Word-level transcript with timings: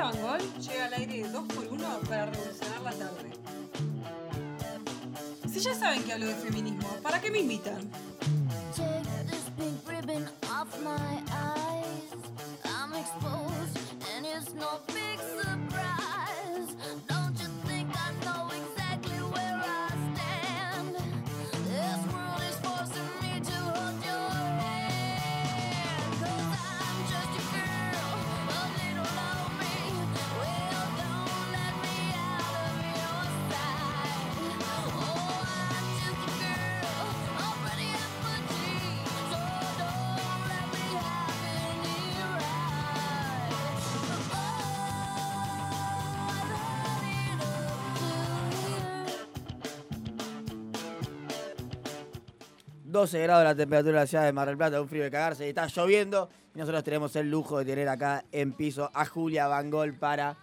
Bangol 0.00 0.40
llega 0.60 0.86
al 0.86 0.94
aire 0.94 1.12
de 1.18 1.28
2x1 1.28 2.08
para 2.08 2.26
revolucionar 2.26 2.80
la 2.80 2.92
tarde. 2.92 3.30
Si 5.52 5.60
ya 5.60 5.74
saben 5.74 6.02
que 6.04 6.12
hablo 6.14 6.26
de 6.26 6.34
feminismo, 6.34 6.88
¿para 7.02 7.20
qué 7.20 7.30
me 7.30 7.40
invitan? 7.40 7.90
12 52.90 53.22
grados 53.22 53.44
la 53.44 53.54
temperatura 53.54 53.94
de 53.94 54.00
la 54.00 54.06
ciudad 54.06 54.24
de 54.24 54.32
Mar 54.32 54.48
del 54.48 54.56
Plata, 54.56 54.80
un 54.80 54.88
frío 54.88 55.04
de 55.04 55.10
cagarse, 55.10 55.46
y 55.46 55.50
está 55.50 55.66
lloviendo. 55.66 56.28
Y 56.54 56.58
nosotros 56.58 56.82
tenemos 56.82 57.14
el 57.16 57.30
lujo 57.30 57.58
de 57.58 57.64
tener 57.64 57.88
acá 57.88 58.24
en 58.32 58.52
piso 58.52 58.90
a 58.92 59.04
Julia 59.04 59.46
Bangol 59.46 59.94
para 59.94 60.36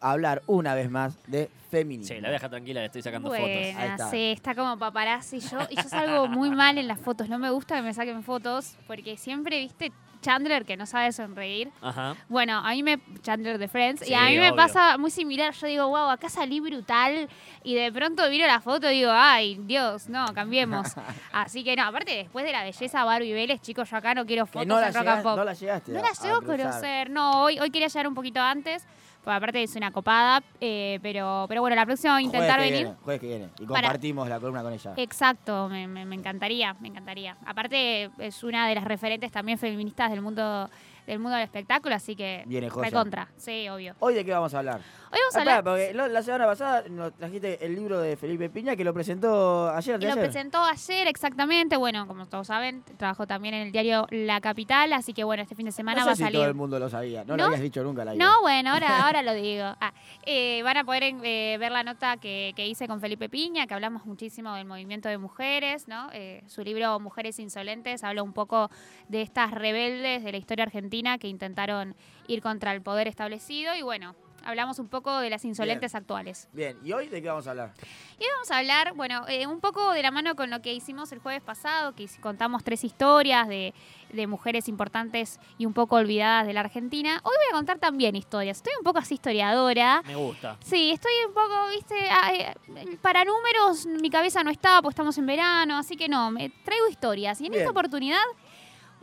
hablar 0.00 0.42
una 0.46 0.74
vez 0.74 0.90
más 0.90 1.18
de 1.26 1.50
feminismo. 1.70 2.14
Sí, 2.14 2.20
la 2.20 2.30
deja 2.30 2.48
tranquila, 2.48 2.80
le 2.80 2.86
estoy 2.86 3.02
sacando 3.02 3.28
fotos. 3.28 3.44
Ahí 3.44 3.72
Buena, 3.72 3.84
está. 3.86 4.10
sí, 4.10 4.32
está 4.32 4.54
como 4.54 4.78
paparazzi. 4.78 5.40
Yo, 5.40 5.58
y 5.68 5.76
yo 5.76 5.82
salgo 5.82 6.26
muy 6.28 6.50
mal 6.50 6.78
en 6.78 6.88
las 6.88 6.98
fotos. 6.98 7.28
No 7.28 7.38
me 7.38 7.50
gusta 7.50 7.76
que 7.76 7.82
me 7.82 7.92
saquen 7.92 8.22
fotos 8.22 8.76
porque 8.86 9.16
siempre, 9.16 9.58
viste, 9.60 9.92
Chandler 10.20 10.64
que 10.64 10.76
no 10.76 10.86
sabe 10.86 11.12
sonreír. 11.12 11.70
Ajá. 11.80 12.16
Bueno, 12.28 12.58
a 12.58 12.70
mí 12.70 12.82
me. 12.82 12.98
Chandler 13.22 13.58
de 13.58 13.68
Friends. 13.68 14.02
Sí, 14.04 14.10
y 14.10 14.14
a 14.14 14.22
mí 14.24 14.36
me 14.38 14.52
pasa 14.52 14.98
muy 14.98 15.10
similar. 15.10 15.54
Yo 15.54 15.66
digo, 15.66 15.88
wow, 15.88 16.10
acá 16.10 16.28
salí 16.28 16.60
brutal. 16.60 17.28
Y 17.62 17.74
de 17.74 17.92
pronto 17.92 18.28
miro 18.28 18.46
la 18.46 18.60
foto 18.60 18.90
y 18.90 18.96
digo, 18.98 19.10
ay, 19.12 19.58
Dios, 19.62 20.08
no, 20.08 20.26
cambiemos. 20.34 20.88
Así 21.32 21.62
que 21.64 21.76
no, 21.76 21.84
aparte, 21.84 22.14
después 22.14 22.44
de 22.44 22.52
la 22.52 22.62
belleza 22.64 23.04
Barbie 23.04 23.32
Vélez, 23.32 23.60
chicos, 23.60 23.88
yo 23.90 23.96
acá 23.96 24.14
no 24.14 24.26
quiero 24.26 24.46
Que 24.46 24.52
fotos 24.52 24.66
no 24.68 24.80
la, 24.80 24.88
en 24.88 24.94
rock 24.94 25.02
llega- 25.02 25.14
and 25.14 25.22
pop. 25.22 25.36
no 25.36 25.44
la 25.44 25.52
llegaste. 25.54 25.92
No 25.92 25.98
a- 25.98 26.02
la 26.02 26.08
a 26.08 26.12
llego 26.22 26.36
a 26.36 26.42
conocer. 26.42 27.10
No, 27.10 27.42
hoy, 27.42 27.58
hoy 27.58 27.70
quería 27.70 27.88
llegar 27.88 28.08
un 28.08 28.14
poquito 28.14 28.40
antes. 28.40 28.86
Porque 29.24 29.36
aparte 29.36 29.62
es 29.62 29.74
una 29.76 29.90
copada. 29.90 30.42
eh, 30.60 30.98
pero, 31.02 31.44
pero 31.48 31.60
bueno, 31.60 31.76
la 31.76 31.84
próxima 31.84 32.14
voy 32.14 32.22
a 32.22 32.24
intentar 32.24 32.56
jueves 32.58 32.64
que 32.66 32.70
venir. 32.72 32.86
Viene, 32.86 33.02
jueves 33.02 33.20
que 33.20 33.26
viene. 33.26 33.48
Y 33.58 33.66
Para- 33.66 33.80
compartimos 33.82 34.28
la 34.28 34.40
columna 34.40 34.62
con 34.62 34.72
ella. 34.72 34.92
Exacto, 34.96 35.68
me, 35.68 35.86
me- 35.86 36.04
me 36.06 36.14
encantaría, 36.14 36.74
me 36.80 36.88
encantaría. 36.88 37.36
Aparte, 37.44 38.10
es 38.18 38.42
una 38.42 38.68
de 38.68 38.74
las 38.74 38.84
referentes 38.84 39.30
también 39.30 39.58
feministas 39.58 40.10
del 40.10 40.22
mundo 40.22 40.70
del 41.06 41.20
mundo 41.20 41.36
del 41.36 41.44
espectáculo, 41.44 41.94
así 41.94 42.14
que 42.14 42.42
Viene 42.46 42.68
recontra, 42.68 43.28
sí, 43.38 43.66
obvio. 43.70 43.94
¿Hoy 43.98 44.12
de 44.12 44.26
qué 44.26 44.30
vamos 44.32 44.52
a 44.52 44.58
hablar? 44.58 44.82
Hoy 45.10 45.18
vamos 45.20 45.34
a 45.34 45.38
Ah, 45.38 45.40
hablar, 45.40 45.56
espera, 45.58 45.62
porque 45.62 45.94
lo- 45.94 46.08
la 46.08 46.22
semana 46.22 46.44
pasada 46.46 46.84
nos 46.90 47.14
trajiste 47.14 47.64
el 47.64 47.74
libro 47.74 47.98
de 47.98 48.16
Felipe 48.16 48.50
Piña 48.50 48.76
que 48.76 48.84
lo 48.84 48.92
presentó 48.92 49.70
ayer, 49.70 49.96
y 49.96 50.00
de 50.00 50.06
lo 50.06 50.12
ayer. 50.12 50.24
presentó 50.24 50.62
ayer 50.62 51.06
exactamente, 51.08 51.76
bueno, 51.78 52.06
como 52.06 52.26
todos 52.26 52.46
saben, 52.48 52.82
trabajó 52.98 53.26
también 53.26 53.54
en 53.54 53.62
el 53.68 53.72
diario 53.72 54.06
La 54.10 54.40
Capital, 54.42 54.92
así 54.92 55.14
que 55.14 55.24
bueno, 55.24 55.42
este 55.42 55.54
fin 55.54 55.64
de 55.64 55.72
semana 55.72 56.00
no 56.00 56.06
va 56.08 56.14
sé 56.16 56.24
a 56.24 56.26
si 56.26 56.32
todo 56.32 56.42
salir. 56.42 56.48
el 56.50 56.54
mundo 56.54 56.78
lo 56.78 56.90
sabía. 56.90 57.24
No, 57.24 57.32
¿No? 57.32 57.36
lo 57.38 57.44
habías 57.46 57.62
dicho 57.62 57.82
nunca 57.82 58.04
la 58.04 58.14
No, 58.16 58.42
bueno, 58.42 58.72
ahora, 58.74 58.88
ahora 59.06 59.22
lo 59.22 59.32
digo. 59.32 59.64
Ah, 59.80 59.94
eh, 60.26 60.60
van 60.62 60.76
a 60.76 60.84
poder 60.84 61.02
eh, 61.04 61.56
ver 61.58 61.72
la 61.72 61.82
nota 61.84 62.18
que, 62.18 62.52
que 62.54 62.66
hice 62.68 62.86
con 62.86 63.00
Felipe 63.00 63.30
Piña, 63.30 63.66
que 63.66 63.72
hablamos 63.74 64.04
muchísimo 64.04 64.54
del 64.54 64.66
movimiento 64.66 65.08
de 65.08 65.16
mujeres, 65.16 65.88
¿no? 65.88 66.10
Eh, 66.12 66.42
su 66.48 66.62
libro 66.62 67.00
Mujeres 67.00 67.38
Insolentes 67.38 68.04
habla 68.04 68.22
un 68.22 68.34
poco 68.34 68.70
de 69.08 69.22
estas 69.22 69.52
rebeldes 69.52 70.22
de 70.22 70.32
la 70.32 70.38
historia 70.38 70.64
argentina 70.64 71.16
que 71.16 71.28
intentaron 71.28 71.94
ir 72.26 72.42
contra 72.42 72.72
el 72.74 72.82
poder 72.82 73.08
establecido 73.08 73.74
y 73.74 73.80
bueno, 73.80 74.14
hablamos 74.44 74.78
un 74.78 74.88
poco 74.88 75.18
de 75.18 75.30
las 75.30 75.44
insolentes 75.44 75.94
actuales. 75.94 76.48
Bien, 76.52 76.78
¿y 76.84 76.92
hoy 76.92 77.08
de 77.08 77.20
qué 77.22 77.28
vamos 77.28 77.46
a 77.46 77.50
hablar? 77.50 77.72
Y 78.18 78.22
hoy 78.22 78.30
vamos 78.34 78.50
a 78.50 78.58
hablar, 78.58 78.94
bueno, 78.94 79.24
eh, 79.28 79.46
un 79.46 79.60
poco 79.60 79.92
de 79.92 80.02
la 80.02 80.10
mano 80.10 80.34
con 80.36 80.50
lo 80.50 80.60
que 80.62 80.72
hicimos 80.72 81.12
el 81.12 81.18
jueves 81.18 81.42
pasado, 81.42 81.94
que 81.94 82.08
contamos 82.20 82.64
tres 82.64 82.84
historias 82.84 83.48
de, 83.48 83.74
de 84.12 84.26
mujeres 84.26 84.68
importantes 84.68 85.38
y 85.58 85.66
un 85.66 85.72
poco 85.72 85.96
olvidadas 85.96 86.46
de 86.46 86.52
la 86.52 86.60
Argentina. 86.60 87.20
Hoy 87.24 87.34
voy 87.36 87.46
a 87.50 87.56
contar 87.56 87.78
también 87.78 88.16
historias. 88.16 88.58
Estoy 88.58 88.72
un 88.78 88.84
poco 88.84 88.98
así 88.98 89.14
historiadora. 89.14 90.02
Me 90.06 90.16
gusta. 90.16 90.56
Sí, 90.64 90.90
estoy 90.90 91.12
un 91.26 91.34
poco, 91.34 91.68
viste, 91.70 91.94
ah, 92.10 92.32
eh, 92.32 92.54
para 93.02 93.24
números 93.24 93.86
mi 93.86 94.10
cabeza 94.10 94.42
no 94.42 94.50
está, 94.50 94.80
pues 94.82 94.92
estamos 94.92 95.16
en 95.18 95.26
verano, 95.26 95.76
así 95.76 95.96
que 95.96 96.08
no, 96.08 96.30
me 96.30 96.50
traigo 96.64 96.88
historias. 96.88 97.40
Y 97.40 97.46
en 97.46 97.52
Bien. 97.52 97.62
esta 97.62 97.70
oportunidad, 97.70 98.22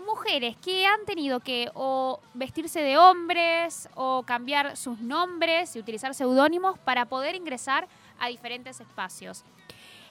mujeres 0.05 0.55
que 0.57 0.85
han 0.85 1.05
tenido 1.05 1.39
que 1.39 1.69
o 1.73 2.19
vestirse 2.33 2.81
de 2.81 2.97
hombres 2.97 3.89
o 3.95 4.23
cambiar 4.23 4.77
sus 4.77 4.99
nombres 4.99 5.75
y 5.75 5.79
utilizar 5.79 6.13
seudónimos 6.13 6.77
para 6.79 7.05
poder 7.05 7.35
ingresar 7.35 7.87
a 8.19 8.27
diferentes 8.27 8.79
espacios. 8.79 9.43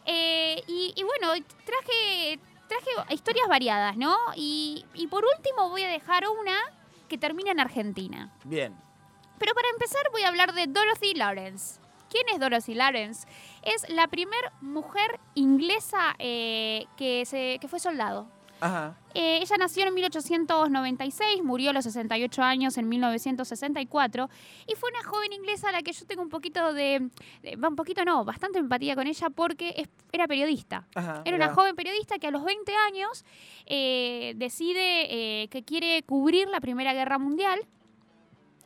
Eh, 0.06 0.62
y, 0.66 0.92
y 0.96 1.02
bueno, 1.02 1.32
traje, 1.64 2.38
traje 2.68 3.14
historias 3.14 3.48
variadas, 3.48 3.96
¿no? 3.96 4.16
Y, 4.36 4.84
y 4.94 5.06
por 5.06 5.24
último 5.24 5.70
voy 5.70 5.82
a 5.82 5.88
dejar 5.88 6.28
una 6.28 6.56
que 7.08 7.16
termina 7.16 7.52
en 7.52 7.60
Argentina. 7.60 8.32
Bien. 8.44 8.74
Pero 9.38 9.54
para 9.54 9.68
empezar 9.70 10.02
voy 10.12 10.22
a 10.22 10.28
hablar 10.28 10.52
de 10.52 10.66
Dorothy 10.66 11.14
Lawrence. 11.14 11.80
¿Quién 12.10 12.28
es 12.28 12.38
Dorothy 12.38 12.74
Lawrence? 12.74 13.26
Es 13.62 13.88
la 13.88 14.06
primera 14.06 14.52
mujer 14.60 15.18
inglesa 15.34 16.14
eh, 16.18 16.86
que, 16.96 17.24
se, 17.26 17.58
que 17.60 17.66
fue 17.66 17.80
soldado. 17.80 18.28
Ajá. 18.60 18.96
Eh, 19.14 19.38
ella 19.42 19.56
nació 19.58 19.86
en 19.86 19.94
1896, 19.94 21.42
murió 21.44 21.70
a 21.70 21.72
los 21.72 21.84
68 21.84 22.42
años 22.42 22.78
en 22.78 22.88
1964 22.88 24.28
y 24.66 24.74
fue 24.74 24.90
una 24.90 25.02
joven 25.08 25.32
inglesa 25.32 25.68
a 25.68 25.72
la 25.72 25.82
que 25.82 25.92
yo 25.92 26.06
tengo 26.06 26.22
un 26.22 26.28
poquito 26.30 26.72
de, 26.72 27.10
de- 27.42 27.56
un 27.66 27.76
poquito 27.76 28.04
no, 28.04 28.24
bastante 28.24 28.58
empatía 28.58 28.94
con 28.94 29.06
ella 29.06 29.30
porque 29.30 29.74
es- 29.76 29.88
era 30.12 30.26
periodista. 30.26 30.86
Ajá. 30.94 31.22
Era 31.24 31.36
una 31.36 31.52
joven 31.54 31.76
periodista 31.76 32.18
que 32.18 32.28
a 32.28 32.30
los 32.30 32.42
20 32.44 32.72
años 32.88 33.24
eh, 33.66 34.32
decide 34.36 35.42
eh, 35.42 35.48
que 35.48 35.62
quiere 35.62 36.02
cubrir 36.04 36.48
la 36.48 36.60
Primera 36.60 36.92
Guerra 36.94 37.18
Mundial, 37.18 37.60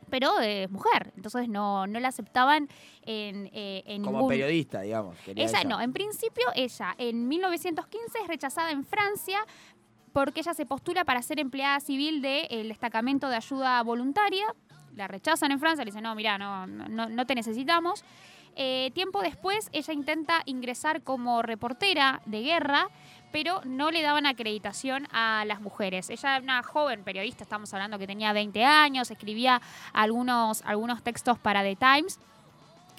pero 0.09 0.39
es 0.39 0.71
mujer, 0.71 1.11
entonces 1.15 1.47
no, 1.49 1.85
no 1.85 1.99
la 1.99 2.07
aceptaban 2.07 2.67
en, 3.03 3.47
eh, 3.53 3.83
en 3.85 4.03
Como 4.03 4.17
ningún... 4.17 4.29
periodista, 4.29 4.81
digamos. 4.81 5.15
Ella 5.27 5.43
ella. 5.59 5.63
no, 5.65 5.79
en 5.81 5.93
principio 5.93 6.45
ella 6.55 6.95
en 6.97 7.27
1915 7.27 8.19
es 8.23 8.27
rechazada 8.27 8.71
en 8.71 8.83
Francia 8.85 9.39
porque 10.25 10.41
ella 10.41 10.53
se 10.53 10.65
postula 10.65 11.05
para 11.05 11.21
ser 11.21 11.39
empleada 11.39 11.79
civil 11.79 12.21
del 12.21 12.67
destacamento 12.67 13.29
de 13.29 13.37
ayuda 13.37 13.81
voluntaria. 13.83 14.45
La 14.97 15.07
rechazan 15.07 15.51
en 15.53 15.61
Francia, 15.61 15.85
le 15.85 15.91
dicen, 15.91 16.03
no, 16.03 16.13
mira, 16.13 16.37
no, 16.37 16.67
no, 16.67 17.07
no 17.07 17.25
te 17.25 17.35
necesitamos. 17.35 18.03
Eh, 18.57 18.91
tiempo 18.93 19.21
después, 19.21 19.69
ella 19.71 19.93
intenta 19.93 20.41
ingresar 20.45 21.03
como 21.03 21.41
reportera 21.41 22.21
de 22.25 22.41
guerra, 22.41 22.89
pero 23.31 23.61
no 23.63 23.91
le 23.91 24.01
daban 24.01 24.25
acreditación 24.25 25.07
a 25.13 25.45
las 25.45 25.61
mujeres. 25.61 26.09
Ella 26.09 26.35
era 26.35 26.43
una 26.43 26.63
joven 26.63 27.05
periodista, 27.05 27.45
estamos 27.45 27.73
hablando 27.73 27.97
que 27.97 28.05
tenía 28.05 28.33
20 28.33 28.65
años, 28.65 29.11
escribía 29.11 29.61
algunos, 29.93 30.63
algunos 30.65 31.01
textos 31.01 31.39
para 31.39 31.63
The 31.63 31.77
Times 31.77 32.19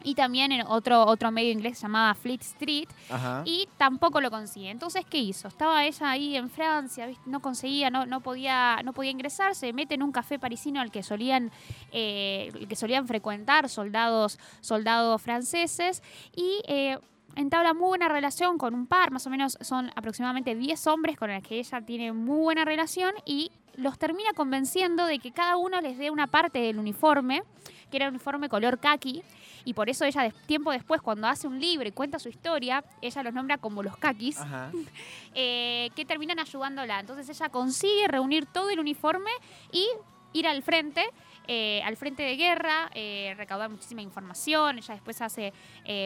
y 0.03 0.15
también 0.15 0.53
en 0.53 0.67
otro, 0.67 1.05
otro 1.07 1.31
medio 1.31 1.53
inglés 1.53 1.81
llamado 1.81 2.15
Fleet 2.15 2.41
Street 2.41 2.89
Ajá. 3.11 3.43
y 3.45 3.69
tampoco 3.77 4.21
lo 4.21 4.31
consigue. 4.31 4.71
Entonces, 4.71 5.05
¿qué 5.09 5.19
hizo? 5.19 5.49
Estaba 5.49 5.85
ella 5.85 6.11
ahí 6.11 6.37
en 6.37 6.51
Francia, 6.51 7.07
¿viste? 7.07 7.29
no 7.29 7.41
conseguía, 7.41 7.91
no, 7.91 8.07
no, 8.07 8.21
podía, 8.21 8.81
no 8.85 8.93
podía 8.93 9.11
ingresar, 9.11 9.55
se 9.55 9.73
mete 9.73 9.95
en 9.95 10.03
un 10.03 10.13
café 10.13 10.39
parisino 10.39 10.81
al 10.81 10.91
que 10.91 11.03
solían, 11.03 11.51
eh, 11.93 12.51
el 12.55 12.69
que 12.69 12.77
solían 12.77 13.07
frecuentar 13.07 13.69
soldados, 13.69 14.39
soldados 14.61 15.21
franceses 15.23 16.03
y 16.35 16.63
eh, 16.67 16.99
entabla 17.37 17.75
muy 17.75 17.89
buena 17.89 18.09
relación 18.09 18.59
con 18.59 18.75
un 18.75 18.87
par, 18.87 19.11
más 19.11 19.27
o 19.27 19.31
menos 19.31 19.57
son 19.61 19.91
aproximadamente 19.95 20.55
10 20.55 20.87
hombres 20.89 21.17
con 21.17 21.33
los 21.33 21.43
que 21.43 21.59
ella 21.59 21.81
tiene 21.83 22.13
muy 22.13 22.39
buena 22.39 22.65
relación 22.65 23.15
y 23.25 23.51
los 23.77 23.99
termina 23.99 24.33
convenciendo 24.35 25.07
de 25.07 25.19
que 25.19 25.33
cada 25.33 25.57
uno 25.57 25.81
les 25.81 25.99
dé 25.99 26.11
una 26.11 26.27
parte 26.27 26.59
del 26.61 26.79
uniforme, 26.79 27.43
que 27.91 27.97
era 27.97 28.09
un 28.09 28.15
uniforme 28.15 28.49
color 28.49 28.79
khaki, 28.79 29.23
y 29.65 29.75
por 29.75 29.89
eso 29.89 30.05
ella, 30.05 30.31
tiempo 30.47 30.71
después, 30.71 31.03
cuando 31.03 31.27
hace 31.27 31.47
un 31.47 31.61
libro 31.61 31.89
y 31.89 31.93
cuenta 31.93 32.19
su 32.19 32.29
historia, 32.29 32.85
ella 33.01 33.23
los 33.23 33.35
nombra 33.35 33.59
como 33.59 33.83
los 33.83 33.97
kakis, 33.97 34.39
eh, 35.35 35.91
que 35.95 36.05
terminan 36.05 36.39
ayudándola. 36.39 37.01
Entonces 37.01 37.29
ella 37.29 37.49
consigue 37.49 38.09
reunir 38.09 38.47
todo 38.47 38.71
el 38.71 38.81
uniforme 38.81 39.31
y 39.73 39.87
ir 40.33 40.47
al 40.47 40.63
frente, 40.63 41.05
eh, 41.49 41.83
al 41.85 41.97
frente 41.97 42.23
de 42.23 42.37
guerra, 42.37 42.91
eh, 42.95 43.35
recaudar 43.37 43.69
muchísima 43.71 44.03
información. 44.03 44.79
Ella 44.79 44.95
después 44.95 45.21
hace 45.21 45.53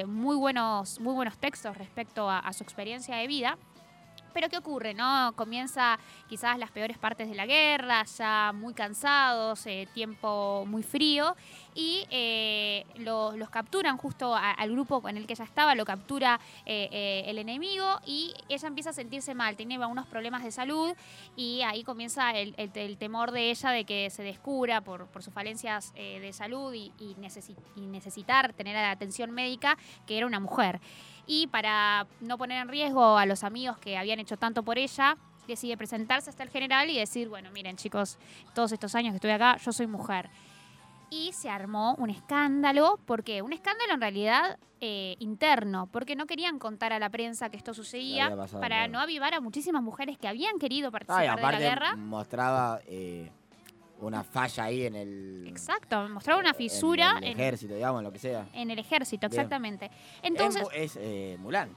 muy, 0.06 0.37
buenos, 0.37 0.99
muy 1.00 1.14
buenos 1.14 1.38
textos 1.38 1.76
respecto 1.76 2.28
a, 2.28 2.38
a 2.38 2.52
su 2.52 2.64
experiencia 2.64 3.17
de 3.17 3.26
vida. 3.26 3.58
Pero 4.34 4.48
¿qué 4.48 4.58
ocurre? 4.58 4.92
no 4.94 5.32
Comienza 5.36 5.98
quizás 6.28 6.58
las 6.58 6.70
peores 6.72 6.98
partes 6.98 7.28
de 7.28 7.34
la 7.36 7.46
guerra, 7.46 8.04
ya 8.04 8.52
muy 8.52 8.75
cansados, 8.75 9.64
eh, 9.66 9.88
tiempo 9.94 10.64
muy 10.66 10.82
frío, 10.82 11.36
y 11.75 12.04
eh, 12.10 12.84
lo- 12.96 13.36
los 13.36 13.48
capturan 13.48 13.96
justo 13.96 14.34
al 14.34 14.70
grupo 14.72 15.08
en 15.08 15.16
el 15.16 15.26
que 15.26 15.34
ella 15.34 15.44
estaba, 15.44 15.75
lo 15.76 15.84
captura 15.84 16.40
eh, 16.66 16.88
eh, 16.92 17.25
el 17.26 17.38
enemigo 17.38 18.00
y 18.06 18.34
ella 18.48 18.69
empieza 18.69 18.90
a 18.90 18.92
sentirse 18.92 19.34
mal, 19.34 19.56
tiene 19.56 19.78
unos 19.86 20.06
problemas 20.06 20.42
de 20.42 20.50
salud 20.50 20.92
y 21.36 21.62
ahí 21.62 21.84
comienza 21.84 22.32
el, 22.32 22.54
el- 22.56 22.98
temor 22.98 23.31
de 23.32 23.50
ella 23.50 23.70
de 23.70 23.84
que 23.84 24.10
se 24.10 24.22
descubra 24.22 24.81
por, 24.81 25.06
por 25.08 25.22
sus 25.22 25.32
falencias 25.32 25.92
de 25.94 26.32
salud 26.32 26.72
y, 26.75 26.92
y 26.98 27.14
necesi- 27.16 27.56
y 27.76 27.81
necesitar 27.86 28.52
tener 28.52 28.76
atención 28.76 29.31
médica 29.31 29.76
que 30.06 30.16
era 30.19 30.26
una 30.26 30.40
mujer. 30.40 30.81
Y 31.26 31.46
para 31.46 32.06
no 32.20 32.36
poner 32.38 32.60
en 32.62 32.68
riesgo 32.68 33.16
a 33.18 33.26
los 33.26 33.44
amigos 33.44 33.78
que 33.78 33.96
habían 33.96 34.18
hecho 34.20 34.36
tanto 34.36 34.62
por 34.62 34.78
ella, 34.78 35.16
decide 35.48 35.76
presentarse 35.76 36.30
hasta 36.30 36.42
el 36.42 36.50
general 36.50 36.88
y 36.90 36.98
decir, 36.98 37.28
bueno, 37.28 37.50
miren 37.50 37.76
chicos, 37.76 38.18
todos 38.54 38.72
estos 38.72 38.94
años 38.94 39.12
que 39.12 39.16
estoy 39.16 39.30
acá, 39.30 39.56
yo 39.56 39.72
soy 39.72 39.86
mujer. 39.86 40.28
Y 41.10 41.32
se 41.32 41.48
armó 41.48 41.94
un 41.96 42.10
escándalo, 42.10 42.98
¿por 43.06 43.22
qué? 43.22 43.40
Un 43.42 43.52
escándalo 43.52 43.94
en 43.94 44.00
realidad 44.00 44.58
eh, 44.80 45.16
interno, 45.20 45.86
porque 45.92 46.16
no 46.16 46.26
querían 46.26 46.58
contar 46.58 46.92
a 46.92 46.98
la 46.98 47.08
prensa 47.08 47.50
que 47.50 47.56
esto 47.56 47.72
sucedía 47.72 48.34
pasado, 48.34 48.60
para 48.60 48.76
claro. 48.78 48.92
no 48.92 49.00
avivar 49.00 49.32
a 49.34 49.40
muchísimas 49.40 49.82
mujeres 49.82 50.18
que 50.18 50.28
habían 50.28 50.58
querido 50.58 50.88
Ah, 50.88 50.90
y 50.90 50.92
participar 50.92 51.22
de 51.22 51.26
la 51.42 51.48
aparte 51.48 51.64
guerra. 51.64 51.96
mostraba 51.96 52.80
eh, 52.86 53.30
una 54.00 54.23
falla 54.25 54.64
ahí 54.64 54.87
en 54.87 54.96
el. 54.96 55.44
Exacto, 55.49 56.08
mostraba 56.08 56.41
una 56.41 56.55
fisura 56.55 57.12
En 57.19 57.25
el 57.25 57.31
en, 57.32 57.41
ejército, 57.41 57.75
digamos, 57.75 58.02
lo 58.02 58.12
que 58.12 58.19
sea. 58.19 58.46
en 58.52 58.70
el 58.70 58.79
ejército, 58.79 59.29
Bien. 59.29 59.41
exactamente. 59.41 59.87
Es 59.87 59.93
Entonces, 60.23 60.67
es, 60.75 60.99
eh, 61.00 61.37
Mulan. 61.41 61.70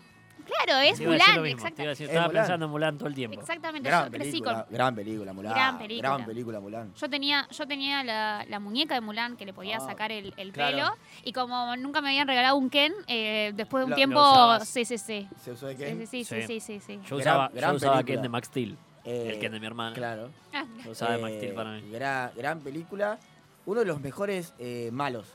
claro, 0.46 0.80
es 0.82 1.00
lo 1.00 1.12
Mulan, 1.12 1.42
mismo, 1.42 1.44
te 1.44 1.52
exacto- 1.52 1.82
iba 1.84 1.88
a 1.88 1.90
decir, 1.92 2.06
Es 2.06 2.10
estaba 2.12 2.28
Mulan. 2.28 2.44
pensando 2.44 2.66
en 2.66 2.72
Mulan 2.72 2.98
todo 2.98 3.08
el 3.10 3.16
tiempo. 3.16 3.40
exactamente. 3.40 3.90
Gran 3.90 4.06
yo 4.06 4.12
crecí 4.12 4.32
película, 4.32 4.64
con, 4.66 4.74
gran 4.74 4.96
película, 4.96 5.34
Mulan. 5.34 5.54
Gran 5.54 5.78
película. 5.78 6.10
Gran 6.10 6.26
película, 6.26 6.60
Mulan. 6.60 6.94
Yo 6.96 7.10
tenía, 7.10 7.48
yo 7.52 7.68
tenía 7.68 8.04
la, 8.04 8.46
la 8.50 8.60
muñeca 8.60 8.96
de 8.96 9.02
Mulan 9.02 9.38
que 9.38 9.46
le 9.46 9.54
podía 9.54 9.78
Ah, 9.78 9.82
sacar 9.82 10.12
el, 10.12 10.34
el 10.38 10.52
claro. 10.54 10.76
pelo 10.78 10.90
y 11.24 11.34
como 11.34 11.76
nunca 11.78 12.02
me 12.02 12.10
habían 12.10 12.28
regalado 12.28 12.56
un 12.58 12.70
Ken, 12.70 12.94
eh, 13.08 13.52
después 13.56 13.82
de 13.82 13.86
un 13.86 13.90
Lo- 13.92 13.96
lo 13.96 13.98
tiempo, 13.98 14.20
usabas. 14.20 14.68
sí, 14.68 14.86
sí, 14.86 14.98
sí. 14.98 15.28
¿Se 15.44 15.52
usó 15.52 15.68
de 15.68 15.76
Sí, 15.78 15.84
qué? 15.84 16.06
sí, 16.08 16.08
sí, 16.08 16.24
sí, 16.24 16.42
Sí. 16.42 16.48
sí, 16.48 16.60
sí, 16.60 16.80
sí. 16.80 17.00
Yo 17.08 17.18
Gran- 17.18 17.20
usaba, 17.20 17.50
gran 17.54 17.72
yo 17.72 17.78
usaba 17.78 17.94
película. 17.98 18.16
Ken 18.16 18.22
de 18.24 18.30
Max 18.30 18.48
Steel, 18.48 18.78
Eh, 19.08 19.30
el 19.34 19.40
Ken 19.40 19.52
de 19.54 19.60
mi 19.60 19.66
hermana. 19.66 19.96
Claro. 19.96 20.30
Ah, 20.54 20.66
Lo 20.86 20.90
Max 21.22 21.34
Eh, 21.34 21.38
Steel 21.38 21.54
para 21.54 21.72
mí. 21.78 21.90
Gran, 21.92 22.32
gran 22.36 22.60
película. 22.60 23.18
Uno 23.66 23.80
de 23.80 23.86
los 23.86 24.02
mejores 24.02 24.54
eh, 24.60 24.90
malos 24.92 25.26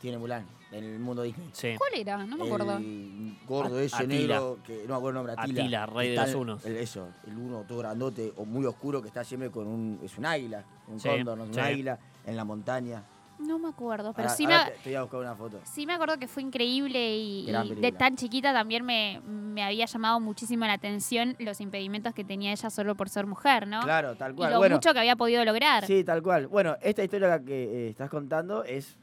tiene 0.00 0.18
Mulan 0.18 0.44
en 0.72 0.84
el 0.84 0.98
mundo 0.98 1.22
Disney. 1.22 1.48
Sí. 1.52 1.74
¿Cuál 1.78 1.92
era? 1.94 2.24
No 2.26 2.36
me 2.36 2.44
acuerdo. 2.46 2.76
El 2.76 3.36
gordo 3.46 3.78
ese 3.80 3.96
Atila. 3.96 4.08
negro, 4.14 4.58
que 4.66 4.82
no 4.82 4.88
me 4.88 4.94
acuerdo 4.94 5.08
el 5.08 5.14
nombre, 5.14 5.32
Atila. 5.38 5.62
Atila, 5.62 5.86
rey 5.86 6.10
de 6.10 6.16
los 6.16 6.28
el- 6.30 6.36
unos. 6.36 6.64
el- 6.66 6.76
eso, 6.76 7.08
el 7.26 7.38
uno 7.38 7.64
todo 7.66 7.78
grandote 7.78 8.32
o 8.36 8.44
muy 8.44 8.64
oscuro 8.66 9.00
que 9.00 9.08
está 9.08 9.22
siempre 9.24 9.50
con 9.50 9.66
un. 9.68 10.00
Es 10.02 10.18
un 10.18 10.26
águila, 10.26 10.64
un 10.88 10.98
Sí, 11.00 11.08
cóndor, 11.08 11.38
no 11.38 11.44
es 11.44 11.50
un 11.50 11.58
águila, 11.60 11.98
en 12.26 12.36
la 12.36 12.44
montaña. 12.44 13.02
No 13.38 13.58
me 13.58 13.68
acuerdo, 13.68 14.12
pero 14.14 14.28
Ahora- 14.28 14.36
sí, 14.36 14.44
ahora 14.44 14.64
me, 14.64 14.70
te, 14.72 14.78
te 14.78 14.88
voy 14.90 14.94
a 14.96 15.02
buscar 15.02 15.20
una 15.20 15.34
foto. 15.34 15.60
sí 15.64 15.86
me 15.86 15.92
acuerdo 15.92 16.18
que 16.18 16.26
fue 16.26 16.42
increíble 16.42 17.16
y, 17.16 17.48
y 17.50 17.74
de 17.76 17.92
tan 17.92 18.16
chiquita 18.16 18.52
también 18.52 18.84
me, 18.84 19.20
me 19.26 19.62
había 19.62 19.84
llamado 19.86 20.20
muchísimo 20.20 20.64
la 20.64 20.72
atención 20.72 21.36
los 21.38 21.60
impedimentos 21.60 22.14
que 22.14 22.24
tenía 22.24 22.52
ella 22.52 22.70
solo 22.70 22.94
por 22.94 23.08
ser 23.08 23.26
mujer, 23.26 23.66
¿no? 23.66 23.80
Claro, 23.82 24.16
tal 24.16 24.32
y 24.32 24.36
cual. 24.36 24.52
lo 24.52 24.58
bueno, 24.58 24.76
mucho 24.76 24.92
que 24.92 24.98
había 25.00 25.16
podido 25.16 25.44
lograr. 25.44 25.86
sí, 25.86 26.02
tal 26.02 26.22
cual. 26.22 26.46
Bueno, 26.48 26.76
esta 26.80 27.04
historia 27.04 27.38
que 27.44 27.64
eh, 27.86 27.88
estás 27.90 28.08
contando 28.10 28.64
es 28.64 28.96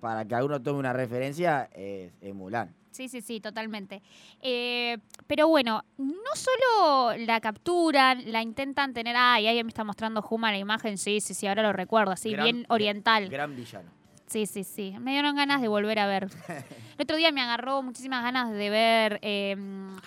para 0.00 0.24
que 0.24 0.34
alguno 0.34 0.60
tome 0.60 0.78
una 0.80 0.92
referencia, 0.92 1.70
es, 1.74 2.12
es 2.20 2.34
Mulan. 2.34 2.74
Sí, 2.94 3.08
sí, 3.08 3.20
sí, 3.22 3.40
totalmente. 3.40 4.02
Eh, 4.40 4.98
pero 5.26 5.48
bueno, 5.48 5.84
no 5.98 6.14
solo 6.34 7.16
la 7.26 7.40
capturan, 7.40 8.22
la 8.30 8.40
intentan 8.40 8.94
tener, 8.94 9.16
ay, 9.18 9.48
ahí 9.48 9.60
me 9.64 9.68
está 9.68 9.82
mostrando 9.82 10.22
Juma 10.22 10.52
la 10.52 10.58
imagen, 10.58 10.96
sí, 10.96 11.20
sí, 11.20 11.34
sí, 11.34 11.48
ahora 11.48 11.64
lo 11.64 11.72
recuerdo, 11.72 12.12
así, 12.12 12.30
Gran- 12.30 12.44
bien 12.44 12.66
oriental. 12.68 13.28
Gran 13.28 13.56
villano. 13.56 13.90
Sí, 14.26 14.46
sí, 14.46 14.62
sí. 14.62 14.94
Me 15.00 15.10
dieron 15.10 15.34
ganas 15.34 15.60
de 15.60 15.66
volver 15.66 15.98
a 15.98 16.06
ver. 16.06 16.28
El 16.96 17.02
otro 17.02 17.16
día 17.16 17.32
me 17.32 17.40
agarró 17.40 17.82
muchísimas 17.82 18.22
ganas 18.22 18.52
de 18.52 18.70
ver 18.70 19.18
eh, 19.22 19.56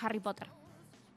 Harry 0.00 0.20
Potter. 0.20 0.48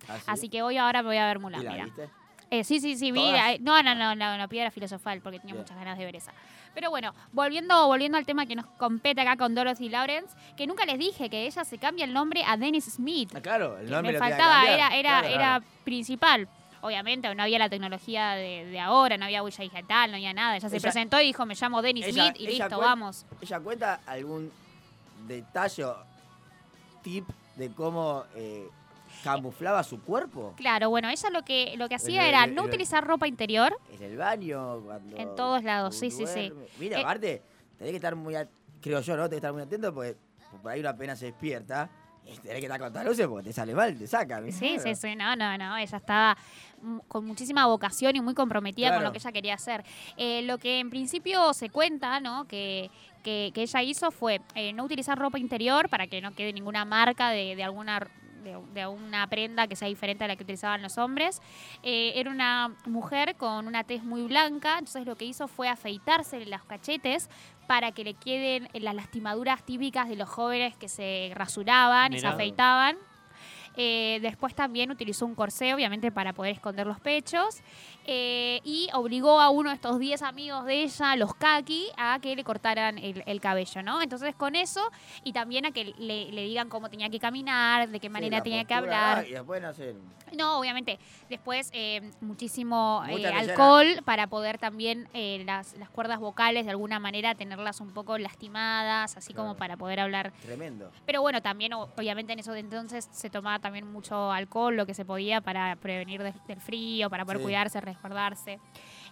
Así, 0.10 0.24
Así 0.28 0.50
que 0.50 0.62
hoy 0.64 0.76
ahora 0.76 1.02
me 1.04 1.08
voy 1.08 1.18
a 1.18 1.26
ver 1.26 1.40
Mulan, 1.40 1.62
¿Y 1.62 1.64
la 1.64 1.72
mira. 1.72 1.86
viste? 1.86 2.10
Eh, 2.50 2.66
sí, 2.66 2.82
sí, 2.82 2.98
sí, 2.98 3.14
vi. 3.14 3.22
Eh, 3.22 3.60
No, 3.62 3.82
no, 3.82 3.96
no, 3.96 4.14
no, 4.14 4.38
no, 4.38 4.50
Piedra 4.50 4.72
Filosofal, 4.72 5.22
porque 5.22 5.40
tenía 5.40 5.54
Bien. 5.54 5.64
muchas 5.64 5.78
ganas 5.78 5.98
de 5.98 6.04
ver 6.04 6.18
esa. 6.18 6.34
Pero 6.74 6.90
bueno, 6.90 7.14
volviendo, 7.34 7.88
volviendo 7.88 8.18
al 8.18 8.26
tema 8.26 8.46
que 8.46 8.56
nos 8.56 8.66
compete 8.78 9.22
acá 9.22 9.36
con 9.38 9.54
Dorothy 9.56 9.90
Lawrence, 9.90 10.34
que 10.56 10.66
nunca 10.68 10.86
les 10.86 10.98
dije 10.98 11.30
que 11.30 11.46
ella 11.46 11.64
se 11.66 11.78
cambia 11.78 12.06
el 12.06 12.14
nombre 12.14 12.44
a 12.46 12.56
Dennis 12.58 12.86
Smith. 12.86 13.32
Ah, 13.36 13.42
claro, 13.42 13.78
el 13.78 13.86
que 13.88 13.92
nombre 13.92 14.14
me 14.14 14.20
lo 14.20 14.24
que 14.24 14.30
faltaba, 14.32 14.54
cambiar. 14.54 14.74
era, 14.80 14.88
era, 14.96 15.10
Claro, 15.20 15.28
era 15.28 15.38
claro. 15.60 15.66
principal. 15.84 16.48
Obviamente, 16.84 17.36
no 17.36 17.44
había 17.44 17.60
la 17.60 17.70
tecnología 17.70 18.32
de, 18.32 18.66
de 18.66 18.80
ahora, 18.80 19.16
no 19.18 19.26
había 19.26 19.44
huella 19.44 19.64
digital, 19.64 20.10
no 20.10 20.16
había 20.16 20.34
nada. 20.34 20.56
Ella 20.58 20.70
se 20.70 20.80
presentó 20.82 21.20
y 21.22 21.26
dijo, 21.26 21.46
me 21.46 21.54
llamo 21.56 21.82
Dennis 21.82 22.08
ella- 22.08 22.24
Smith 22.32 22.36
y 22.42 22.48
listo, 22.48 22.80
vamos. 22.80 23.26
¿Ella 23.42 23.60
cuenta 23.60 24.00
algún 24.08 24.52
detalle, 25.28 25.86
tip 27.04 27.28
de 27.56 27.70
cómo 27.74 28.24
eh, 28.36 28.68
camuflaba 29.24 29.84
su 29.84 30.02
cuerpo? 30.02 30.54
Claro, 30.58 30.90
bueno, 30.90 31.10
ella 31.10 31.30
lo 31.30 31.44
que, 31.44 31.76
lo 31.78 31.88
que 31.90 31.96
hacía 31.96 32.28
era 32.28 32.48
no 32.48 32.64
utilizar 32.64 33.06
ropa 33.06 33.28
interior. 33.28 33.76
En 33.92 34.04
el 34.04 34.18
baño, 34.18 34.82
cuando... 34.82 35.18
En 35.18 35.36
todos 35.36 35.64
lados, 35.64 35.96
sí, 35.96 36.12
sí, 36.12 36.26
sí. 36.28 36.52
Mira, 36.80 36.98
Eh, 36.98 37.02
aparte, 37.02 37.42
tenés 37.78 37.92
que 37.92 37.98
estar 37.98 38.16
muy, 38.16 38.36
at- 38.36 38.50
creo 38.82 39.02
yo, 39.02 39.16
¿no? 39.16 39.24
Tenés 39.24 39.30
que 39.30 39.36
estar 39.38 39.54
muy 39.54 39.62
atento 39.62 39.94
porque 39.94 40.16
por 40.62 40.72
ahí 40.72 40.80
una 40.80 40.90
apenas 40.92 41.20
se 41.20 41.26
despierta 41.28 41.90
y 42.26 42.38
tenés 42.38 42.60
que 42.60 42.66
estar 42.68 42.80
con 42.80 43.06
luces 43.06 43.28
porque 43.28 43.46
te 43.50 43.54
sale 43.54 43.74
mal, 43.74 43.98
te 43.98 44.06
sacan. 44.08 44.52
Sí, 44.52 44.76
claro. 44.76 44.84
sí, 44.84 44.96
sí, 44.96 45.16
no, 45.16 45.36
no, 45.36 45.58
no, 45.58 45.78
ella 45.78 45.98
estaba 45.98 46.38
con 47.08 47.26
muchísima 47.26 47.66
vocación 47.68 48.16
y 48.16 48.22
muy 48.22 48.34
comprometida 48.34 48.94
con 48.94 49.04
lo 49.04 49.12
que 49.12 49.18
ella 49.20 49.32
quería 49.32 49.54
hacer. 49.56 49.84
Eh, 50.18 50.42
lo 50.44 50.58
que 50.58 50.80
en 50.80 50.90
principio 50.90 51.54
se 51.54 51.70
cuenta, 51.70 52.20
¿no? 52.20 52.46
Que, 52.48 52.90
que, 53.24 53.52
que 53.54 53.62
ella 53.64 53.82
hizo 53.84 54.12
fue 54.12 54.42
eh, 54.56 54.74
no 54.74 54.84
utilizar 54.86 55.18
ropa 55.18 55.38
interior 55.40 55.90
para 55.90 56.08
que 56.08 56.22
no 56.22 56.34
quede 56.34 56.54
ninguna 56.54 56.86
marca 56.86 57.30
de, 57.30 57.56
de 57.56 57.64
alguna 57.64 58.08
de, 58.42 58.58
de 58.74 58.88
una 58.88 59.28
prenda 59.28 59.68
que 59.68 59.76
sea 59.76 59.88
diferente 59.88 60.24
a 60.24 60.28
la 60.28 60.36
que 60.36 60.44
utilizaban 60.44 60.82
los 60.82 60.98
hombres. 60.98 61.42
Eh, 61.84 62.14
era 62.16 62.30
una 62.30 62.76
mujer 62.86 63.36
con 63.36 63.68
una 63.68 63.84
tez 63.84 64.04
muy 64.04 64.24
blanca, 64.24 64.74
entonces 64.80 65.06
lo 65.06 65.16
que 65.16 65.26
hizo 65.26 65.48
fue 65.48 65.70
afeitarse 65.70 66.46
los 66.46 66.64
cachetes 66.64 67.30
para 67.68 67.92
que 67.92 68.04
le 68.04 68.14
queden 68.14 68.68
las 68.74 68.96
lastimaduras 68.96 69.64
típicas 69.64 70.10
de 70.10 70.16
los 70.16 70.30
jóvenes 70.30 70.76
que 70.76 70.90
se 70.90 71.32
rasuraban 71.36 72.14
y 72.14 72.20
se 72.20 72.28
afeitaban. 72.28 72.98
Eh, 73.78 74.20
después 74.22 74.54
también 74.54 74.92
utilizó 74.92 75.26
un 75.26 75.34
corsé, 75.36 75.74
obviamente, 75.74 76.12
para 76.12 76.34
poder 76.34 76.54
esconder 76.54 76.86
los 76.88 77.00
pechos. 77.00 77.62
eh, 78.06 78.60
y 78.64 78.90
obligó 78.94 79.40
a 79.40 79.50
uno 79.52 79.70
de 79.70 79.76
estos 79.76 80.00
10 80.00 80.24
amigos 80.24 80.66
de 80.66 80.82
ella, 80.84 81.16
los 81.16 81.36
Kaki, 81.36 81.88
a 81.98 82.18
que 82.20 82.36
le 82.36 82.44
cortaran 82.44 82.98
el, 82.98 83.24
el 83.28 83.40
cabello, 83.40 83.84
¿no? 83.84 84.02
Entonces, 84.02 84.34
con 84.36 84.56
eso, 84.56 84.82
y 85.24 85.34
también 85.34 85.66
a 85.68 85.72
que 85.72 85.94
le, 86.00 86.32
le 86.32 86.44
digan 86.44 86.68
cómo 86.68 86.90
tenía 86.90 87.10
que 87.10 87.20
caminar, 87.20 87.88
de 87.90 88.00
qué 88.00 88.10
manera 88.10 88.42
tenía 88.42 88.66
que 88.66 88.74
hablar. 88.74 89.28
Y 89.28 89.32
después, 89.34 89.62
no 89.62 89.72
sé, 89.74 89.96
No, 90.36 90.60
obviamente. 90.60 90.98
Después, 91.30 91.70
eh, 91.74 92.02
muchísimo 92.22 93.04
alcohol 93.36 94.02
para 94.04 94.28
poder 94.28 94.58
también 94.58 95.08
las, 95.46 95.76
las 95.78 95.90
cuerdas 95.90 96.20
vocales 96.20 96.66
de 96.66 96.72
alguna 96.72 97.00
manera 97.00 97.36
tenerlas 97.36 97.80
un 97.82 97.92
poco 97.94 98.18
lastimadas, 98.18 99.16
así 99.16 99.34
como 99.34 99.56
para 99.56 99.78
poder 99.78 100.00
hablar 100.00 100.34
tremendo. 100.44 100.92
pero 101.06 101.22
bueno, 101.22 101.42
también 101.42 101.74
obviamente 101.74 102.34
en 102.34 102.40
eso 102.40 102.52
de 102.52 102.60
entonces 102.62 103.08
se 103.12 103.30
tomaba 103.30 103.60
también 103.62 103.90
mucho 103.92 104.32
alcohol, 104.32 104.76
lo 104.76 104.86
que 104.86 104.94
se 104.94 105.06
podía 105.06 105.40
para 105.42 105.76
prevenir 105.78 106.22
de- 106.24 106.34
del 106.48 106.60
frío, 106.60 107.10
para 107.10 107.24
poder 107.24 107.38
Sí. 107.38 107.44
cuidarse, 107.44 107.80
resguardarse. 107.80 108.60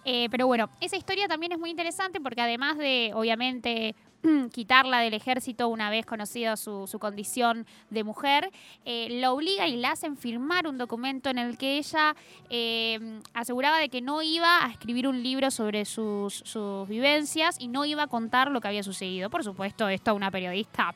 Eh, 0.04 0.28
pero 0.30 0.46
bueno, 0.46 0.68
esa 0.80 0.96
historia 0.96 1.28
también 1.28 1.52
es 1.52 1.58
muy 1.58 1.70
interesante 1.70 2.20
porque 2.20 2.40
además 2.40 2.76
de, 2.78 3.12
obviamente, 3.14 3.94
quitarla 4.52 5.00
del 5.00 5.14
ejército 5.14 5.68
una 5.68 5.90
vez 5.90 6.06
conocida 6.06 6.56
su, 6.56 6.86
su 6.86 6.98
condición 6.98 7.66
de 7.90 8.04
mujer, 8.04 8.50
eh, 8.84 9.08
la 9.10 9.32
obliga 9.32 9.66
y 9.66 9.76
la 9.76 9.92
hacen 9.92 10.16
firmar 10.16 10.66
un 10.66 10.78
documento 10.78 11.30
en 11.30 11.38
el 11.38 11.56
que 11.56 11.78
ella 11.78 12.14
eh, 12.48 13.20
aseguraba 13.34 13.78
de 13.78 13.88
que 13.88 14.00
no 14.00 14.22
iba 14.22 14.64
a 14.64 14.70
escribir 14.70 15.08
un 15.08 15.22
libro 15.22 15.50
sobre 15.50 15.84
sus, 15.84 16.34
sus 16.44 16.88
vivencias 16.88 17.56
y 17.58 17.68
no 17.68 17.84
iba 17.84 18.04
a 18.04 18.06
contar 18.06 18.50
lo 18.50 18.60
que 18.60 18.68
había 18.68 18.82
sucedido. 18.82 19.30
Por 19.30 19.44
supuesto, 19.44 19.88
esto 19.88 20.10
a 20.10 20.14
una 20.14 20.30
periodista 20.30 20.94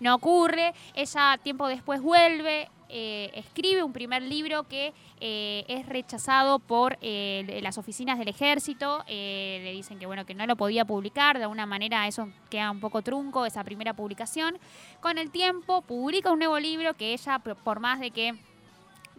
no 0.00 0.14
ocurre. 0.14 0.72
Ella 0.94 1.38
tiempo 1.42 1.68
después 1.68 2.00
vuelve, 2.00 2.68
eh, 2.92 3.30
escribe 3.34 3.82
un 3.82 3.92
primer 3.92 4.22
libro 4.22 4.64
que 4.64 4.92
eh, 5.20 5.64
es 5.68 5.86
rechazado 5.86 6.58
por 6.58 6.98
eh, 7.00 7.60
las 7.62 7.78
oficinas 7.78 8.18
del 8.18 8.28
ejército. 8.28 9.04
le 9.08 9.72
dicen 9.72 9.98
que 9.98 10.06
bueno 10.06 10.26
que 10.26 10.34
no 10.34 10.46
lo 10.46 10.56
podía 10.56 10.84
publicar. 10.84 11.38
De 11.38 11.44
alguna 11.44 11.66
manera 11.66 12.06
eso 12.08 12.28
queda 12.50 12.70
un 12.70 12.80
poco 12.80 13.02
trunco, 13.02 13.46
esa 13.46 13.62
primera 13.64 13.94
publicación. 13.94 14.58
Con 15.00 15.18
el 15.18 15.30
tiempo 15.30 15.82
publica 15.82 16.32
un 16.32 16.40
nuevo 16.40 16.58
libro 16.58 16.94
que 16.94 17.12
ella, 17.12 17.38
por 17.38 17.80
más 17.80 18.00
de 18.00 18.10
que 18.10 18.34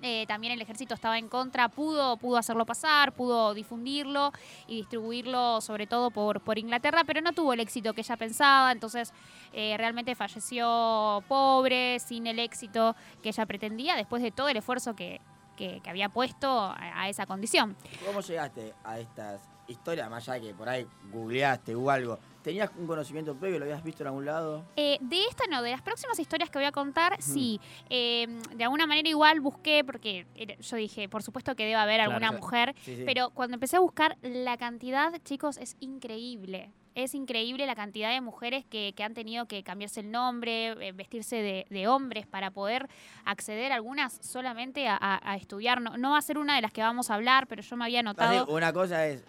eh, 0.02 0.26
también 0.28 0.54
el 0.54 0.62
ejército 0.62 0.94
estaba 0.94 1.18
en 1.18 1.28
contra, 1.28 1.70
pudo, 1.70 2.18
pudo 2.18 2.38
hacerlo 2.38 2.66
pasar, 2.66 3.14
pudo 3.14 3.54
difundirlo 3.54 4.32
y 4.68 4.78
distribuirlo 4.78 5.62
sobre 5.62 5.88
todo 5.88 6.10
por, 6.12 6.42
por 6.42 6.58
Inglaterra, 6.58 7.04
pero 7.06 7.22
no 7.22 7.34
tuvo 7.34 7.54
el 7.54 7.60
éxito 7.60 7.94
que 7.94 8.02
ella 8.02 8.18
pensaba, 8.18 8.72
entonces 8.72 9.14
eh, 9.54 9.76
realmente 9.78 10.16
falleció 10.16 11.24
pobre, 11.28 12.00
sin 12.00 12.28
el 12.28 12.40
éxito 12.40 12.96
que 13.22 13.30
ella 13.30 13.46
pretendía, 13.46 13.96
después 13.96 14.24
de 14.24 14.32
todo 14.32 14.50
el 14.50 14.58
esfuerzo 14.58 14.96
que, 14.96 15.22
que, 15.56 15.82
había 15.86 16.10
puesto 16.10 16.50
a, 16.50 17.02
a 17.02 17.10
esa 17.10 17.26
condición. 17.26 17.76
¿Cómo 18.06 18.22
llegaste 18.22 18.74
a 18.84 19.00
estas 19.00 19.48
historias? 19.72 20.10
Más 20.10 20.28
allá 20.30 20.42
de 20.42 20.48
que 20.50 20.54
por 20.54 20.70
ahí 20.70 20.86
googleaste 21.12 21.76
o 21.76 21.90
algo. 21.90 22.20
¿Tenías 22.44 22.72
un 22.76 22.88
conocimiento 22.88 23.36
previo? 23.36 23.60
¿Lo 23.60 23.66
habías 23.66 23.84
visto 23.84 24.02
en 24.02 24.08
algún 24.08 24.26
lado? 24.26 24.66
Eh, 24.76 24.98
de 25.00 25.24
esta 25.26 25.44
no, 25.48 25.62
de 25.62 25.70
las 25.72 25.82
próximas 25.84 26.18
historias 26.18 26.50
que 26.50 26.58
voy 26.58 26.66
a 26.66 26.72
contar, 26.72 27.22
sí. 27.22 27.62
Eh, 27.90 28.26
de 28.56 28.64
alguna 28.64 28.88
manera 28.88 29.08
igual 29.08 29.40
busqué, 29.42 29.84
porque 29.84 30.26
yo 30.60 30.76
dije, 30.78 31.08
por 31.08 31.22
supuesto 31.22 31.56
que 31.56 31.64
debe 31.64 31.76
haber 31.76 31.98
Claro, 31.98 32.12
alguna 32.14 32.30
claro. 32.30 32.44
mujer, 32.44 32.76
Sí, 32.84 32.96
sí. 32.96 33.04
pero 33.06 33.30
cuando 33.30 33.54
empecé 33.56 33.78
a 33.78 33.80
buscar 33.80 34.18
la 34.24 34.58
cantidad, 34.58 35.14
chicos, 35.24 35.58
es 35.58 35.76
increíble. 35.80 36.72
Es 36.96 37.14
increíble 37.16 37.66
la 37.68 37.76
cantidad 37.76 38.10
de 38.12 38.20
mujeres 38.22 38.66
que, 38.66 38.94
que 38.98 39.04
han 39.04 39.14
tenido 39.14 39.46
que 39.46 39.64
cambiarse 39.64 40.00
el 40.02 40.10
nombre, 40.12 40.88
eh, 40.88 40.92
vestirse 40.94 41.38
de, 41.38 41.66
de 41.70 41.88
hombres 41.88 42.26
para 42.28 42.50
poder 42.52 42.90
acceder, 43.24 43.72
algunas 43.72 44.14
solamente 44.22 44.88
a, 44.90 44.98
a- 45.00 45.32
a 45.32 45.36
estudiar. 45.38 45.80
No, 45.80 45.96
no 45.98 46.12
va 46.12 46.18
a 46.18 46.22
ser 46.22 46.38
una 46.40 46.56
de 46.56 46.62
las 46.62 46.72
que 46.74 46.82
vamos 46.82 47.10
a 47.12 47.16
hablar, 47.16 47.46
pero 47.48 47.62
yo 47.62 47.78
me 47.78 47.86
había 47.86 48.02
notado... 48.04 48.46
una 48.48 48.74
cosa 48.74 49.06
es 49.08 49.24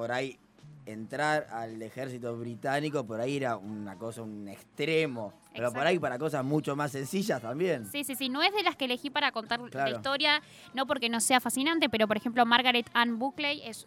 por 0.00 0.12
ahí 0.12 0.38
entrar 0.86 1.46
al 1.50 1.82
ejército 1.82 2.34
británico, 2.38 3.04
por 3.04 3.20
ahí 3.20 3.36
era 3.36 3.58
una 3.58 3.96
cosa, 3.96 4.22
un 4.22 4.48
extremo. 4.48 5.34
Pero 5.52 5.70
por 5.74 5.86
ahí 5.86 5.98
para 5.98 6.18
cosas 6.18 6.42
mucho 6.42 6.74
más 6.74 6.90
sencillas 6.92 7.42
también. 7.42 7.84
Sí, 7.92 8.02
sí, 8.02 8.14
sí. 8.14 8.30
No 8.30 8.40
es 8.42 8.50
de 8.54 8.62
las 8.62 8.76
que 8.76 8.86
elegí 8.86 9.10
para 9.10 9.30
contar 9.30 9.60
la 9.60 9.90
historia, 9.90 10.40
no 10.72 10.86
porque 10.86 11.10
no 11.10 11.20
sea 11.20 11.38
fascinante, 11.38 11.90
pero 11.90 12.08
por 12.08 12.16
ejemplo, 12.16 12.46
Margaret 12.46 12.88
Ann 12.94 13.18
Buckley 13.18 13.60
es, 13.62 13.84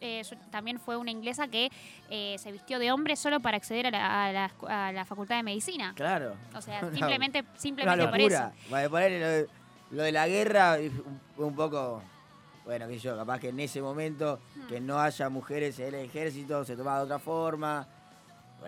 también 0.51 0.77
fue 0.79 0.95
una 0.97 1.09
inglesa 1.09 1.47
que 1.47 1.71
eh, 2.11 2.35
se 2.37 2.51
vistió 2.51 2.77
de 2.77 2.91
hombre 2.91 3.15
solo 3.15 3.39
para 3.39 3.57
acceder 3.57 3.87
a 3.87 3.91
la, 3.91 4.25
a 4.27 4.31
la 4.31 4.49
escu- 4.51 4.69
a 4.69 4.91
la 4.91 5.03
facultad 5.03 5.37
de 5.37 5.43
medicina. 5.43 5.93
Claro. 5.95 6.35
O 6.55 6.61
sea, 6.61 6.79
simplemente, 6.93 7.43
simplemente 7.55 8.07
por 8.07 8.21
eso. 8.21 8.51
Vale, 8.69 8.87
ponerle 8.91 9.41
lo, 9.41 9.97
lo 9.97 10.03
de 10.03 10.11
la 10.11 10.27
guerra 10.27 10.77
un 11.37 11.55
poco. 11.55 12.03
Bueno, 12.65 12.87
que 12.87 12.97
yo, 12.97 13.15
capaz 13.17 13.39
que 13.39 13.49
en 13.49 13.59
ese 13.59 13.81
momento 13.81 14.39
que 14.69 14.79
no 14.79 14.99
haya 14.99 15.29
mujeres 15.29 15.77
en 15.79 15.93
el 15.95 16.05
ejército 16.05 16.63
se 16.63 16.75
tomaba 16.77 16.99
de 16.99 17.03
otra 17.05 17.19
forma. 17.19 17.87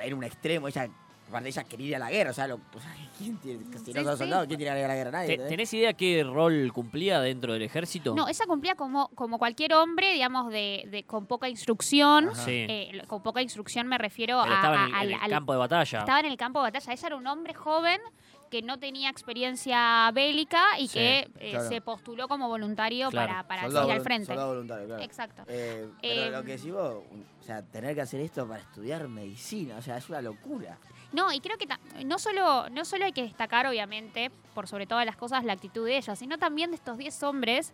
Era 0.02 0.14
un 0.16 0.24
extremo. 0.26 0.68
Ella, 0.68 0.90
aparte, 1.30 1.48
ella 1.48 1.64
quería 1.64 1.88
ir 1.88 1.96
a 1.96 2.00
la 2.00 2.12
guerra. 2.12 2.32
O 2.32 2.34
sea, 2.34 2.46
lo- 2.48 2.60
¿quién 3.18 3.38
tiene, 3.38 3.64
si 3.64 3.86
Sí, 3.86 3.94
no 3.94 4.04
son 4.04 4.14
sí. 4.14 4.18
soldados, 4.20 4.48
¿quién 4.48 4.58
tiene 4.60 4.74
que 4.74 4.80
ir 4.80 4.86
a 4.86 4.88
la 4.90 4.96
guerra? 4.96 5.12
Nadie. 5.12 5.28
¿Te- 5.28 5.34
¿entendés? 5.36 5.50
¿Tenés 5.50 5.74
idea 5.74 5.94
qué 5.94 6.24
rol 6.26 6.72
cumplía 6.74 7.22
dentro 7.22 7.54
del 7.54 7.62
ejército? 7.62 8.14
No, 8.14 8.28
ella 8.28 8.46
cumplía 8.46 8.76
como, 8.76 9.08
como 9.16 9.40
cualquier 9.40 9.74
hombre, 9.76 10.12
digamos, 10.12 10.52
de, 10.52 10.84
de- 10.92 11.04
con 11.06 11.26
poca 11.26 11.48
instrucción. 11.48 12.32
Sí. 12.36 12.66
Eh, 12.68 13.02
con 13.08 13.24
poca 13.24 13.42
instrucción 13.42 13.88
me 13.88 13.98
refiero 13.98 14.42
Pero 14.44 14.54
a, 14.54 14.58
estaba 14.58 14.76
en 14.76 14.82
a- 14.82 14.86
el, 14.88 14.94
al- 14.96 15.08
en 15.12 15.14
el 15.16 15.24
al- 15.24 15.30
campo 15.30 15.54
de 15.54 15.60
batalla. 15.60 16.00
Estaba 16.00 16.20
en 16.20 16.26
el 16.26 16.36
campo 16.38 16.60
de 16.60 16.64
batalla. 16.64 16.92
Ella 16.94 17.08
era 17.08 17.16
un 17.16 17.28
hombre 17.28 17.54
joven 17.54 18.02
que 18.50 18.62
no 18.62 18.78
tenía 18.80 19.10
experiencia 19.10 20.10
bélica 20.14 20.80
y 20.80 20.88
Sí, 20.88 20.94
que 20.94 21.20
eh, 21.40 21.52
claro. 21.52 21.68
se 21.70 21.82
postuló 21.82 22.28
como 22.28 22.48
voluntario 22.48 23.10
Claro. 23.10 23.28
para, 23.28 23.48
para 23.48 23.62
Soldado 23.64 23.88
ir 23.88 23.94
al 23.96 24.02
frente. 24.02 24.26
soldado 24.28 24.50
voluntario, 24.50 24.86
claro. 24.88 25.04
Exacto. 25.04 25.44
Eh, 25.48 25.88
pero 26.02 26.22
Eh, 26.22 26.32
lo 26.32 26.44
que 26.44 26.52
decís 26.58 26.72
vos, 26.72 27.04
o 27.40 27.44
sea, 27.44 27.62
tener 27.64 27.96
que 27.96 28.02
hacer 28.02 28.22
esto 28.22 28.48
para 28.48 28.62
estudiar 28.62 29.08
medicina, 29.08 29.78
o 29.78 29.82
sea, 29.82 29.98
es 29.98 30.08
una 30.10 30.22
locura. 30.22 30.78
No, 31.12 31.32
y 31.32 31.40
creo 31.40 31.58
que 31.58 31.68
ta- 31.68 31.80
no 32.06 32.20
solo, 32.20 32.70
no 32.70 32.84
solo 32.86 33.06
hay 33.06 33.12
que 33.14 33.24
destacar, 33.24 33.66
obviamente, 33.68 34.32
por 34.54 34.68
sobre 34.68 34.86
todas 34.86 35.06
las 35.06 35.16
cosas, 35.16 35.44
la 35.46 35.54
actitud 35.54 35.86
de 35.86 35.98
ella, 35.98 36.16
sino 36.16 36.38
también 36.38 36.72
de 36.72 36.76
estos 36.76 36.98
10 36.98 37.24
hombres 37.24 37.74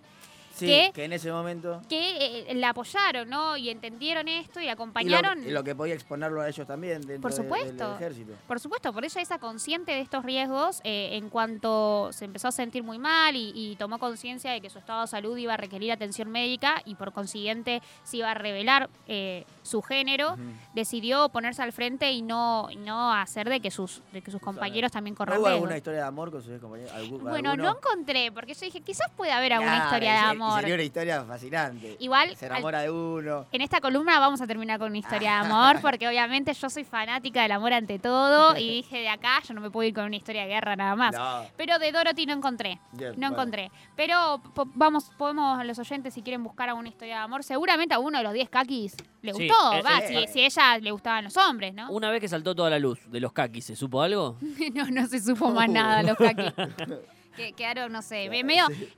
Sí, 0.53 0.91
que 0.93 1.05
en 1.05 1.13
ese 1.13 1.31
momento. 1.31 1.81
que 1.89 2.49
eh, 2.49 2.53
la 2.55 2.69
apoyaron, 2.69 3.29
¿no? 3.29 3.57
Y 3.57 3.69
entendieron 3.69 4.27
esto 4.27 4.59
y 4.59 4.65
la 4.65 4.71
Y 4.71 4.75
lo, 4.75 4.83
acompañaron. 4.83 5.43
y 5.43 5.51
lo 5.51 5.63
que 5.63 5.75
podía 5.75 5.93
exponerlo 5.93 6.41
a 6.41 6.49
ellos 6.49 6.67
también 6.67 7.01
dentro 7.01 7.21
Por 7.21 7.31
de- 7.31 7.37
del- 7.37 7.45
supuesto. 7.45 7.87
del 7.87 7.95
ejército. 7.95 8.33
Por 8.47 8.59
supuesto, 8.59 8.93
por 8.93 9.05
ella 9.05 9.21
esa 9.21 9.39
consciente 9.39 9.91
de 9.93 10.01
estos 10.01 10.23
riesgos, 10.25 10.81
eh, 10.83 11.09
en 11.13 11.29
cuanto 11.29 12.09
se 12.11 12.25
empezó 12.25 12.49
a 12.49 12.51
sentir 12.51 12.83
muy 12.83 12.99
mal 12.99 13.35
y, 13.35 13.51
y 13.55 13.75
tomó 13.77 13.97
conciencia 13.99 14.51
de 14.51 14.61
que 14.61 14.69
su 14.69 14.79
estado 14.79 15.01
de 15.01 15.07
salud 15.07 15.37
iba 15.37 15.53
a 15.53 15.57
requerir 15.57 15.91
atención 15.91 16.29
médica 16.29 16.81
y 16.85 16.95
por 16.95 17.11
consiguiente 17.13 17.81
se 18.03 18.17
iba 18.17 18.31
a 18.31 18.33
revelar 18.33 18.89
eh, 19.07 19.45
su 19.63 19.81
género, 19.81 20.35
decidió 20.73 21.29
ponerse 21.29 21.61
al 21.61 21.71
frente 21.71 22.11
y 22.11 22.21
no, 22.21 22.67
no 22.77 23.13
hacer 23.13 23.49
de 23.49 23.59
que 23.59 23.71
sus, 23.71 24.01
de 24.11 24.21
que 24.21 24.31
sus 24.31 24.41
compañeros 24.41 24.91
también 24.91 25.13
¿No 25.13 25.17
corran 25.17 25.37
hubo 25.39 25.45
riesgos. 25.47 25.57
alguna 25.63 25.77
historia 25.77 25.99
de 26.01 26.05
amor 26.07 26.31
con 26.31 26.41
sus 26.43 26.59
compañeros? 26.59 26.91
¿Algún- 26.93 27.23
Bueno, 27.23 27.51
alguno? 27.51 27.71
no 27.73 27.77
encontré, 27.77 28.31
porque 28.31 28.53
yo 28.53 28.61
dije, 28.61 28.81
quizás 28.81 29.09
puede 29.15 29.31
haber 29.31 29.53
alguna 29.53 29.71
Claro, 29.75 29.85
historia 29.87 30.11
de 30.13 30.19
y 30.19 30.23
y 30.51 30.53
amor. 30.53 30.61
Sería 30.61 30.75
una 30.75 30.83
historia 30.83 31.23
fascinante. 31.23 31.95
Igual, 31.99 32.35
Se 32.35 32.45
al- 32.45 32.51
enamora 32.51 32.81
de 32.81 32.91
uno. 32.91 33.45
En 33.51 33.61
esta 33.61 33.81
columna 33.81 34.19
vamos 34.19 34.41
a 34.41 34.47
terminar 34.47 34.79
con 34.79 34.89
una 34.89 34.97
historia 34.97 35.31
de 35.31 35.37
amor, 35.47 35.79
porque 35.81 36.07
obviamente 36.07 36.53
yo 36.53 36.69
soy 36.69 36.83
fanática 36.83 37.41
del 37.43 37.51
amor 37.51 37.73
ante 37.73 37.99
todo 37.99 38.57
y 38.57 38.69
dije 38.69 38.97
de 38.99 39.09
acá 39.09 39.41
yo 39.47 39.53
no 39.53 39.61
me 39.61 39.69
puedo 39.71 39.87
ir 39.87 39.93
con 39.93 40.05
una 40.05 40.15
historia 40.15 40.43
de 40.43 40.49
guerra 40.49 40.75
nada 40.75 40.95
más. 40.95 41.13
No. 41.15 41.45
Pero 41.57 41.79
de 41.79 41.91
Dorothy 41.91 42.25
no 42.25 42.33
encontré, 42.33 42.79
Bien, 42.91 43.11
no 43.11 43.15
bueno. 43.17 43.33
encontré. 43.35 43.71
Pero 43.95 44.41
po- 44.53 44.67
vamos, 44.75 45.11
podemos 45.17 45.65
los 45.65 45.79
oyentes 45.79 46.13
si 46.13 46.21
quieren 46.21 46.43
buscar 46.43 46.69
alguna 46.69 46.89
historia 46.89 47.15
de 47.17 47.21
amor, 47.21 47.43
seguramente 47.43 47.93
a 47.93 47.99
uno 47.99 48.17
de 48.17 48.23
los 48.23 48.33
10 48.33 48.49
kakis 48.49 48.95
le 49.21 49.33
Sí, 49.33 49.47
gustó, 49.47 49.73
eh, 49.73 49.81
va, 49.83 49.99
eh, 49.99 50.07
si, 50.07 50.15
eh. 50.15 50.27
si 50.27 50.41
a 50.41 50.45
ella 50.45 50.77
le 50.79 50.91
gustaban 50.91 51.23
los 51.23 51.37
hombres, 51.37 51.73
¿no? 51.73 51.89
Una 51.91 52.09
vez 52.09 52.19
que 52.21 52.27
saltó 52.27 52.55
toda 52.55 52.69
la 52.69 52.79
luz 52.79 52.99
de 53.11 53.19
los 53.19 53.31
kakis, 53.33 53.65
¿se 53.65 53.75
supo 53.75 54.01
algo? 54.01 54.37
no, 54.73 54.85
no 54.89 55.05
se 55.07 55.19
supo 55.21 55.51
más 55.51 55.69
Uh. 55.69 55.73
nada 55.73 56.03
los 56.03 56.17
kakis. 56.17 56.53
Que 57.35 57.53
quedaron, 57.53 57.93
no 57.93 58.01
sé, 58.01 58.27
Claro, 58.27 58.45
medio, 58.45 58.65
sí. 58.67 58.89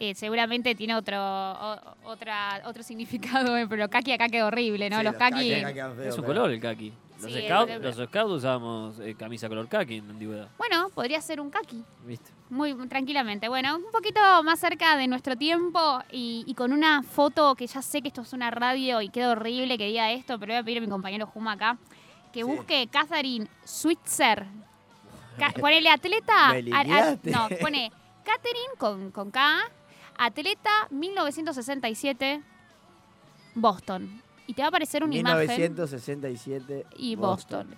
Eh, 0.00 0.14
seguramente 0.14 0.74
tiene 0.74 0.94
otro 0.94 1.16
o- 1.18 1.80
otra 2.04 2.62
otro 2.64 2.82
significado, 2.82 3.56
eh, 3.56 3.66
pero 3.68 3.82
los 3.82 3.90
kakis 3.90 4.14
acá 4.14 4.28
quedó 4.28 4.46
horrible, 4.48 4.88
¿no? 4.90 4.98
Sí, 4.98 5.04
los 5.04 5.14
quedan 5.14 5.96
feos, 5.96 6.08
es 6.08 6.18
un 6.18 6.24
pero- 6.24 6.40
color 6.40 6.50
el 6.52 6.60
kaki. 6.60 6.92
Los, 7.22 7.32
Sí, 7.32 7.42
scouts, 7.46 7.72
el- 7.72 7.82
los 7.82 7.96
scouts 7.96 8.30
usábamos 8.30 9.00
eh, 9.00 9.14
camisa 9.18 9.48
color 9.48 9.66
kaki 9.68 9.96
en 9.96 10.06
la 10.06 10.12
antigüedad. 10.12 10.48
Bueno, 10.58 10.90
podría 10.94 11.18
ser 11.22 11.40
un 11.40 11.48
kaki. 11.48 11.82
¿Viste? 12.04 12.30
Muy 12.50 12.74
tranquilamente. 12.88 13.48
Bueno, 13.48 13.74
un 13.76 13.90
poquito 13.90 14.20
más 14.44 14.60
cerca 14.60 14.98
de 14.98 15.06
nuestro 15.08 15.34
tiempo 15.34 15.98
y, 16.12 16.44
y 16.46 16.52
con 16.54 16.74
una 16.74 17.02
foto 17.02 17.54
que 17.54 17.66
ya 17.66 17.80
sé 17.80 18.02
que 18.02 18.08
esto 18.08 18.20
es 18.20 18.34
una 18.34 18.50
radio 18.50 19.00
y 19.00 19.08
queda 19.08 19.30
horrible 19.30 19.78
que 19.78 19.86
diga 19.86 20.12
esto, 20.12 20.38
pero 20.38 20.52
voy 20.52 20.60
a 20.60 20.62
pedir 20.62 20.78
a 20.78 20.80
mi 20.82 20.88
compañero 20.88 21.26
Juma 21.26 21.52
acá 21.52 21.78
que 22.34 22.40
Sí. 22.40 22.44
busque 22.44 22.86
Catherine 22.92 23.48
Switzer. 23.64 24.44
Ca- 25.38 25.54
ponele 25.58 25.88
atleta. 25.88 26.52
Me 26.62 26.70
a- 26.76 27.16
no, 27.24 27.48
pone 27.62 27.90
Catherine 28.24 28.74
con, 28.76 29.10
con 29.10 29.30
K, 29.30 29.60
atleta 30.18 30.70
1967, 30.90 32.42
Boston. 33.54 34.22
Y 34.46 34.54
te 34.54 34.62
va 34.62 34.66
a 34.66 34.68
aparecer 34.68 35.02
una 35.02 35.16
imagen. 35.16 35.46
1967. 35.48 36.86
y 36.96 37.16
Boston. 37.16 37.74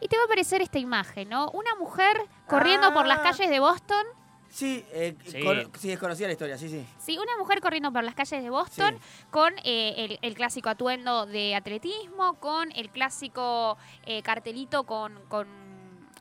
Y 0.00 0.08
te 0.08 0.16
va 0.16 0.22
a 0.22 0.26
aparecer 0.26 0.60
esta 0.60 0.78
imagen, 0.78 1.28
¿no? 1.28 1.50
Una 1.50 1.74
mujer 1.76 2.16
corriendo 2.48 2.92
por 2.92 3.06
las 3.06 3.18
Ah. 3.20 3.22
calles 3.22 3.48
de 3.48 3.60
Boston. 3.60 4.04
Sí, 4.50 4.84
eh, 4.92 5.16
Sí. 5.24 5.42
con- 5.42 5.70
sí, 5.78 5.88
desconocía 5.88 6.26
la 6.28 6.32
historia, 6.34 6.56
sí, 6.58 6.68
sí. 6.68 6.86
Sí, 6.98 7.18
una 7.18 7.36
mujer 7.38 7.60
corriendo 7.60 7.92
por 7.92 8.04
las 8.04 8.14
calles 8.14 8.40
de 8.42 8.50
Boston 8.50 8.96
Sí. 9.00 9.24
con 9.30 9.52
eh, 9.64 9.94
el, 9.96 10.18
el 10.22 10.34
clásico 10.34 10.68
atuendo 10.68 11.26
de 11.26 11.54
atletismo, 11.56 12.34
con 12.34 12.70
el 12.72 12.90
clásico 12.90 13.76
eh, 14.06 14.22
cartelito 14.22 14.84
con, 14.84 15.18
con, 15.28 15.48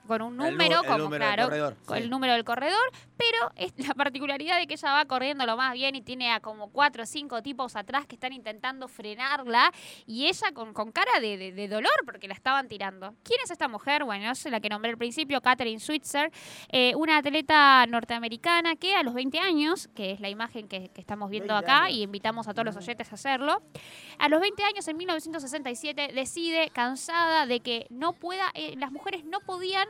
con 0.07 0.21
un 0.21 0.33
El 0.41 0.51
número, 0.51 0.75
nu- 0.77 0.81
el 0.83 0.87
como 0.87 0.97
número 0.99 1.25
del 1.25 1.33
claro, 1.35 1.43
corredor, 1.49 1.75
con 1.85 1.97
sí. 1.97 2.03
el 2.03 2.09
número 2.09 2.33
del 2.33 2.43
corredor, 2.43 2.91
pero 3.17 3.51
es 3.55 3.73
la 3.87 3.93
particularidad 3.93 4.57
de 4.59 4.67
que 4.67 4.73
ella 4.73 4.91
va 4.93 5.05
corriendo 5.05 5.45
lo 5.45 5.55
más 5.57 5.73
bien 5.73 5.95
y 5.95 6.01
tiene 6.01 6.31
a 6.31 6.39
como 6.39 6.69
cuatro 6.71 7.03
o 7.03 7.05
cinco 7.05 7.41
tipos 7.41 7.75
atrás 7.75 8.05
que 8.05 8.15
están 8.15 8.33
intentando 8.33 8.87
frenarla 8.87 9.71
y 10.05 10.27
ella 10.27 10.51
con, 10.53 10.73
con 10.73 10.91
cara 10.91 11.19
de, 11.19 11.37
de- 11.37 11.51
de 11.51 11.67
dolor 11.67 11.91
porque 12.05 12.27
la 12.27 12.33
estaban 12.33 12.67
tirando. 12.67 13.13
¿Quién 13.23 13.39
es 13.43 13.51
esta 13.51 13.67
mujer? 13.67 14.03
Bueno, 14.03 14.31
es 14.31 14.45
la 14.45 14.59
que 14.59 14.69
nombré 14.69 14.91
al 14.91 14.97
principio, 14.97 15.41
Catherine 15.41 15.79
Switzer, 15.79 16.31
eh, 16.69 16.93
una 16.95 17.17
atleta 17.17 17.85
norteamericana 17.87 18.75
que 18.75 18.95
a 18.95 19.03
los 19.03 19.13
20 19.13 19.39
años, 19.39 19.87
que 19.95 20.11
es 20.11 20.19
la 20.19 20.29
imagen 20.29 20.67
que, 20.67 20.89
que 20.89 21.01
estamos 21.01 21.29
viendo 21.29 21.53
20 21.53 21.65
acá 21.71 21.83
años. 21.85 21.97
y 21.97 22.01
invitamos 22.03 22.47
a 22.47 22.53
todos 22.53 22.65
los 22.65 22.75
oyentes 22.75 23.11
a 23.11 23.15
hacerlo, 23.15 23.61
a 24.19 24.29
los 24.29 24.41
20 24.41 24.63
años, 24.63 24.87
en 24.87 24.97
1967, 24.97 26.11
decide, 26.13 26.69
cansada 26.71 27.45
de 27.45 27.59
que 27.59 27.87
no 27.89 28.13
pueda, 28.13 28.51
eh, 28.53 28.75
las 28.77 28.91
mujeres 28.91 29.23
no 29.25 29.39
podían 29.39 29.87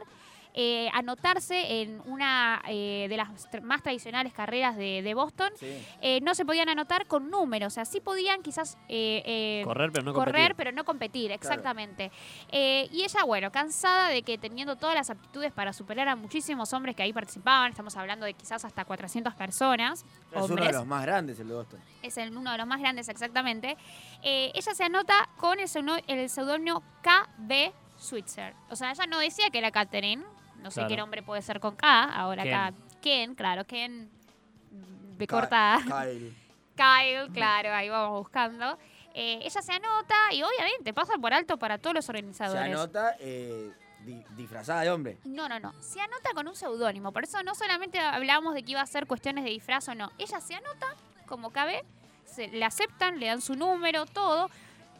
eh, 0.53 0.89
anotarse 0.93 1.81
en 1.81 2.01
una 2.05 2.61
eh, 2.67 3.07
de 3.09 3.17
las 3.17 3.29
más 3.63 3.81
tradicionales 3.81 4.33
carreras 4.33 4.75
de, 4.77 5.01
de 5.01 5.13
Boston. 5.13 5.51
Sí. 5.59 5.83
Eh, 6.01 6.19
no 6.21 6.35
se 6.35 6.45
podían 6.45 6.69
anotar 6.69 7.07
con 7.07 7.29
números, 7.29 7.73
o 7.73 7.75
sea, 7.75 7.85
sí 7.85 7.99
podían 8.01 8.41
quizás 8.43 8.77
Correr, 9.63 9.91
pero 9.91 10.03
no 10.05 10.13
correr, 10.13 10.33
competir. 10.33 10.55
pero 10.55 10.71
no 10.71 10.83
competir, 10.85 11.31
exactamente. 11.31 12.11
Y 12.51 13.03
ella, 13.03 13.23
bueno, 13.25 13.51
cansada 13.51 14.09
de 14.09 14.21
que 14.23 14.37
teniendo 14.37 14.75
todas 14.75 14.95
las 14.95 15.09
aptitudes 15.09 15.51
para 15.51 15.73
superar 15.73 16.07
a 16.07 16.15
muchísimos 16.15 16.71
hombres 16.73 16.95
que 16.95 17.03
ahí 17.03 17.13
participaban, 17.13 17.71
estamos 17.71 17.95
hablando 17.97 18.25
de 18.25 18.33
quizás 18.33 18.63
hasta 18.65 18.85
400 18.85 19.33
personas, 19.35 20.05
Es 20.31 20.49
uno 20.49 20.63
de 20.63 20.71
los 20.71 20.85
más 20.85 21.01
grandes 21.03 21.39
el 21.39 21.47
de 21.47 21.53
Boston. 21.55 21.79
es 22.01 22.17
el- 22.17 22.35
uno 22.37 22.51
de 22.51 22.57
los 22.57 22.67
más 22.67 22.79
grandes 22.79 23.09
exactamente, 23.09 23.77
ella 24.21 24.73
se 24.73 24.83
anota 24.83 25.29
con 25.37 25.59
el, 25.59 25.67
el 26.07 26.29
seudónimo 26.29 26.83
K.B. 27.01 27.71
Switzer. 27.97 28.53
O 28.69 28.75
sea, 28.75 28.91
ella 28.91 29.05
no 29.07 29.19
decía 29.19 29.49
que 29.49 29.57
era 29.59 29.71
Catherine, 29.71 30.23
no 30.63 30.71
sé 30.71 30.75
Claro. 30.81 30.89
qué 30.89 30.97
nombre 30.97 31.21
puede 31.23 31.41
ser 31.41 31.59
con 31.59 31.75
K, 31.75 32.03
ahora 32.05 32.43
Ken. 32.43 32.53
acá, 32.53 32.73
Ken, 33.01 33.35
claro, 33.35 33.65
Ken, 33.65 34.09
mm, 34.71 35.17
de 35.17 35.27
corta, 35.27 35.77
Kyle. 35.85 36.33
Kyle, 36.75 37.31
claro, 37.33 37.73
ahí 37.73 37.89
vamos 37.89 38.17
buscando. 38.19 38.77
Eh, 39.13 39.39
ella 39.43 39.61
se 39.61 39.71
anota 39.71 40.15
y 40.31 40.41
obviamente 40.41 40.91
pasa 40.93 41.13
por 41.21 41.33
alto 41.33 41.57
para 41.57 41.77
todos 41.77 41.93
los 41.93 42.05
Se 42.05 42.11
organizadores. 42.11 42.63
anota 42.63 43.15
eh, 43.19 43.71
di- 43.99 44.23
disfrazada 44.35 44.81
de 44.81 44.89
hombre. 44.89 45.17
No, 45.25 45.47
no, 45.47 45.59
no. 45.59 45.71
Se 45.83 46.01
anota 46.01 46.31
con 46.33 46.47
un 46.47 46.55
seudónimo. 46.55 47.11
Por 47.11 47.23
eso 47.25 47.43
no 47.43 47.53
solamente 47.53 47.99
hablábamos 47.99 48.55
de 48.55 48.63
que 48.63 48.71
iba 48.71 48.81
a 48.81 48.87
ser 48.87 49.05
cuestiones 49.05 49.43
de 49.43 49.51
disfraz 49.51 49.87
o 49.89 49.93
no. 49.93 50.11
Ella 50.17 50.41
se 50.41 50.55
anota 50.55 50.87
como 51.27 51.51
KB, 51.51 51.83
se, 52.25 52.47
le 52.47 52.65
aceptan, 52.65 53.19
le 53.19 53.27
dan 53.27 53.41
su 53.41 53.55
número, 53.55 54.07
todo. 54.07 54.49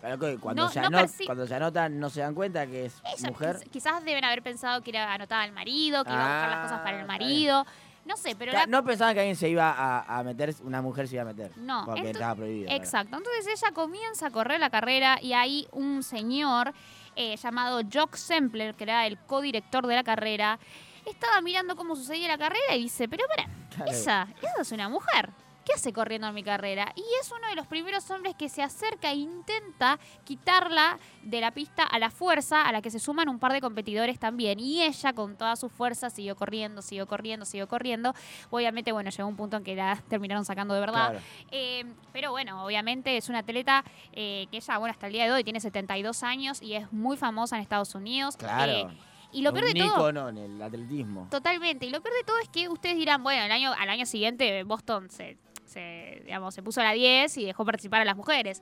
Pero 0.04 0.20
que 0.20 0.38
cuando, 0.38 0.64
No- 0.64 0.70
se 0.70 0.82
no 0.82 0.90
anot- 0.90 1.26
cuando 1.26 1.48
se 1.48 1.56
anotan, 1.56 1.98
no 1.98 2.10
se 2.10 2.20
dan 2.20 2.36
cuenta 2.36 2.68
que 2.68 2.88
es 2.88 3.02
Ella- 3.18 3.30
mujer. 3.30 3.56
quiz- 3.56 3.70
quizás 3.72 4.04
deben 4.04 4.26
haber 4.26 4.44
pensado 4.44 4.82
que 4.82 4.90
era 4.90 5.14
anotada 5.14 5.44
al 5.44 5.54
marido, 5.54 6.04
que 6.04 6.12
iba 6.12 6.20
a 6.22 6.28
buscar 6.28 6.50
las 6.50 6.64
cosas 6.66 6.80
para 6.80 6.90
Ah, 6.90 6.92
el 6.92 6.98
bien. 6.98 7.08
marido. 7.08 7.66
No 8.04 8.18
sé, 8.18 8.36
pero 8.36 8.52
la- 8.52 8.66
No 8.66 8.84
pensaban 8.84 9.14
que 9.14 9.22
alguien 9.22 9.38
se 9.38 9.48
iba 9.48 9.72
a, 9.72 10.20
a 10.20 10.24
meter, 10.24 10.54
una 10.64 10.82
mujer 10.82 11.08
se 11.08 11.16
iba 11.16 11.22
a 11.22 11.26
meter. 11.28 11.58
No, 11.58 11.84
Porque 11.86 12.10
estaba 12.10 12.36
prohibido. 12.36 12.66
claro. 12.68 12.84
Exacto. 12.84 13.16
Entonces 13.16 13.48
ella 13.48 13.72
comienza 13.74 14.28
a 14.28 14.32
correr 14.32 14.60
la 14.60 14.70
carrera 14.70 15.20
y 15.22 15.32
hay 15.32 15.70
un 15.72 16.04
señor 16.04 16.74
eh, 17.16 17.38
llamado 17.38 17.80
Jock 17.94 18.16
Sempler, 18.16 18.76
que 18.76 18.84
era 18.84 19.08
el 19.08 19.18
codirector 19.20 19.88
de 19.88 19.96
la 19.96 20.04
carrera, 20.04 20.60
estaba 21.06 21.40
mirando 21.42 21.78
cómo 21.78 21.96
sucedía 21.96 22.28
la 22.28 22.38
carrera 22.40 22.76
y 22.76 22.82
dice, 22.84 23.08
pero 23.08 23.24
espera, 23.30 23.48
Claro. 23.74 23.92
esa, 23.92 24.28
esa 24.42 24.62
es 24.64 24.72
una 24.74 24.90
mujer. 24.90 25.30
¿Qué 25.66 25.74
hace 25.74 25.94
corriendo 25.94 26.28
en 26.28 26.34
mi 26.34 26.44
carrera? 26.44 26.92
Y 26.96 27.04
es 27.22 27.32
uno 27.32 27.48
de 27.48 27.56
los 27.56 27.68
primeros 27.68 28.10
hombres 28.12 28.36
que 28.36 28.50
se 28.50 28.62
acerca 28.62 29.12
e 29.12 29.16
intenta 29.16 29.98
quitarla 30.26 31.00
de 31.22 31.40
la 31.40 31.52
pista 31.52 31.84
a 31.84 32.00
la 32.00 32.10
fuerza, 32.10 32.64
a 32.68 32.72
la 32.72 32.82
que 32.82 32.92
se 32.92 33.00
suman 33.00 33.30
un 33.30 33.40
par 33.40 33.54
de 33.54 33.62
competidores 33.62 34.20
también. 34.20 34.60
Y 34.60 34.82
ella, 34.84 35.14
con 35.14 35.38
toda 35.38 35.56
su 35.56 35.70
fuerza, 35.70 36.10
siguió 36.10 36.36
corriendo, 36.36 36.82
siguió 36.82 37.08
corriendo, 37.08 37.46
siguió 37.46 37.68
corriendo. 37.68 38.14
Obviamente, 38.50 38.92
bueno, 38.92 39.10
llegó 39.10 39.30
un 39.30 39.38
punto 39.38 39.58
en 39.58 39.64
que 39.64 39.76
la 39.76 40.02
terminaron 40.10 40.44
sacando 40.44 40.74
de 40.74 40.80
verdad. 40.82 41.12
Claro. 41.12 41.26
Eh, 41.52 41.86
pero 42.12 42.32
bueno, 42.32 42.66
obviamente 42.66 43.16
es 43.16 43.30
una 43.30 43.40
atleta 43.40 43.86
eh, 44.12 44.48
que 44.52 44.58
ella, 44.58 44.78
bueno, 44.78 44.92
hasta 44.92 45.08
el 45.08 45.14
día 45.14 45.26
de 45.26 45.32
hoy 45.32 45.44
tiene 45.44 45.60
72 45.60 46.24
años 46.24 46.62
y 46.62 46.74
es 46.74 46.92
muy 46.92 47.16
famosa 47.16 47.56
en 47.56 47.62
Estados 47.62 47.96
Unidos. 47.96 48.36
Claro. 48.36 48.72
Eh, 48.72 48.88
y 49.34 49.42
lo 49.42 49.52
peor 49.52 49.74
de 49.74 49.74
todo, 49.74 50.30
en 50.30 50.38
el 50.38 50.62
atletismo. 50.62 51.28
totalmente, 51.32 51.88
y 51.88 51.90
lo 51.90 52.02
peor 52.02 52.16
de 52.16 52.24
todo 52.24 52.38
es 52.40 52.50
que 52.50 52.70
ustedes 52.70 52.96
dirán, 52.96 53.24
bueno, 53.24 53.44
el 53.44 53.52
año, 53.52 53.74
al 53.74 53.90
año 53.90 54.06
siguiente 54.06 54.64
Boston 54.64 55.10
se, 55.10 55.38
se, 55.66 56.22
digamos, 56.26 56.54
se 56.54 56.62
puso 56.64 56.82
a 56.82 56.84
la 56.86 56.92
10 56.94 57.38
y 57.38 57.46
dejó 57.46 57.66
participar 57.66 58.02
a 58.02 58.06
las 58.06 58.16
mujeres. 58.16 58.62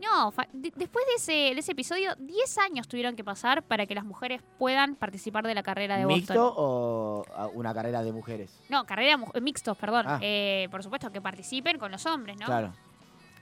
No, 0.00 0.32
de- 0.52 0.72
después 0.74 1.04
de 1.06 1.14
ese, 1.16 1.32
de 1.54 1.60
ese 1.60 1.72
episodio, 1.72 2.14
10 2.18 2.58
años 2.58 2.88
tuvieron 2.88 3.14
que 3.14 3.22
pasar 3.22 3.62
para 3.62 3.86
que 3.86 3.94
las 3.94 4.04
mujeres 4.04 4.42
puedan 4.58 4.96
participar 4.96 5.46
de 5.46 5.54
la 5.54 5.62
carrera 5.62 5.96
de 5.96 6.04
Boston. 6.06 6.18
¿Mixto 6.18 6.54
o 6.56 7.24
una 7.54 7.72
carrera 7.72 8.02
de 8.02 8.10
mujeres? 8.12 8.58
No, 8.68 8.84
carrera 8.84 9.16
mu- 9.16 9.30
mixtos, 9.40 9.76
perdón. 9.76 10.06
Ah. 10.08 10.18
Eh, 10.20 10.66
por 10.70 10.82
supuesto 10.82 11.12
que 11.12 11.20
participen 11.20 11.78
con 11.78 11.92
los 11.92 12.04
hombres, 12.06 12.36
¿no? 12.38 12.46
Claro. 12.46 12.72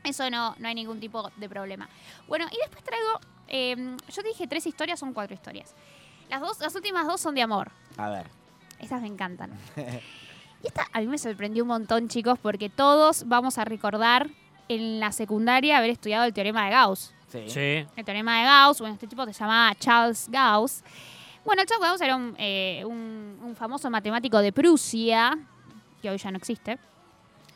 Eso 0.04 0.28
no, 0.30 0.54
no 0.58 0.68
hay 0.68 0.74
ningún 0.74 0.98
tipo 1.00 1.30
de 1.36 1.48
problema. 1.48 1.88
Bueno, 2.28 2.46
y 2.50 2.56
después 2.58 2.82
traigo, 2.84 3.20
eh, 3.48 3.96
yo 4.10 4.22
dije 4.22 4.46
tres 4.46 4.66
historias, 4.66 4.98
son 4.98 5.12
cuatro 5.14 5.34
historias. 5.34 5.74
Las, 6.28 6.40
dos, 6.40 6.60
las 6.60 6.74
últimas 6.74 7.06
dos 7.06 7.20
son 7.20 7.34
de 7.34 7.42
amor. 7.42 7.70
A 7.96 8.08
ver. 8.10 8.26
Estas 8.78 9.00
me 9.00 9.08
encantan. 9.08 9.50
Y 10.62 10.66
esta 10.66 10.86
a 10.92 11.00
mí 11.00 11.06
me 11.06 11.18
sorprendió 11.18 11.64
un 11.64 11.68
montón, 11.68 12.08
chicos, 12.08 12.38
porque 12.40 12.68
todos 12.68 13.26
vamos 13.26 13.58
a 13.58 13.64
recordar 13.64 14.28
en 14.68 15.00
la 15.00 15.10
secundaria 15.12 15.78
haber 15.78 15.90
estudiado 15.90 16.24
el 16.24 16.32
teorema 16.34 16.64
de 16.66 16.70
Gauss. 16.70 17.14
Sí. 17.28 17.44
Sí. 17.48 17.86
El 17.96 18.04
teorema 18.04 18.38
de 18.40 18.44
Gauss, 18.44 18.80
bueno, 18.80 18.94
este 18.94 19.06
tipo 19.06 19.24
se 19.26 19.32
llamaba 19.32 19.74
Charles 19.78 20.28
Gauss. 20.30 20.82
Bueno, 21.44 21.62
Charles 21.64 21.88
Gauss 21.88 22.00
era 22.02 22.16
un, 22.16 22.34
eh, 22.38 22.82
un- 22.84 23.38
un 23.42 23.56
famoso 23.56 23.88
matemático 23.90 24.38
de 24.38 24.52
Prusia, 24.52 25.38
que 26.02 26.10
hoy 26.10 26.18
ya 26.18 26.30
no 26.30 26.36
existe. 26.36 26.78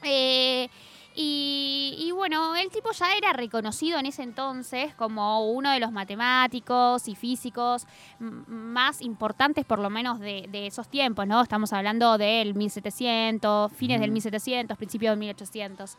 Eh, 0.03 0.69
y, 1.15 1.95
y 1.99 2.11
bueno, 2.11 2.57
el 2.57 2.71
tipo 2.71 2.91
ya 2.93 3.17
era 3.17 3.33
reconocido 3.33 3.99
en 3.99 4.07
ese 4.07 4.23
entonces 4.23 4.95
como 4.95 5.49
uno 5.51 5.71
de 5.71 5.79
los 5.81 5.93
matemáticos 5.93 7.07
y 7.09 7.15
físicos 7.15 7.87
más 8.19 9.01
importantes, 9.01 9.65
por 9.65 9.79
lo 9.79 9.91
menos 9.91 10.19
de, 10.19 10.47
de 10.51 10.67
esos 10.67 10.89
tiempos, 10.89 11.27
¿no? 11.27 11.41
Estamos 11.41 11.73
hablando 11.73 12.19
del 12.19 12.55
1700, 12.55 13.73
fines 13.73 14.01
del 14.01 14.11
Ujú. 14.11 14.15
1700, 14.15 14.77
principios 14.77 15.13
del 15.13 15.19
1800. 15.21 15.97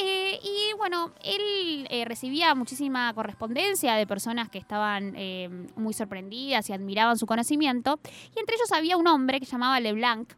Eh, 0.00 0.38
y 0.42 0.76
bueno, 0.76 1.10
él 1.24 1.86
eh, 1.90 2.04
recibía 2.04 2.54
muchísima 2.54 3.12
correspondencia 3.14 3.94
de 3.94 4.06
personas 4.06 4.48
que 4.48 4.58
estaban 4.58 5.12
eh, 5.16 5.48
muy 5.74 5.92
sorprendidas 5.92 6.70
y 6.70 6.72
admiraban 6.72 7.18
su 7.18 7.26
conocimiento. 7.26 7.98
Y 8.36 8.38
entre 8.38 8.54
ellos 8.54 8.70
había 8.72 8.96
un 8.96 9.08
hombre 9.08 9.40
que 9.40 9.46
se 9.46 9.52
llamaba 9.52 9.80
Leblanc. 9.80 10.32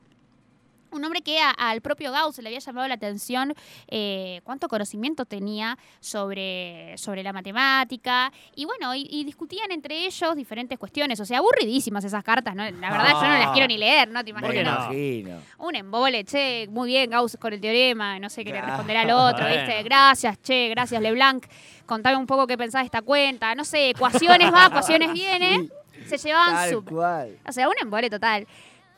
Un 0.92 1.04
hombre 1.04 1.22
que 1.22 1.38
a- 1.40 1.50
al 1.50 1.80
propio 1.80 2.12
Gauss 2.12 2.38
le 2.38 2.48
había 2.48 2.58
llamado 2.58 2.88
la 2.88 2.94
atención 2.94 3.54
eh, 3.88 4.40
cuánto 4.44 4.68
conocimiento 4.68 5.24
tenía 5.24 5.78
sobre, 6.00 6.94
sobre 6.98 7.22
la 7.22 7.32
matemática. 7.32 8.32
Y 8.56 8.64
bueno, 8.64 8.94
y, 8.94 9.06
y 9.10 9.24
discutían 9.24 9.70
entre 9.72 10.06
ellos 10.06 10.34
diferentes 10.36 10.78
cuestiones. 10.78 11.20
O 11.20 11.24
sea, 11.24 11.38
aburridísimas 11.38 12.04
esas 12.04 12.22
cartas, 12.24 12.54
¿no? 12.54 12.64
La 12.70 12.90
verdad, 12.90 13.12
yo 13.14 13.22
no 13.28 13.38
las 13.38 13.50
quiero 13.52 13.66
ni 13.68 13.78
leer, 13.78 14.08
¿no? 14.10 14.24
Te 14.24 14.32
Me 14.32 14.40
¿Por 14.40 14.50
qué 14.50 14.60
imaginas. 14.60 14.86
no? 14.88 14.92
imagino. 14.92 15.38
Un 15.58 15.74
embole, 15.76 16.24
che, 16.24 16.66
muy 16.70 16.88
bien, 16.88 17.10
Gauss 17.10 17.36
con 17.40 17.52
el 17.52 17.60
teorema, 17.60 18.18
no 18.18 18.28
sé 18.28 18.44
qué 18.44 18.52
le 18.52 18.60
responderá 18.60 19.02
al 19.02 19.10
otro, 19.10 19.46
¿viste? 19.46 19.64
Bueno. 19.66 19.84
Gracias, 19.84 20.40
che, 20.42 20.68
gracias, 20.70 21.00
Leblanc. 21.00 21.46
Contame 21.86 22.16
un 22.16 22.26
poco 22.26 22.46
qué 22.46 22.56
pensás 22.56 22.82
de 22.82 22.86
esta 22.86 23.02
cuenta, 23.02 23.54
no 23.54 23.64
sé, 23.64 23.90
ecuaciones 23.90 24.52
va, 24.52 24.66
ecuaciones 24.66 25.12
viene. 25.12 25.68
Se 26.06 26.16
llevaban 26.16 26.82
cual. 26.84 27.36
O 27.46 27.52
sea, 27.52 27.68
un 27.68 27.74
embole 27.80 28.08
total. 28.08 28.46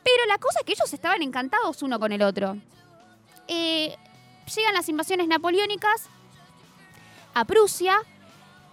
Pero 0.04 0.26
la 0.28 0.38
cosa 0.38 0.60
es 0.60 0.66
que 0.66 0.72
ellos 0.72 0.92
estaban 0.92 1.22
encantados 1.22 1.82
uno 1.82 1.98
con 2.00 2.12
el 2.12 2.22
otro. 2.22 2.56
Eh, 3.48 3.96
llegan 4.54 4.74
las 4.74 4.88
invasiones 4.88 5.28
napoleónicas 5.28 6.08
a 7.34 7.44
Prusia. 7.44 7.96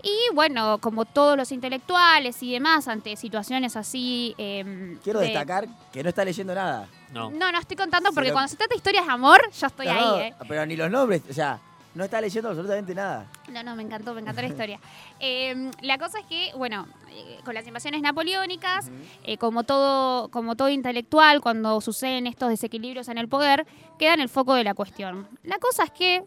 Y 0.01 0.15
bueno, 0.33 0.77
como 0.79 1.03
todos 1.03 1.35
los 1.35 1.51
intelectuales 1.51 2.41
y 2.41 2.53
demás, 2.53 2.87
ante 2.87 3.17
situaciones 3.17 3.75
así. 3.75 4.33
em, 4.37 4.97
Quiero 5.03 5.19
de- 5.19 5.25
destacar 5.27 5.67
que 5.91 6.01
no 6.01 6.09
está 6.09 6.23
leyendo 6.23 6.55
nada. 6.55 6.87
No. 7.11 7.29
No, 7.31 7.51
no 7.51 7.59
estoy 7.59 7.75
contando 7.75 8.11
porque 8.13 8.31
cuando 8.31 8.47
se 8.47 8.55
trata 8.55 8.69
de 8.73 8.77
historias 8.77 9.05
de 9.05 9.11
amor, 9.11 9.41
yo 9.51 9.67
estoy 9.67 9.87
No, 9.87 9.91
ahí, 10.15 10.27
¿eh? 10.27 10.35
Pero 10.47 10.65
ni 10.65 10.77
los 10.77 10.89
nombres, 10.89 11.21
o 11.29 11.33
sea, 11.33 11.59
no 11.95 12.03
está 12.03 12.21
leyendo 12.21 12.49
absolutamente 12.49 12.93
nada. 12.93 13.27
No, 13.51 13.63
no, 13.63 13.75
me 13.75 13.83
encantó, 13.83 14.13
me 14.13 14.21
encantó 14.21 14.41
la 14.41 14.47
historia. 14.47 14.79
Eh, 15.21 15.69
la 15.81 15.97
cosa 15.97 16.19
es 16.19 16.25
que, 16.27 16.53
bueno, 16.55 16.87
eh, 17.09 17.39
con 17.43 17.53
las 17.53 17.67
invasiones 17.67 18.01
napoleónicas, 18.01 18.89
eh, 19.25 19.37
como, 19.37 19.63
todo, 19.65 20.29
como 20.29 20.55
todo 20.55 20.69
intelectual, 20.69 21.41
cuando 21.41 21.81
suceden 21.81 22.25
estos 22.25 22.47
desequilibrios 22.47 23.09
en 23.09 23.17
el 23.17 23.27
poder, 23.27 23.67
queda 23.97 24.13
en 24.13 24.21
el 24.21 24.29
foco 24.29 24.53
de 24.53 24.63
la 24.63 24.73
cuestión. 24.73 25.27
La 25.43 25.57
cosa 25.57 25.83
es 25.83 25.91
que, 25.91 26.23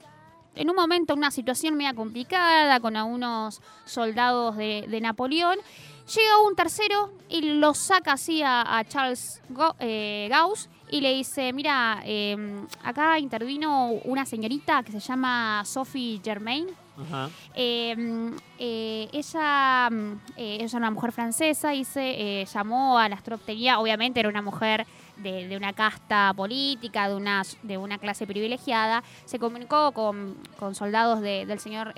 en 0.57 0.68
un 0.68 0.77
momento, 0.77 1.14
una 1.14 1.31
situación 1.31 1.75
media 1.75 1.94
complicada, 1.94 2.81
con 2.81 2.96
algunos 2.96 3.62
soldados 3.87 4.59
de, 4.59 4.85
de 4.87 5.01
Napoleón, 5.01 5.57
llega 6.14 6.38
un 6.46 6.55
tercero 6.55 7.12
y 7.29 7.40
lo 7.55 7.75
saca 7.75 8.12
así 8.12 8.42
a, 8.42 8.79
a 8.79 8.85
Charles 8.85 9.40
eh, 9.79 10.27
Gauss 10.31 10.68
y 10.92 11.00
le 11.00 11.12
dice, 11.14 11.52
mira, 11.52 12.00
eh, 12.05 12.37
acá 12.85 13.18
intervino 13.18 13.88
una 14.05 14.24
señorita 14.26 14.83
que 14.83 14.92
se 14.92 15.00
llama 15.00 15.62
Sophie 15.64 16.20
Germain. 16.22 16.66
Ajá. 17.02 17.31
Eh, 17.55 17.96
mm, 17.96 18.37
eh, 18.59 19.09
ella, 19.12 19.88
mm, 19.90 20.12
eh, 20.37 20.59
ella 20.61 20.64
era 20.66 20.78
una 20.78 20.90
mujer 20.90 21.11
francesa 21.12 21.72
se 21.87 22.42
eh, 22.42 22.44
llamó 22.44 22.98
a 22.98 23.09
las 23.09 23.22
tropas, 23.22 23.46
tenía, 23.46 23.81
obviamente 23.81 24.20
era 24.20 24.28
una 24.28 24.42
mujer 24.42 24.87
de, 25.16 25.48
de 25.48 25.57
una 25.57 25.72
casta 25.72 26.33
política, 26.37 27.09
de 27.09 27.14
una, 27.16 27.42
de 27.62 27.78
una 27.78 27.96
clase 27.96 28.26
privilegiada, 28.26 29.02
se 29.24 29.38
comunicó 29.38 29.92
con, 29.92 30.37
con 30.59 30.74
soldados 30.74 31.22
de- 31.22 31.46
del 31.46 31.59
señor 31.59 31.94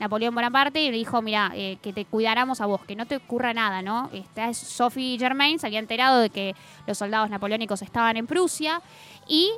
Napoleón 0.00 0.34
Bonaparte 0.34 0.82
y 0.82 0.90
le 0.90 0.96
dijo, 0.96 1.20
mira, 1.20 1.52
eh, 1.54 1.78
que 1.82 1.92
te 1.92 2.06
cuidáramos 2.06 2.62
a 2.62 2.66
vos, 2.66 2.82
que 2.86 2.96
no 2.96 3.06
te 3.06 3.16
ocurra 3.16 3.52
nada, 3.52 3.82
¿no? 3.82 4.08
Esta 4.14 4.48
es 4.48 4.56
Sophie 4.56 5.18
Germain, 5.18 5.58
se 5.58 5.66
había 5.66 5.78
enterado 5.78 6.20
de 6.20 6.30
que 6.30 6.56
los 6.86 6.96
soldados 6.96 7.28
napoleónicos 7.28 7.82
estaban 7.82 8.16
en 8.16 8.26
Prusia 8.26 8.80
y 9.28 9.50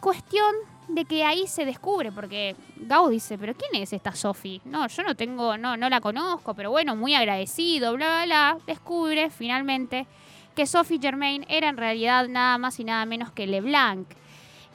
cuestión 0.00 0.54
de 0.88 1.06
que 1.06 1.24
ahí 1.24 1.46
se 1.46 1.64
descubre, 1.64 2.12
porque 2.12 2.56
Gauss 2.76 3.10
dice, 3.10 3.38
pero 3.38 3.54
¿quién 3.54 3.82
es 3.82 3.92
esta 3.92 4.14
Sophie? 4.14 4.60
No, 4.66 4.86
yo 4.86 5.02
no 5.02 5.14
tengo, 5.14 5.56
no, 5.56 5.76
no 5.78 5.88
la 5.88 6.00
conozco, 6.00 6.52
pero 6.52 6.70
bueno, 6.70 6.94
muy 6.94 7.14
agradecido, 7.14 7.94
bla, 7.94 8.06
bla, 8.06 8.24
bla. 8.26 8.58
Descubre 8.66 9.30
finalmente 9.30 10.06
que 10.54 10.66
Sophie 10.66 10.98
Germain 11.00 11.46
era 11.48 11.68
en 11.68 11.76
realidad 11.78 12.28
nada 12.28 12.58
más 12.58 12.78
y 12.80 12.84
nada 12.84 13.06
menos 13.06 13.30
que 13.32 13.46
Leblanc. 13.46 14.06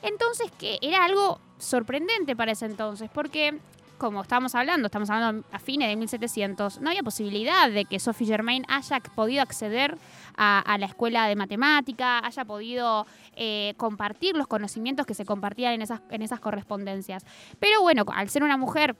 Entonces, 0.02 0.52
que 0.58 0.80
era 0.82 1.06
algo 1.06 1.40
sorprendente 1.60 2.36
para 2.36 2.52
ese 2.52 2.66
entonces, 2.66 3.10
porque 3.14 3.60
como 4.04 4.22
estamos 4.22 4.54
hablando, 4.54 4.88
estamos 4.88 5.10
hablando 5.10 5.46
a 5.54 5.60
fines 5.60 5.88
de 5.88 5.96
1700, 5.96 6.82
no 6.82 6.89
había 6.89 7.04
posibilidad 7.04 7.72
de 7.72 7.86
que 7.86 8.02
Sophie 8.02 8.28
Germain 8.28 8.66
haya 8.68 9.00
podido 9.00 9.42
acceder 9.42 9.98
a, 10.36 10.60
a 10.60 10.78
la 10.78 10.88
escuela 10.88 11.26
de 11.30 11.38
matemática, 11.38 12.20
haya 12.20 12.44
podido 12.44 13.06
eh, 13.38 13.74
compartir 13.78 14.36
los 14.36 14.48
conocimientos 14.48 15.06
que 15.06 15.13
se 15.13 15.24
compartían 15.24 15.72
en 15.76 15.84
esas, 15.84 16.02
en 16.10 16.22
esas 16.22 16.42
correspondencias. 16.42 17.26
Pero 17.62 17.82
bueno, 17.82 18.04
al 18.13 18.30
ser 18.30 18.44
una 18.44 18.58
mujer 18.58 18.98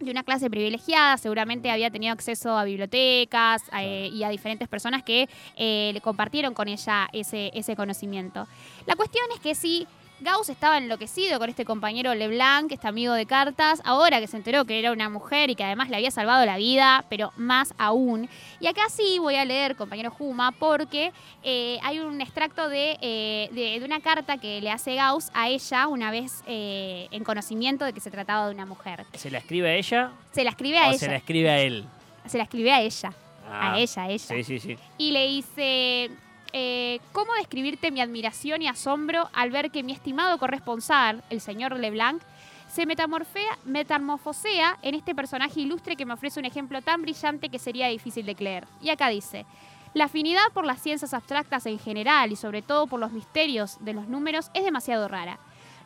de 0.00 0.10
una 0.10 0.22
clase 0.22 0.50
privilegiada, 0.50 1.16
seguramente 1.16 1.70
había 1.70 1.90
tenido 1.90 2.12
acceso 2.12 2.58
a 2.58 2.64
bibliotecas 2.64 3.62
eh, 3.80 4.10
y 4.12 4.22
a 4.22 4.28
diferentes 4.28 4.68
personas 4.68 5.02
que 5.02 5.30
eh, 5.56 5.92
le 5.94 6.00
compartieron 6.02 6.52
con 6.52 6.68
ella 6.68 7.08
ese, 7.14 7.50
ese 7.54 7.74
conocimiento. 7.74 8.46
La 8.84 8.96
cuestión 8.96 9.24
es 9.34 9.40
que 9.40 9.54
sí, 9.54 9.86
Gauss 10.20 10.48
estaba 10.48 10.78
enloquecido 10.78 11.38
con 11.38 11.50
este 11.50 11.66
compañero 11.66 12.14
Leblanc, 12.14 12.72
este 12.72 12.88
amigo 12.88 13.12
de 13.12 13.26
cartas, 13.26 13.82
ahora 13.84 14.18
que 14.18 14.26
se 14.26 14.38
enteró 14.38 14.64
que 14.64 14.78
era 14.78 14.90
una 14.90 15.10
mujer 15.10 15.50
y 15.50 15.54
que 15.54 15.62
además 15.62 15.90
le 15.90 15.96
había 15.96 16.10
salvado 16.10 16.46
la 16.46 16.56
vida, 16.56 17.04
pero 17.10 17.32
más 17.36 17.74
aún. 17.76 18.26
Y 18.58 18.66
acá 18.66 18.88
sí 18.88 19.18
voy 19.18 19.34
a 19.34 19.44
leer, 19.44 19.76
compañero 19.76 20.10
Juma, 20.10 20.52
porque 20.52 21.12
eh, 21.42 21.78
hay 21.82 21.98
un 21.98 22.18
extracto 22.22 22.70
de, 22.70 22.96
eh, 23.02 23.50
de- 23.52 23.78
de 23.78 23.84
una 23.84 24.00
carta 24.00 24.38
que 24.38 24.62
le 24.62 24.70
hace 24.70 24.94
Gauss 24.94 25.30
a 25.34 25.48
ella 25.50 25.86
una 25.86 26.10
vez 26.10 26.42
eh, 26.46 27.08
en 27.10 27.22
conocimiento 27.22 27.84
de 27.84 27.92
que 27.92 28.00
se 28.00 28.10
trataba 28.10 28.46
de 28.48 28.54
una 28.54 28.64
mujer. 28.64 29.04
¿Se 29.12 29.30
la 29.30 29.38
escribe 29.38 29.68
a 29.68 29.74
ella 29.74 30.12
Se 30.32 30.44
la 30.44 30.50
escribe 30.50 30.78
a 30.78 30.86
o 30.86 30.90
ella. 30.90 30.98
se 30.98 31.08
la 31.08 31.16
escribe 31.16 31.50
a 31.50 31.58
él? 31.60 31.84
Se 32.24 32.38
la 32.38 32.44
escribe 32.44 32.72
a 32.72 32.80
ella. 32.80 33.12
Ah, 33.48 33.74
A 33.74 33.78
ella, 33.78 34.02
a 34.02 34.08
ella. 34.08 34.18
Sí, 34.18 34.42
sí, 34.44 34.58
sí. 34.58 34.76
y 34.98 35.12
le 35.12 35.28
dice, 35.28 36.10
eh, 36.58 37.00
¿cómo 37.12 37.34
describirte 37.34 37.90
mi 37.90 38.00
admiración 38.00 38.62
y 38.62 38.66
asombro 38.66 39.28
al 39.34 39.50
ver 39.50 39.70
que 39.70 39.82
mi 39.82 39.92
estimado 39.92 40.38
corresponsal, 40.38 41.22
el 41.28 41.42
señor 41.42 41.78
Leblanc, 41.78 42.22
se 42.66 42.86
metamorfea, 42.86 43.58
metamorfosea 43.66 44.78
en 44.80 44.94
este 44.94 45.14
personaje 45.14 45.60
ilustre 45.60 45.96
que 45.96 46.06
me 46.06 46.14
ofrece 46.14 46.40
un 46.40 46.46
ejemplo 46.46 46.80
tan 46.80 47.02
brillante 47.02 47.50
que 47.50 47.58
sería 47.58 47.88
difícil 47.88 48.24
de 48.24 48.34
creer? 48.34 48.66
Y 48.80 48.88
acá 48.88 49.10
dice, 49.10 49.44
la 49.92 50.06
afinidad 50.06 50.50
por 50.54 50.64
las 50.64 50.80
ciencias 50.80 51.12
abstractas 51.12 51.66
en 51.66 51.78
general 51.78 52.32
y 52.32 52.36
sobre 52.36 52.62
todo 52.62 52.86
por 52.86 53.00
los 53.00 53.12
misterios 53.12 53.76
de 53.84 53.92
los 53.92 54.08
números 54.08 54.50
es 54.54 54.64
demasiado 54.64 55.08
rara. 55.08 55.38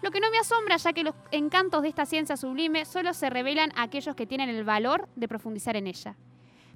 Lo 0.03 0.13
que 0.13 0.21
no 0.21 0.31
me 0.31 0.39
asombra 0.39 0.77
ya 0.77 0.93
que 0.93 1.03
los 1.03 1.17
encantos 1.33 1.83
de 1.83 1.89
esta 1.89 2.07
ciencia 2.07 2.37
sublime 2.37 2.85
solo 2.85 3.13
se 3.13 3.29
revelan 3.29 3.73
a 3.75 3.83
aquellos 3.83 4.15
que 4.15 4.27
tienen 4.27 4.49
el 4.49 4.63
valor 4.63 5.09
de 5.17 5.27
profundizar 5.27 5.77
en 5.77 5.89
ella. 5.89 6.15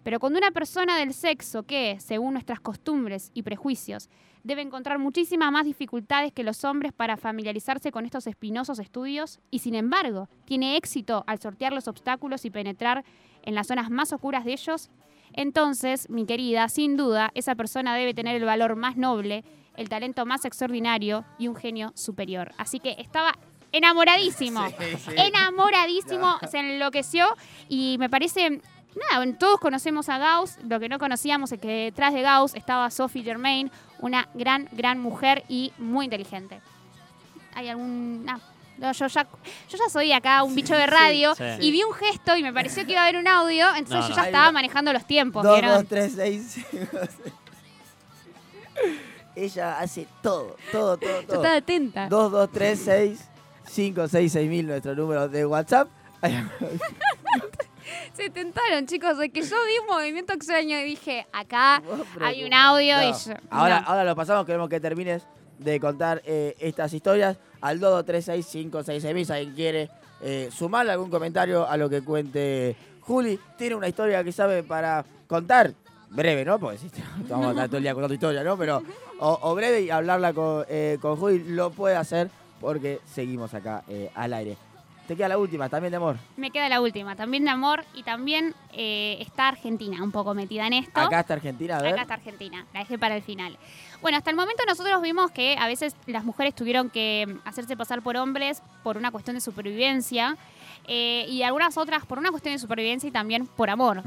Pero 0.04 0.20
cuando 0.20 0.38
una 0.38 0.52
persona 0.52 0.96
del 0.96 1.12
sexo 1.12 1.64
que, 1.64 1.98
según 1.98 2.34
nuestras 2.34 2.60
costumbres 2.60 3.32
y 3.34 3.42
prejuicios, 3.42 4.08
debe 4.44 4.62
encontrar 4.62 4.98
muchísimas 4.98 5.50
más 5.50 5.64
dificultades 5.64 6.32
que 6.32 6.44
los 6.44 6.64
hombres 6.64 6.92
para 6.92 7.16
familiarizarse 7.16 7.90
con 7.90 8.04
estos 8.04 8.26
espinosos 8.26 8.78
estudios, 8.78 9.40
y 9.50 9.60
sin 9.60 9.74
embargo 9.74 10.28
tiene 10.44 10.76
éxito 10.76 11.24
al 11.26 11.40
sortear 11.40 11.72
los 11.72 11.88
obstáculos 11.88 12.44
y 12.44 12.50
penetrar 12.50 13.04
en 13.42 13.54
las 13.54 13.66
zonas 13.66 13.90
más 13.90 14.12
oscuras 14.12 14.44
de 14.44 14.52
ellos, 14.52 14.90
entonces, 15.36 16.08
mi 16.10 16.26
querida, 16.26 16.68
sin 16.68 16.96
duda, 16.96 17.32
esa 17.34 17.56
persona 17.56 17.96
debe 17.96 18.14
tener 18.14 18.36
el 18.36 18.44
valor 18.44 18.76
más 18.76 18.96
noble, 18.96 19.44
el 19.76 19.88
talento 19.88 20.24
más 20.24 20.44
extraordinario 20.44 21.24
y 21.38 21.48
un 21.48 21.56
genio 21.56 21.90
superior. 21.96 22.52
Así 22.56 22.78
que 22.78 22.94
estaba 22.98 23.32
enamoradísimo 23.76 24.66
Sí, 24.78 24.96
sí. 25.04 25.10
enamoradísimo, 25.16 26.38
se 26.50 26.58
enloqueció 26.58 27.26
y 27.68 27.96
me 27.98 28.08
parece, 28.08 28.60
nada, 29.10 29.38
todos 29.38 29.58
conocemos 29.60 30.08
a 30.08 30.18
Gauss, 30.18 30.58
lo 30.68 30.80
que 30.80 30.88
no 30.88 30.98
conocíamos 30.98 31.52
es 31.52 31.60
que 31.60 31.68
detrás 31.86 32.14
de 32.14 32.22
Gauss 32.22 32.54
estaba 32.54 32.90
Sophie 32.90 33.22
Germain, 33.22 33.70
una 33.98 34.28
gran, 34.34 34.68
gran 34.72 35.00
mujer 35.00 35.44
y 35.48 35.72
muy 35.78 36.04
inteligente. 36.06 36.60
¿Hay 37.54 37.68
algún...? 37.68 38.24
no, 38.24 38.40
no, 38.76 38.90
yo, 38.90 39.06
ya, 39.06 39.22
yo 39.68 39.78
ya 39.78 39.88
soy 39.88 40.10
acá 40.12 40.42
un 40.42 40.54
bicho 40.56 40.74
de 40.74 40.86
radio 40.86 41.34
sí. 41.36 41.44
y 41.60 41.70
vi 41.70 41.84
un 41.84 41.92
gesto 41.92 42.36
y 42.36 42.42
me 42.42 42.52
pareció 42.52 42.84
que 42.84 42.90
iba 42.92 43.02
a 43.02 43.04
haber 43.04 43.20
un 43.20 43.28
audio, 43.28 43.68
entonces 43.76 44.00
No, 44.00 44.08
yo 44.08 44.16
ya 44.16 44.24
estaba 44.26 44.50
manejando 44.50 44.92
los 44.92 45.06
tiempos. 45.06 45.44
2, 45.44 45.52
¿vieron? 45.60 45.74
2, 45.78 45.88
3, 45.88 46.12
6, 46.16 46.64
5, 46.70 46.86
6. 46.92 47.34
Ella 49.36 49.78
hace 49.78 50.06
todo, 50.22 50.56
todo, 50.72 50.96
todo, 50.96 51.20
Yo 51.20 51.26
todo. 51.26 51.36
estaba 51.36 51.56
atenta. 51.56 52.08
2, 52.08 52.32
2, 52.32 52.50
3, 52.52 52.82
6, 52.84 53.28
5, 53.74 54.06
6, 54.06 54.32
6 54.32 54.48
mil 54.48 54.66
nuestro 54.68 54.94
número 54.94 55.28
de 55.28 55.44
WhatsApp. 55.44 55.88
Se 58.14 58.30
tentaron, 58.30 58.86
chicos, 58.86 59.18
de 59.18 59.30
que 59.30 59.42
yo 59.42 59.56
vi 59.66 59.78
un 59.80 59.86
movimiento 59.88 60.32
extraño 60.32 60.78
y 60.78 60.84
dije, 60.84 61.26
acá 61.32 61.82
hay 62.20 62.44
un 62.44 62.54
audio 62.54 63.02
y 63.02 63.10
No. 63.10 63.18
yo... 63.18 63.34
Ahora, 63.50 63.80
no. 63.80 63.86
ahora 63.88 64.04
lo 64.04 64.14
pasamos, 64.14 64.46
queremos 64.46 64.68
que 64.68 64.78
termines 64.78 65.26
de 65.58 65.80
contar 65.80 66.22
eh, 66.24 66.54
estas 66.60 66.92
historias 66.92 67.36
al 67.60 67.80
2, 67.80 67.90
2, 67.90 68.04
3, 68.06 68.24
6, 68.24 68.46
5, 68.48 68.82
6, 68.84 69.02
6 69.02 69.14
mil. 69.14 69.26
Si 69.26 69.32
alguien 69.32 69.54
quiere 69.54 69.90
eh, 70.22 70.48
sumarle 70.52 70.92
algún 70.92 71.10
comentario 71.10 71.68
a 71.68 71.76
lo 71.76 71.90
que 71.90 72.02
cuente 72.02 72.76
Juli, 73.00 73.40
tiene 73.58 73.74
una 73.74 73.88
historia 73.88 74.22
que 74.22 74.30
sabe 74.30 74.62
para 74.62 75.04
contar. 75.26 75.72
Breve, 76.10 76.44
¿no? 76.44 76.60
Porque 76.60 76.78
si 76.78 76.88
vamos 77.28 77.48
a 77.48 77.50
estar 77.50 77.66
todo 77.66 77.78
el 77.78 77.82
día 77.82 77.92
contando 77.92 78.14
historia, 78.14 78.44
¿no? 78.44 78.56
Pero, 78.56 78.80
o, 79.18 79.38
o 79.42 79.54
breve 79.56 79.80
y 79.80 79.90
hablarla 79.90 80.32
con, 80.32 80.64
eh, 80.68 80.96
con 81.00 81.16
Juli, 81.16 81.42
lo 81.48 81.70
puede 81.70 81.96
hacer 81.96 82.30
porque 82.64 83.00
seguimos 83.04 83.52
acá 83.52 83.84
eh, 83.88 84.10
al 84.14 84.32
aire. 84.32 84.56
Te 85.06 85.16
queda 85.16 85.28
la 85.28 85.36
última, 85.36 85.68
también 85.68 85.90
de 85.90 85.98
amor. 85.98 86.16
Me 86.38 86.50
queda 86.50 86.66
la 86.70 86.80
última, 86.80 87.14
también 87.14 87.44
de 87.44 87.50
amor 87.50 87.84
y 87.92 88.02
también 88.04 88.54
eh, 88.72 89.18
está 89.20 89.48
Argentina 89.48 90.02
un 90.02 90.10
poco 90.10 90.32
metida 90.32 90.66
en 90.66 90.72
esto. 90.72 90.98
Acá 90.98 91.20
está 91.20 91.34
Argentina, 91.34 91.76
a 91.76 91.82
ver. 91.82 91.92
Acá 91.92 92.02
está 92.02 92.14
Argentina, 92.14 92.64
la 92.72 92.80
dejé 92.80 92.98
para 92.98 93.14
el 93.14 93.22
final. 93.22 93.58
Bueno, 94.00 94.16
hasta 94.16 94.30
el 94.30 94.36
momento 94.36 94.62
nosotros 94.66 95.02
vimos 95.02 95.30
que 95.30 95.58
a 95.58 95.66
veces 95.66 95.94
las 96.06 96.24
mujeres 96.24 96.54
tuvieron 96.54 96.88
que 96.88 97.36
hacerse 97.44 97.76
pasar 97.76 98.00
por 98.00 98.16
hombres 98.16 98.62
por 98.82 98.96
una 98.96 99.10
cuestión 99.10 99.36
de 99.36 99.42
supervivencia 99.42 100.38
eh, 100.86 101.26
y 101.28 101.42
algunas 101.42 101.76
otras 101.76 102.04
por 102.06 102.18
una 102.18 102.30
cuestión 102.30 102.54
de 102.54 102.58
supervivencia 102.58 103.08
y 103.08 103.12
también 103.12 103.46
por 103.46 103.70
amor. 103.70 104.02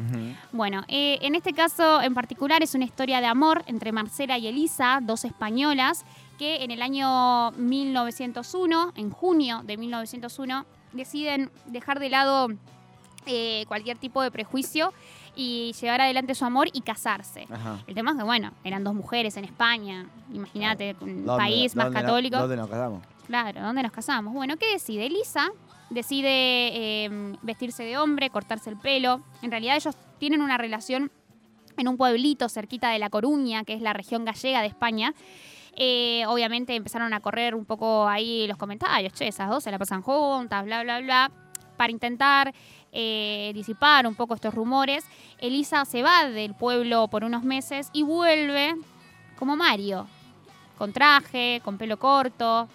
Bueno, 0.52 0.84
eh, 0.88 1.20
en 1.22 1.36
este 1.36 1.54
caso 1.54 2.02
en 2.02 2.14
particular 2.16 2.64
es 2.64 2.74
una 2.74 2.86
historia 2.86 3.20
de 3.22 3.28
amor 3.28 3.64
entre 3.68 3.92
Marcela 3.92 4.38
y 4.38 4.48
Elisa, 4.48 5.00
dos 5.02 5.26
españolas, 5.26 6.06
que 6.38 6.64
en 6.64 6.72
el 6.72 6.82
año 6.82 7.52
1901, 7.52 8.94
en 8.96 9.10
junio 9.10 9.62
de 9.64 9.78
1901, 9.78 10.66
deciden 10.94 11.52
dejar 11.66 12.00
de 12.00 12.10
lado 12.10 12.48
eh, 13.26 13.66
cualquier 13.68 13.98
tipo 13.98 14.22
de 14.22 14.32
prejuicio 14.32 14.94
y 15.36 15.74
llevar 15.80 16.02
adelante 16.02 16.34
su 16.34 16.46
amor 16.46 16.68
y 16.74 16.82
casarse. 16.82 17.48
Ajá. 17.52 17.80
El 17.88 17.94
tema 17.94 18.12
es 18.12 18.18
que, 18.18 18.24
bueno, 18.24 18.52
eran 18.64 18.84
dos 18.84 18.94
mujeres 18.96 19.38
en 19.38 19.46
España, 19.46 20.08
imagínate, 20.34 20.96
un 21.02 21.26
¿Dónde- 21.26 21.44
país 21.44 21.76
más 21.76 21.86
dónde 21.86 22.00
no- 22.02 22.06
católico. 22.08 22.38
¿Dónde 22.38 22.56
nos 22.58 22.70
casamos? 22.70 23.04
Claro, 23.28 23.62
¿dónde 23.62 23.84
nos 23.84 23.92
casamos? 23.92 24.34
Bueno, 24.34 24.56
¿qué 24.58 24.72
decide? 24.72 25.06
Elisa 25.06 25.50
decide 25.90 26.30
eh, 26.30 27.36
vestirse 27.42 27.84
de 27.84 27.98
hombre, 27.98 28.30
cortarse 28.30 28.70
el 28.70 28.78
pelo. 28.78 29.22
En 29.42 29.52
realidad 29.52 29.76
ellos 29.76 29.96
tienen 30.20 30.42
una 30.42 30.58
relación 30.58 31.12
en 31.78 31.88
un 31.88 31.98
pueblito 31.98 32.50
cerquita 32.50 32.90
de 32.90 32.98
La 33.00 33.10
Coruña, 33.10 33.64
que 33.64 33.74
es 33.74 33.82
la 33.82 33.94
región 33.94 34.26
gallega 34.26 34.62
de 34.62 34.68
España. 34.68 35.14
Eh, 35.80 36.26
obviamente 36.28 36.76
empezaron 36.76 37.14
a 37.14 37.20
correr 37.20 37.54
un 37.54 37.64
poco 37.64 38.08
ahí 38.08 38.48
los 38.48 38.58
comentarios, 38.58 39.14
che, 39.14 39.28
esas 39.28 39.48
dos 39.48 39.64
se 39.64 39.70
la 39.70 39.78
pasan 39.78 40.02
juntas, 40.02 40.66
bla, 40.66 40.82
bla, 40.82 41.00
bla, 41.02 41.32
para 41.78 41.92
intentar 41.92 42.52
eh, 42.92 43.52
disipar 43.54 44.08
un 44.08 44.16
poco 44.16 44.34
estos 44.34 44.56
rumores. 44.56 45.06
Elisa 45.38 45.86
se 45.86 46.02
va 46.02 46.26
del 46.26 46.56
pueblo 46.56 47.08
por 47.10 47.24
unos 47.24 47.44
meses 47.44 47.92
y 47.94 48.02
vuelve 48.02 48.76
como 49.38 49.56
Mario, 49.56 50.08
con 50.80 50.92
traje, 50.94 51.62
con 51.64 51.78
pelo 51.78 51.98
corto. 51.98 52.68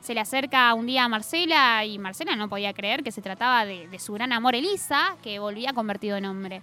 Se 0.00 0.14
le 0.14 0.20
acerca 0.20 0.72
un 0.72 0.86
día 0.86 1.04
a 1.04 1.08
Marcela 1.08 1.84
y 1.84 1.98
Marcela 1.98 2.36
no 2.36 2.48
podía 2.48 2.72
creer 2.72 3.02
que 3.02 3.12
se 3.12 3.20
trataba 3.20 3.66
de, 3.66 3.98
su 3.98 4.14
gran 4.14 4.32
amor 4.32 4.54
Elisa, 4.54 5.16
que 5.22 5.38
volvía 5.38 5.74
convertido 5.74 6.16
en 6.16 6.24
hombre. 6.24 6.62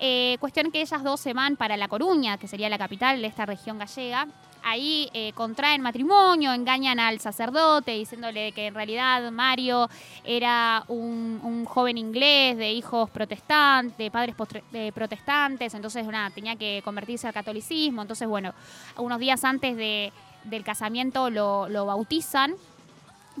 Eh, 0.00 0.38
cuestión 0.40 0.70
que 0.70 0.80
ellas 0.80 1.02
dos 1.02 1.20
se 1.20 1.34
van 1.34 1.56
para 1.56 1.76
La 1.76 1.88
Coruña, 1.88 2.38
que 2.38 2.48
sería 2.48 2.70
la 2.70 2.78
capital 2.78 3.20
de 3.20 3.26
esta 3.26 3.44
región 3.44 3.78
gallega. 3.78 4.26
Ahí 4.62 5.08
eh, 5.14 5.32
contraen 5.34 5.80
matrimonio, 5.80 6.52
engañan 6.52 7.00
al 7.00 7.20
sacerdote 7.20 7.92
diciéndole 7.92 8.52
que 8.52 8.66
en 8.66 8.74
realidad 8.74 9.30
Mario 9.30 9.88
era 10.24 10.84
un, 10.88 11.64
joven 11.64 11.98
inglés 11.98 12.56
de 12.56 12.72
hijos 12.72 13.10
protestantes, 13.10 13.96
de 13.98 14.10
padres 14.10 14.34
de 14.72 14.92
protestantes, 14.92 15.74
entonces 15.74 16.06
nada, 16.06 16.30
tenía 16.30 16.56
que 16.56 16.80
convertirse 16.84 17.26
al 17.26 17.34
catolicismo. 17.34 18.02
Entonces, 18.02 18.26
bueno, 18.26 18.54
unos 18.96 19.18
días 19.18 19.44
antes 19.44 19.76
de, 19.76 20.12
del 20.44 20.64
casamiento 20.64 21.30
lo, 21.30 21.68
lo 21.68 21.86
bautizan, 21.86 22.54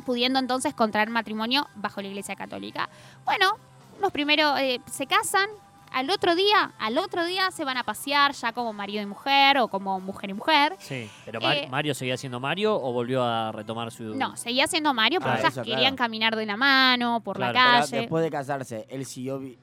pudiendo 0.04 0.38
entonces 0.38 0.74
contraer 0.74 1.10
matrimonio 1.10 1.66
bajo 1.74 2.00
la 2.02 2.08
iglesia 2.08 2.36
católica. 2.36 2.88
Bueno, 3.24 3.56
los 4.00 4.12
primeros 4.12 4.58
eh, 4.60 4.80
se 4.90 5.06
casan, 5.06 5.48
al 5.92 6.10
otro 6.10 6.34
día, 6.34 6.72
al 6.78 6.98
otro 6.98 7.24
día 7.24 7.50
se 7.50 7.64
van 7.64 7.76
a 7.76 7.84
pasear 7.84 8.32
ya 8.32 8.52
como 8.52 8.72
marido 8.72 9.02
y 9.02 9.06
mujer 9.06 9.58
o 9.58 9.68
como 9.68 10.00
mujer 10.00 10.30
y 10.30 10.34
mujer. 10.34 10.76
Sí, 10.78 11.10
pero 11.24 11.40
Mar- 11.40 11.56
Eh, 11.56 11.68
Mario 11.70 11.94
seguía 11.94 12.16
siendo 12.16 12.40
Mario 12.40 12.74
o 12.76 12.92
volvió 12.92 13.22
a 13.24 13.52
retomar 13.52 13.90
su. 13.90 14.14
No, 14.14 14.36
seguía 14.36 14.66
siendo 14.66 14.92
Mario, 14.94 15.20
pero 15.20 15.32
Ah, 15.32 15.38
ellas 15.38 15.52
eso, 15.52 15.62
querían 15.62 15.80
claro. 15.80 15.96
caminar 15.96 16.36
de 16.36 16.46
la 16.46 16.56
mano 16.56 17.20
por 17.20 17.36
Claro, 17.36 17.52
la 17.52 17.60
Pero 17.62 17.80
calle. 17.82 17.96
después 17.98 18.24
de 18.24 18.30
casarse, 18.30 18.86
él 18.90 19.04
siguió 19.06 19.38
vi- 19.38 19.58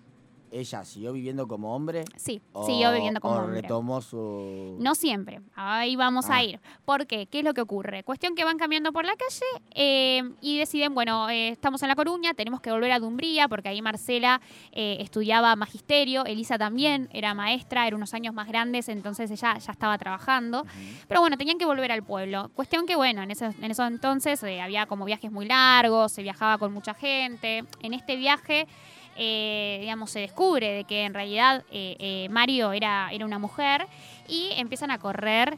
ella 0.60 0.84
siguió 0.86 1.14
viviendo 1.14 1.48
como 1.48 1.76
hombre. 1.76 2.06
Sí, 2.16 2.42
o- 2.54 2.66
siguió 2.66 2.92
viviendo 2.92 3.20
como 3.20 3.36
o 3.36 3.40
hombre. 3.44 3.62
retomó 3.62 4.02
su. 4.02 4.78
No 4.80 4.96
siempre. 4.96 5.42
Ahí 5.56 5.96
vamos 5.96 6.30
Ah. 6.30 6.36
a 6.38 6.44
ir. 6.44 6.60
¿Por 6.86 7.08
qué? 7.08 7.28
¿Qué 7.28 7.40
es 7.40 7.46
lo 7.46 7.54
que 7.54 7.62
ocurre? 7.62 8.04
Cuestión 8.04 8.36
que 8.36 8.44
van 8.44 8.58
caminando 8.58 8.92
por 8.94 9.06
la 9.06 9.14
calle 9.16 9.46
eh, 9.74 10.24
y 10.42 10.58
deciden, 10.58 10.94
bueno, 10.96 11.30
eh, 11.30 11.50
estamos 11.50 11.82
en 11.84 11.90
La 11.90 11.96
Coruña, 11.96 12.34
tenemos 12.34 12.62
que 12.62 12.72
volver 12.72 12.92
a 12.92 13.00
Dumbría, 13.00 13.48
porque 13.48 13.70
ahí 13.70 13.82
Marcela 13.82 14.42
eh, 14.72 14.98
estudiaba 15.00 15.56
magisterio, 15.56 16.26
Elisa 16.26 16.58
también 16.58 17.10
era 17.12 17.34
maestra, 17.34 17.88
era 17.88 17.96
unos 17.96 18.14
años 18.14 18.34
más 18.34 18.48
grandes, 18.48 18.90
entonces 18.90 19.30
ella 19.32 19.58
ya 19.58 19.72
estaba 19.72 19.98
trabajando. 19.98 20.66
Pero 21.08 21.22
bueno, 21.22 21.38
tenían 21.38 21.58
que 21.58 21.66
volver 21.66 21.92
al 21.92 22.04
pueblo. 22.04 22.50
Cuestión 22.56 22.86
que, 22.86 22.96
bueno, 22.96 23.22
en 23.24 23.32
ese, 23.32 23.46
en 23.46 23.72
esos 23.72 23.88
entonces 23.88 24.44
había 24.44 24.86
como 24.86 25.06
viajes 25.06 25.32
muy 25.32 25.46
largos, 25.46 26.12
se 26.12 26.22
viajaba 26.24 26.58
con 26.58 26.74
mucha 26.74 26.94
gente. 26.94 27.64
En 27.82 27.94
este 27.94 28.16
viaje, 28.16 28.68
eh, 29.18 29.78
digamos, 29.80 30.12
se 30.12 30.20
descubre 30.20 30.72
de 30.72 30.84
que 30.84 31.04
en 31.06 31.14
realidad 31.14 31.64
eh, 31.72 31.96
eh, 32.00 32.28
Mario 32.30 32.74
era, 32.74 33.10
era 33.12 33.26
una 33.26 33.40
mujer 33.40 33.88
y 34.28 34.50
empiezan 34.56 34.92
a 34.92 35.00
correr 35.00 35.58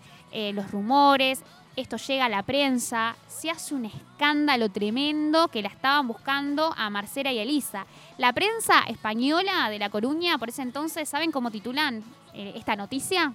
los 0.54 0.70
rumores. 0.70 1.42
esto 1.76 1.98
llega 1.98 2.26
a 2.26 2.30
la 2.30 2.44
prensa, 2.44 3.16
se 3.28 3.50
hace 3.50 3.74
un 3.74 3.86
escándalo 3.86 4.70
tremendo 4.70 5.48
que 5.48 5.64
la 5.64 5.70
estaban 5.70 6.08
buscando 6.08 6.72
a 6.78 6.90
Marcela 6.92 7.32
y 7.32 7.40
Elisa. 7.40 7.88
La 8.20 8.34
prensa 8.34 8.84
española 8.88 9.70
de 9.70 9.80
La 9.80 9.90
Coruña, 9.90 10.38
por 10.38 10.50
ese 10.50 10.62
entonces, 10.62 11.10
¿saben 11.10 11.32
cómo 11.32 11.50
titulan 11.50 12.04
esta 12.34 12.76
noticia? 12.76 13.34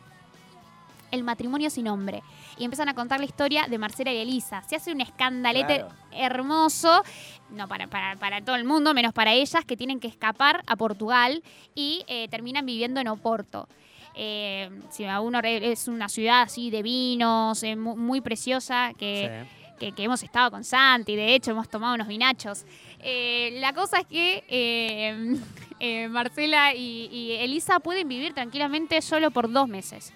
El 1.11 1.25
matrimonio 1.25 1.71
sin 1.71 1.87
nombre. 1.87 2.23
Y 2.59 2.65
empiezan 2.65 2.89
a 2.89 2.95
contar 2.95 3.19
la 3.21 3.27
historia 3.27 3.67
de 3.69 3.79
Marcela 3.79 4.13
y 4.13 4.19
Elisa. 4.19 4.63
Se 4.69 4.77
hace 4.77 4.93
un 4.93 5.01
escandalete 5.01 5.77
Claro. 5.79 5.89
hermoso, 6.13 7.03
no 7.51 7.67
para, 7.69 7.87
para, 7.89 8.17
para 8.17 8.41
todo 8.43 8.57
el 8.57 8.65
mundo, 8.65 8.95
menos 8.95 9.13
para 9.13 9.33
ellas, 9.33 9.65
que 9.65 9.77
tienen 9.77 10.01
que 10.01 10.09
escapar 10.09 10.63
a 10.67 10.77
Portugal 10.77 11.43
y 11.75 12.05
eh, 12.09 12.29
terminan 12.29 12.67
viviendo 12.67 13.01
en 13.01 13.09
Oporto. 13.09 13.69
Eh, 14.15 14.69
si 14.91 15.05
a 15.07 15.21
uno 15.23 15.41
es 15.43 15.89
una 15.89 16.09
ciudad 16.09 16.43
así 16.43 16.71
de 16.71 16.83
vinos, 16.83 17.63
eh, 17.63 17.77
mu- 17.77 17.97
muy, 17.97 18.21
preciosa, 18.21 18.93
que, 18.99 19.45
Sí. 19.49 19.77
que, 19.79 19.93
que 19.93 20.05
hemos 20.05 20.23
estado 20.23 20.51
con 20.51 20.65
Santi, 20.65 21.17
de 21.17 21.35
hecho 21.35 21.53
hemos 21.53 21.69
tomado 21.71 21.95
unos 21.95 22.07
vinachos. 22.09 22.67
Eh, 23.01 23.57
la 23.61 23.73
cosa 23.73 24.01
es 24.01 24.07
que 24.07 25.39
Marcela 26.11 26.75
y, 26.75 27.09
y 27.11 27.33
Elisa 27.33 27.81
pueden 27.81 28.07
vivir 28.09 28.35
tranquilamente 28.35 29.01
solo 29.03 29.31
por 29.31 29.51
dos 29.51 29.67
meses. 29.69 30.13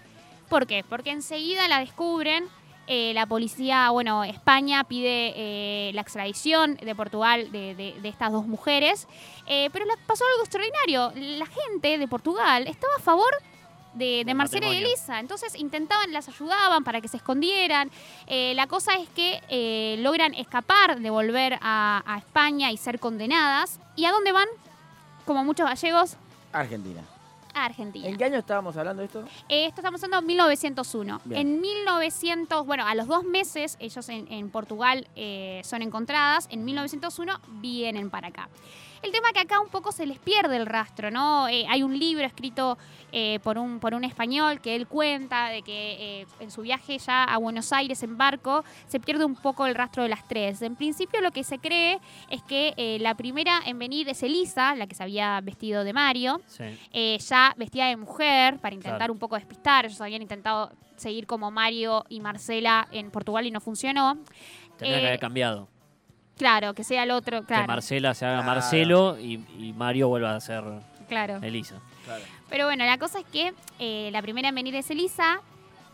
¿Por 0.49 0.67
qué? 0.67 0.85
Porque 0.89 1.11
enseguida 1.11 1.67
la 1.69 1.81
descubren. 1.81 2.49
eh, 2.89 3.11
la 3.15 3.27
policía, 3.27 3.91
bueno, 3.91 4.23
España 4.23 4.85
pide 4.85 5.33
eh, 5.35 5.91
la 5.93 6.03
extradición 6.03 6.77
de 6.77 6.95
Portugal 6.95 7.51
de, 7.51 7.75
de- 7.75 7.97
de 8.01 8.09
estas 8.09 8.31
dos 8.31 8.47
mujeres. 8.47 9.09
Eh, 9.49 9.71
pero 9.73 9.87
pasó 10.07 10.23
algo 10.33 10.45
extraordinario. 10.45 11.13
La 11.39 11.47
gente 11.47 11.99
de 11.99 12.07
Portugal 12.07 12.69
estaba 12.69 12.95
a 12.97 13.01
favor 13.01 13.27
de, 13.95 14.23
de 14.25 14.35
Marcela 14.35 14.69
y. 14.73 14.77
Elisa. 14.77 15.19
Entonces 15.19 15.57
intentaban, 15.57 16.13
las 16.13 16.29
ayudaban 16.29 16.85
para 16.85 17.01
que 17.01 17.09
se 17.09 17.17
escondieran. 17.17 17.91
Eh, 18.29 18.53
la 18.55 18.69
cosa 18.69 18.95
es 18.95 19.09
que 19.09 19.41
eh, 19.49 19.97
logran 19.99 20.33
escapar 20.35 21.01
de 21.01 21.11
volver 21.11 21.59
a, 21.63 22.05
a 22.07 22.19
España 22.19 22.71
y 22.71 22.77
ser 22.77 23.01
condenadas. 23.01 23.81
¿Y 23.97 24.05
a 24.05 24.13
dónde 24.13 24.31
van? 24.31 24.47
Como 25.25 25.43
muchos 25.43 25.67
gallegos, 25.67 26.17
Argentina. 26.53 27.03
A 27.57 27.64
Argentina. 27.64 28.07
¿En 28.09 28.16
qué 28.16 28.25
año 28.25 28.38
estábamos 28.38 28.77
hablando 28.77 29.01
de 29.01 29.07
esto? 29.07 29.25
Eh, 29.49 29.66
esto 29.66 29.81
estamos 29.81 30.03
hablando 30.03 30.21
de 30.21 30.27
1901. 30.27 31.21
Bien. 31.25 31.40
En 31.40 31.61
1900, 31.61 32.66
bueno, 32.66 32.87
a 32.87 32.95
los 32.95 33.07
dos 33.07 33.25
meses, 33.25 33.77
ellos 33.81 34.09
en, 34.09 34.31
en 34.31 34.51
Portugal 34.51 35.09
eh, 35.16 35.61
son 35.64 35.83
encontradas. 35.83 36.49
En 36.51 36.64
1901 36.64 37.40
vienen 37.61 38.11
para 38.11 38.29
acá. 38.29 38.49
El 39.03 39.13
tema 39.13 39.29
que 39.33 39.41
acá 39.41 39.61
un 39.61 39.69
poco 39.69 39.93
se 39.93 40.07
les 40.07 40.19
pierde 40.19 40.57
el 40.57 40.67
rastro, 40.67 41.11
¿no? 41.11 41.49
Eh, 41.49 41.65
hay 41.69 41.83
un 41.83 41.99
libro 41.99 42.25
escrito 42.25 42.77
eh, 43.13 43.39
por, 43.43 43.59
un, 43.59 43.79
por 43.79 43.95
un 43.95 44.05
español 44.05 44.61
que 44.61 44.75
él 44.75 44.87
cuenta 44.87 45.49
de 45.49 45.63
que 45.63 46.21
eh, 46.23 46.27
en 46.41 46.51
su 46.51 46.63
viaje 46.63 46.99
ya 46.99 47.25
a 47.25 47.39
Buenos 47.39 47.73
Aires 47.73 48.03
en 48.03 48.17
barco 48.19 48.65
se 48.89 48.99
pierde 48.99 49.25
un 49.25 49.37
poco 49.37 49.67
el 49.67 49.75
rastro 49.75 50.03
de 50.03 50.09
las 50.09 50.27
tres. 50.27 50.63
En 50.63 50.77
principio 50.77 51.21
lo 51.21 51.31
que 51.31 51.45
se 51.45 51.59
cree 51.59 52.01
es 52.31 52.43
que 52.43 52.99
la 53.01 53.15
primera 53.15 53.61
en 53.65 53.79
venir 53.79 54.09
es 54.09 54.23
Elisa, 54.23 54.75
la 54.75 54.87
que 54.87 54.95
se 54.95 55.03
había 55.03 55.41
vestido 55.41 55.85
de 55.85 55.93
Mario 55.93 56.41
Sí. 56.47 56.65
ya 57.29 57.55
vestida 57.57 57.87
de 57.87 57.97
mujer 57.97 58.59
para 58.59 58.75
intentar 58.75 58.97
Claro. 58.99 59.13
un 59.13 59.19
poco 59.19 59.37
despistar. 59.37 59.85
Ellos 59.87 60.01
habían 60.01 60.23
intentado 60.23 60.71
seguir 60.97 61.27
como 61.27 61.51
Mario 61.51 62.05
y 62.09 62.21
Marcela 62.21 62.89
en 62.93 63.11
Portugal 63.11 63.47
y 63.47 63.51
no 63.51 63.61
funcionó. 63.61 64.17
Tendría 64.79 65.01
que 65.01 65.07
haber 65.09 65.21
cambiado. 65.21 65.69
Claro, 66.37 66.75
que 66.75 66.85
sea 66.85 67.03
el 67.05 67.11
otro, 67.11 67.40
Que 67.40 67.46
claro. 67.46 67.66
Marcela 67.66 68.14
se 68.14 68.27
haga 68.27 68.42
Claro. 68.42 68.51
Marcelo 68.61 69.18
y, 69.18 69.35
y 69.59 69.72
Mario 69.75 70.09
vuelva 70.09 70.35
a 70.35 70.40
ser 70.40 70.62
claro. 71.09 71.38
Elisa. 71.42 71.77
Claro. 72.05 72.22
Pero 72.49 72.66
bueno, 72.66 72.85
la 72.85 72.99
cosa 72.99 73.20
es 73.20 73.25
que 73.27 73.53
eh, 73.79 74.11
la 74.12 74.22
primera 74.22 74.49
en 74.51 74.55
venir 74.55 74.75
es 74.75 74.90
Elisa. 74.90 75.40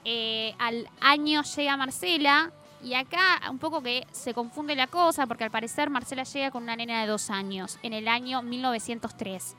eh, 0.05 0.55
al 0.59 0.89
año 1.01 1.43
llega 1.43 1.77
Marcela. 1.77 2.51
Y 2.85 2.95
acá 2.95 3.41
un 3.49 3.61
poco 3.61 3.81
que 3.81 4.05
se 4.11 4.35
confunde 4.35 4.75
la 4.75 4.89
cosa, 4.89 5.29
porque 5.29 5.45
al 5.45 5.53
parecer 5.53 5.89
Marcela 5.89 6.25
llega 6.25 6.51
con 6.51 6.65
una 6.65 6.75
nena 6.75 7.01
de 7.03 7.07
dos 7.07 7.31
años, 7.31 7.79
en 7.85 7.93
el 7.93 8.09
año 8.09 8.43
1903. 8.43 9.55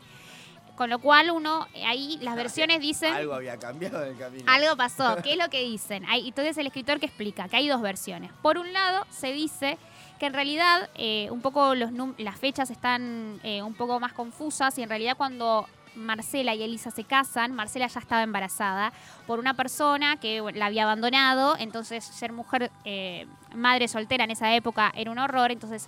Con 0.76 0.90
lo 0.90 1.00
cual 1.00 1.32
uno, 1.32 1.66
eh, 1.74 1.86
ahí 1.86 2.18
las 2.22 2.36
versiones 2.36 2.82
dicen... 2.82 3.14
Algo 3.14 3.34
había 3.36 3.58
cambiado 3.58 4.04
en 4.04 4.12
el 4.12 4.18
camino. 4.18 4.44
Algo 4.52 4.76
pasó. 4.76 5.16
¿Qué 5.24 5.34
es 5.34 5.38
lo 5.38 5.48
que 5.50 5.62
dicen? 5.64 6.04
Hay, 6.10 6.28
entonces 6.28 6.58
el 6.58 6.68
escritor 6.68 7.00
que 7.00 7.06
explica 7.06 7.48
que 7.48 7.56
hay 7.56 7.70
dos 7.70 7.82
versiones. 7.82 8.32
Por 8.42 8.58
un 8.58 8.74
lado, 8.74 9.06
se 9.10 9.32
dice 9.32 9.78
que 10.20 10.26
en 10.28 10.34
realidad 10.34 10.90
eh, 10.96 11.28
un 11.32 11.42
poco 11.42 11.76
los 11.76 11.92
las 12.18 12.38
fechas 12.40 12.70
están 12.70 13.40
eh, 13.44 13.62
un 13.62 13.74
poco 13.74 14.00
más 14.00 14.14
confusas 14.14 14.78
y 14.78 14.84
en 14.84 14.90
realidad 14.90 15.16
cuando 15.18 15.68
Marcela 15.96 16.56
y 16.56 16.64
Elisa 16.64 16.90
se 16.92 17.04
casan, 17.04 17.54
Marcela 17.54 17.86
ya 17.88 18.00
estaba 18.00 18.24
embarazada 18.24 18.92
por 19.28 19.38
una 19.40 19.54
persona 19.54 20.18
que 20.18 20.42
bueno, 20.42 20.58
la 20.58 20.66
había 20.68 20.84
abandonado, 20.84 21.56
entonces 21.60 22.04
ser 22.04 22.32
mujer, 22.32 22.72
eh, 22.84 23.28
madre 23.54 23.88
soltera 23.88 24.24
en 24.24 24.32
esa 24.32 24.54
época 24.56 24.92
era 24.96 25.12
un 25.12 25.20
horror, 25.20 25.52
entonces 25.52 25.88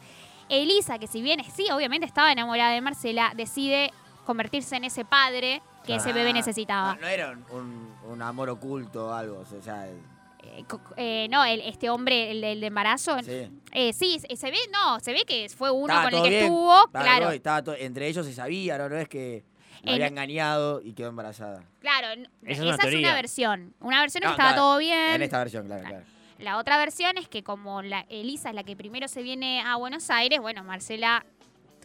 Elisa, 0.49 0.99
que 0.99 1.07
si 1.07 1.21
bien 1.23 1.41
sí, 1.55 1.67
obviamente 1.71 2.05
estaba 2.05 2.31
enamorada 2.31 2.71
de 2.71 2.81
Marcela, 2.81 3.31
decide 3.35 3.91
convertirse 4.27 4.75
en 4.75 4.83
ese 4.83 5.05
padre 5.05 5.61
que 5.85 5.95
ese 5.95 6.13
bebé 6.13 6.31
Ah, 6.31 6.33
necesitaba. 6.33 6.95
No, 6.95 7.01
no 7.01 7.07
era 7.07 7.31
un, 7.31 7.45
un- 7.51 7.95
un 8.11 8.21
amor 8.21 8.49
oculto 8.49 9.07
o 9.07 9.13
algo. 9.13 9.39
O 9.39 9.61
sea, 9.61 9.87
Eh, 10.45 10.65
eh, 10.97 11.27
no, 11.29 11.43
el- 11.45 11.61
este 11.61 11.89
hombre, 11.89 12.31
el, 12.31 12.41
del 12.41 12.63
embarazo. 12.63 13.17
sí. 13.23 13.49
Eh, 13.71 13.91
sí, 13.93 14.19
se- 14.19 14.35
se 14.35 14.51
ve, 14.51 14.57
no, 14.71 14.99
se 15.01 15.11
ve 15.13 15.23
que 15.27 15.47
fue 15.49 15.69
uno 15.71 15.87
Estaba 15.93 16.03
con 16.09 16.13
el 16.15 16.23
que 16.23 16.29
bien, 16.29 16.43
estuvo, 16.43 16.85
estaba 16.85 17.03
claro. 17.05 17.31
estaba 17.31 17.63
todo- 17.63 17.75
entre 17.75 18.07
ellos 18.07 18.25
se 18.25 18.33
sabía, 18.33 18.77
¿no? 18.77 18.87
No 18.89 18.97
es 18.97 19.09
que 19.09 19.43
la 19.83 19.93
había 19.93 20.07
engañado 20.07 20.81
y 20.81 20.93
quedó 20.93 21.09
embarazada. 21.09 21.63
Claro, 21.79 22.07
Esa 22.13 22.27
es 22.43 22.57
esa 22.57 22.63
una 22.63 22.73
es 22.75 22.79
teoría. 22.79 22.99
una 22.99 23.15
versión. 23.15 23.73
Una 23.81 24.01
versión 24.01 24.23
es 24.23 24.29
No, 24.29 24.35
que 24.35 24.41
estaba 24.41 24.49
claro, 24.53 24.61
todo 24.61 24.77
bien. 24.79 25.15
En 25.15 25.21
esta 25.21 25.39
versión, 25.39 25.65
claro, 25.65 25.81
Claro. 25.81 25.95
claro. 25.97 26.11
La 26.39 26.57
otra 26.57 26.77
versión 26.77 27.17
es 27.17 27.29
que 27.29 27.43
como 27.43 27.81
la 27.81 28.01
Elisa 28.09 28.49
es 28.49 28.55
la 28.55 28.63
que 28.63 28.75
primero 28.75 29.07
se 29.07 29.21
viene 29.23 29.61
a 29.61 29.75
Buenos 29.77 30.09
Aires, 30.09 30.39
bueno, 30.41 30.63
Marcela 30.63 31.25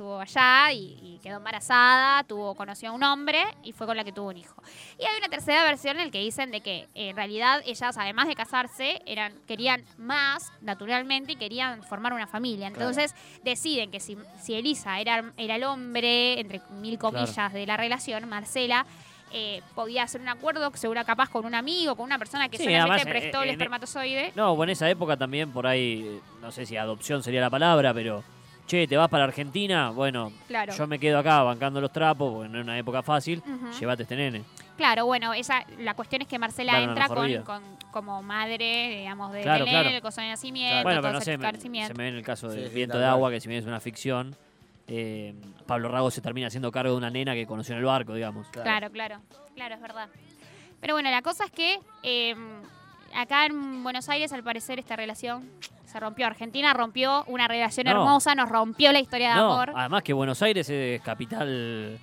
estuvo 0.01 0.19
allá 0.19 0.73
y, 0.73 0.97
y 1.03 1.21
quedó 1.23 1.37
embarazada, 1.37 2.25
tuvo, 2.25 2.55
conoció 2.55 2.89
a 2.89 2.93
un 2.93 3.03
hombre 3.03 3.45
y 3.63 3.73
fue 3.73 3.87
con 3.87 3.99
la 3.99 4.03
que 4.03 4.13
tuvo 4.13 4.29
un 4.31 4.37
hijo. 4.39 4.55
Y 4.99 5.05
hay 5.05 5.19
una 5.19 5.29
tercera 5.29 5.63
versión 5.65 5.99
en 5.99 6.07
la 6.07 6.11
que 6.11 6.21
dicen 6.21 6.51
de 6.51 6.63
que 6.63 6.89
en 6.95 7.15
realidad 7.15 7.61
ellas, 7.67 7.99
además 7.99 8.27
de 8.27 8.35
casarse, 8.35 9.03
eran, 9.05 9.35
querían 9.47 9.85
más 9.99 10.51
naturalmente 10.63 11.33
y 11.33 11.37
querían 11.37 11.83
formar 11.83 12.15
una 12.15 12.27
familia. 12.27 12.71
Claro. 12.71 12.89
Entonces 12.89 13.15
deciden 13.45 13.91
que 13.91 14.01
si, 14.01 14.17
si 14.41 14.55
Elisa 14.55 14.99
era, 15.01 15.33
era 15.37 15.57
el 15.57 15.65
hombre, 15.65 16.41
entre 16.41 16.63
mil 16.81 16.99
comillas, 16.99 17.53
de 17.53 17.67
la 17.67 17.77
relación, 17.77 18.27
Marcela 18.27 18.87
eh, 19.33 19.61
podía 19.75 20.05
hacer 20.05 20.23
un 20.23 20.31
acuerdo, 20.31 20.75
seguro 20.77 21.05
capaz 21.05 21.29
con 21.29 21.45
un 21.45 21.55
amigo, 21.55 21.95
con 21.95 22.07
una 22.07 22.19
persona 22.19 22.49
que 22.49 22.57
Sí, 22.57 22.65
solamente 22.65 23.03
además, 23.03 23.07
prestó 23.07 23.41
eh, 23.41 23.43
el 23.43 23.49
en- 23.51 23.55
espermatozoide. 23.57 24.33
No, 24.35 24.57
bueno, 24.57 24.71
en 24.71 24.73
esa 24.73 24.89
época 24.89 25.19
también 25.19 25.53
por 25.53 25.67
ahí, 25.67 26.21
no 26.41 26.51
sé 26.51 26.65
si 26.65 26.79
adopción 26.79 27.23
sería 27.23 27.43
la 27.43 27.51
palabra, 27.51 27.93
pero, 27.93 28.25
che, 28.71 28.87
¿te 28.87 28.97
vas 28.97 29.09
para 29.09 29.25
Argentina? 29.25 29.91
Bueno, 29.91 30.31
Claro. 30.47 30.73
yo 30.73 30.87
me 30.87 31.01
quedo 31.01 31.19
acá 31.19 31.43
bancando 31.43 31.81
los 31.81 31.91
trapos, 31.93 32.33
porque 32.33 32.49
no 32.49 32.59
es 32.59 32.65
una 32.65 32.79
época 32.79 33.03
fácil, 33.03 33.43
Ujú. 33.45 33.73
llévate 33.81 34.05
este 34.05 34.15
nene. 34.15 34.45
Claro, 34.77 35.07
bueno, 35.07 35.35
ella, 35.35 35.67
la 35.79 35.95
cuestión 35.95 36.23
es 36.23 36.29
que 36.29 36.39
Marcela 36.39 36.81
entra 36.81 37.09
con, 37.09 37.63
como 37.91 38.23
madre, 38.23 38.99
digamos, 39.01 39.33
de, 39.33 39.43
Claro, 39.43 39.65
nene, 39.65 39.81
claro. 39.81 39.97
el 39.97 40.01
coso 40.01 40.21
de 40.21 40.29
nacimiento, 40.29 40.83
bueno, 40.85 41.01
pero 41.03 41.13
no 41.13 41.19
ese 41.19 41.25
sé, 41.25 41.31
me- 41.33 41.45
esclarecimiento. 41.45 41.89
se 41.89 41.95
me 41.95 42.05
ve 42.05 42.09
en 42.11 42.15
el 42.17 42.23
caso 42.23 42.49
del 42.49 42.69
Sí, 42.69 42.75
viento 42.75 42.97
de 42.99 43.05
agua, 43.07 43.29
que 43.31 43.41
si 43.41 43.49
bien 43.49 43.61
es 43.61 43.67
una 43.67 43.81
ficción, 43.81 44.37
eh, 44.87 45.35
Pablo 45.67 45.89
Rago 45.89 46.11
se 46.13 46.21
termina 46.21 46.47
haciendo 46.47 46.71
cargo 46.71 46.93
de 46.93 46.99
una 46.99 47.11
nena 47.11 47.35
que 47.35 47.47
conoció 47.47 47.73
en 47.75 47.81
el 47.81 47.85
barco, 47.85 48.15
digamos. 48.15 48.47
Claro, 48.51 48.89
claro, 48.91 49.21
claro, 49.57 49.75
es 49.75 49.81
verdad. 49.81 50.09
Pero 50.81 50.95
bueno, 50.95 51.11
la 51.11 51.23
cosa 51.23 51.45
es 51.45 51.51
que 51.51 51.79
eh, 52.05 52.35
acá 53.17 53.47
en 53.47 53.83
Buenos 53.83 54.09
Aires, 54.09 54.33
al 54.33 54.45
parecer, 54.45 54.79
esta 54.79 54.95
relación 54.97 55.51
se 55.91 56.01
rompió. 56.01 56.27
Argentina 56.27 56.73
rompió 56.73 57.25
una 57.27 57.49
relación 57.49 57.85
No. 57.87 57.91
hermosa, 57.93 58.35
nos 58.35 58.49
rompió 58.49 58.93
la 58.93 59.01
historia 59.01 59.31
de 59.31 59.35
No, 59.37 59.53
amor. 59.53 59.73
además 59.77 60.03
que 60.03 60.13
Buenos 60.13 60.41
Aires 60.43 60.69
es 60.71 61.01
capital 61.03 61.99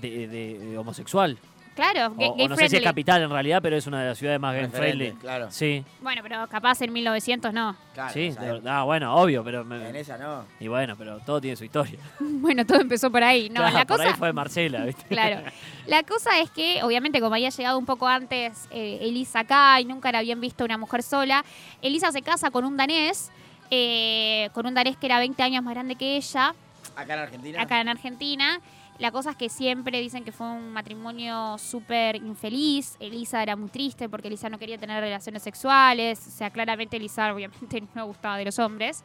de, 0.00 0.28
de- 0.28 0.58
de 0.58 0.78
homosexual. 0.78 1.38
Claro, 1.74 2.08
O, 2.08 2.16
gay, 2.16 2.28
o 2.28 2.34
gay 2.34 2.48
no 2.48 2.56
sé 2.56 2.68
si 2.68 2.76
es 2.76 2.82
capital 2.82 3.22
en 3.22 3.30
realidad, 3.30 3.60
pero 3.62 3.76
es 3.76 3.86
una 3.86 4.02
de 4.02 4.08
las 4.08 4.18
ciudades 4.18 4.38
más 4.40 4.54
gay 4.54 4.66
friendly. 4.66 5.12
Claro. 5.12 5.50
Sí, 5.50 5.84
Bueno, 6.02 6.20
pero 6.22 6.46
capaz 6.48 6.82
en 6.82 6.92
1900 6.92 7.52
no. 7.54 7.74
claro 7.94 8.12
sí. 8.12 8.28
o 8.28 8.32
sea, 8.32 8.42
de 8.42 8.52
verdad. 8.52 8.78
Ah, 8.80 8.82
bueno, 8.84 9.14
obvio, 9.16 9.42
pero... 9.44 9.64
me- 9.64 9.88
en 9.88 9.96
esa 9.96 10.18
no. 10.18 10.44
y 10.58 10.68
bueno, 10.68 10.94
pero 10.96 11.18
todo 11.20 11.40
tiene 11.40 11.56
su 11.56 11.64
historia. 11.64 11.98
Bueno, 12.20 12.64
todo 12.66 12.80
empezó 12.80 13.10
por 13.10 13.22
ahí. 13.22 13.48
No, 13.50 13.56
Claro, 13.60 13.78
la 13.78 13.84
por 13.86 13.96
cosa... 13.98 14.08
ahí 14.10 14.14
fue 14.16 14.32
Marcela, 14.32 14.84
¿viste? 14.84 15.04
Claro. 15.08 15.42
La 15.86 16.02
cosa 16.02 16.38
es 16.40 16.50
que, 16.50 16.82
obviamente, 16.82 17.20
como 17.20 17.34
había 17.34 17.50
llegado 17.50 17.78
un 17.78 17.86
poco 17.86 18.06
antes 18.08 18.66
eh, 18.70 18.98
Elisa 19.02 19.40
acá 19.40 19.80
y 19.80 19.84
nunca 19.84 20.10
la 20.12 20.18
habían 20.18 20.40
visto 20.40 20.64
una 20.64 20.76
mujer 20.78 21.02
sola, 21.02 21.44
Elisa 21.82 22.10
se 22.12 22.22
casa 22.22 22.50
con 22.50 22.64
un 22.64 22.76
danés, 22.76 23.30
eh, 23.70 24.48
con 24.52 24.66
un 24.66 24.74
danés 24.74 24.96
que 24.96 25.06
era 25.06 25.18
20 25.18 25.42
años 25.42 25.62
más 25.62 25.74
grande 25.74 25.94
que 25.96 26.16
ella, 26.16 26.54
Acá 26.96 27.14
en 27.14 27.20
Argentina. 27.20 27.62
acá 27.62 27.80
en 27.80 27.88
Argentina. 27.88 28.60
La 29.00 29.10
cosa 29.12 29.30
es 29.30 29.36
que 29.36 29.48
siempre 29.48 29.98
dicen 29.98 30.24
que 30.24 30.30
fue 30.30 30.46
un 30.46 30.74
matrimonio 30.74 31.56
súper 31.56 32.16
infeliz. 32.16 32.96
Elisa 33.00 33.42
era 33.42 33.56
muy 33.56 33.70
triste 33.70 34.10
porque 34.10 34.28
Elisa 34.28 34.50
no 34.50 34.58
quería 34.58 34.76
tener 34.76 35.00
relaciones 35.00 35.42
sexuales. 35.42 36.22
O 36.26 36.30
sea, 36.30 36.50
claramente 36.50 36.98
Elisa 36.98 37.32
obviamente 37.34 37.82
no 37.94 38.06
gustaba 38.06 38.36
de 38.36 38.44
los 38.44 38.58
hombres. 38.58 39.02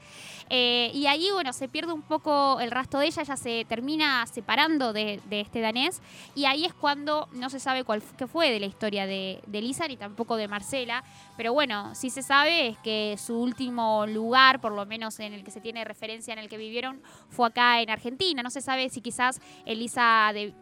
Eh, 0.49 0.91
y 0.93 1.07
ahí, 1.07 1.29
bueno, 1.31 1.53
se 1.53 1.69
pierde 1.69 1.93
un 1.93 2.01
poco 2.01 2.59
el 2.59 2.71
rastro 2.71 2.99
de 2.99 3.05
ella. 3.05 3.21
Ella 3.21 3.37
se 3.37 3.63
termina 3.69 4.27
separando 4.27 4.91
de, 4.91 5.21
de 5.29 5.39
este 5.39 5.61
danés. 5.61 6.01
Y 6.35 6.43
ahí 6.43 6.65
es 6.65 6.73
cuando 6.73 7.29
no 7.31 7.49
se 7.49 7.61
sabe 7.61 7.85
cuál 7.85 8.03
qué 8.17 8.27
fue 8.27 8.51
de 8.51 8.59
la 8.59 8.65
historia 8.65 9.07
de, 9.07 9.39
de 9.47 9.59
Elisa 9.59 9.87
ni 9.87 9.95
tampoco 9.95 10.35
de 10.35 10.49
Marcela. 10.49 11.05
Pero 11.37 11.53
bueno, 11.53 11.95
sí 11.95 12.09
se 12.09 12.21
sabe 12.21 12.67
es 12.67 12.77
que 12.79 13.15
su 13.17 13.39
último 13.39 14.05
lugar, 14.07 14.59
por 14.59 14.73
lo 14.73 14.85
menos 14.85 15.21
en 15.21 15.31
el 15.31 15.45
que 15.45 15.51
se 15.51 15.61
tiene 15.61 15.85
referencia 15.85 16.33
en 16.33 16.39
el 16.39 16.49
que 16.49 16.57
vivieron, 16.57 17.01
fue 17.29 17.47
acá 17.47 17.79
en 17.79 17.89
Argentina. 17.89 18.43
No 18.43 18.49
se 18.49 18.59
sabe 18.59 18.89
si 18.89 18.99
quizás 18.99 19.39
Elisa 19.65 19.84
de- 20.33 20.53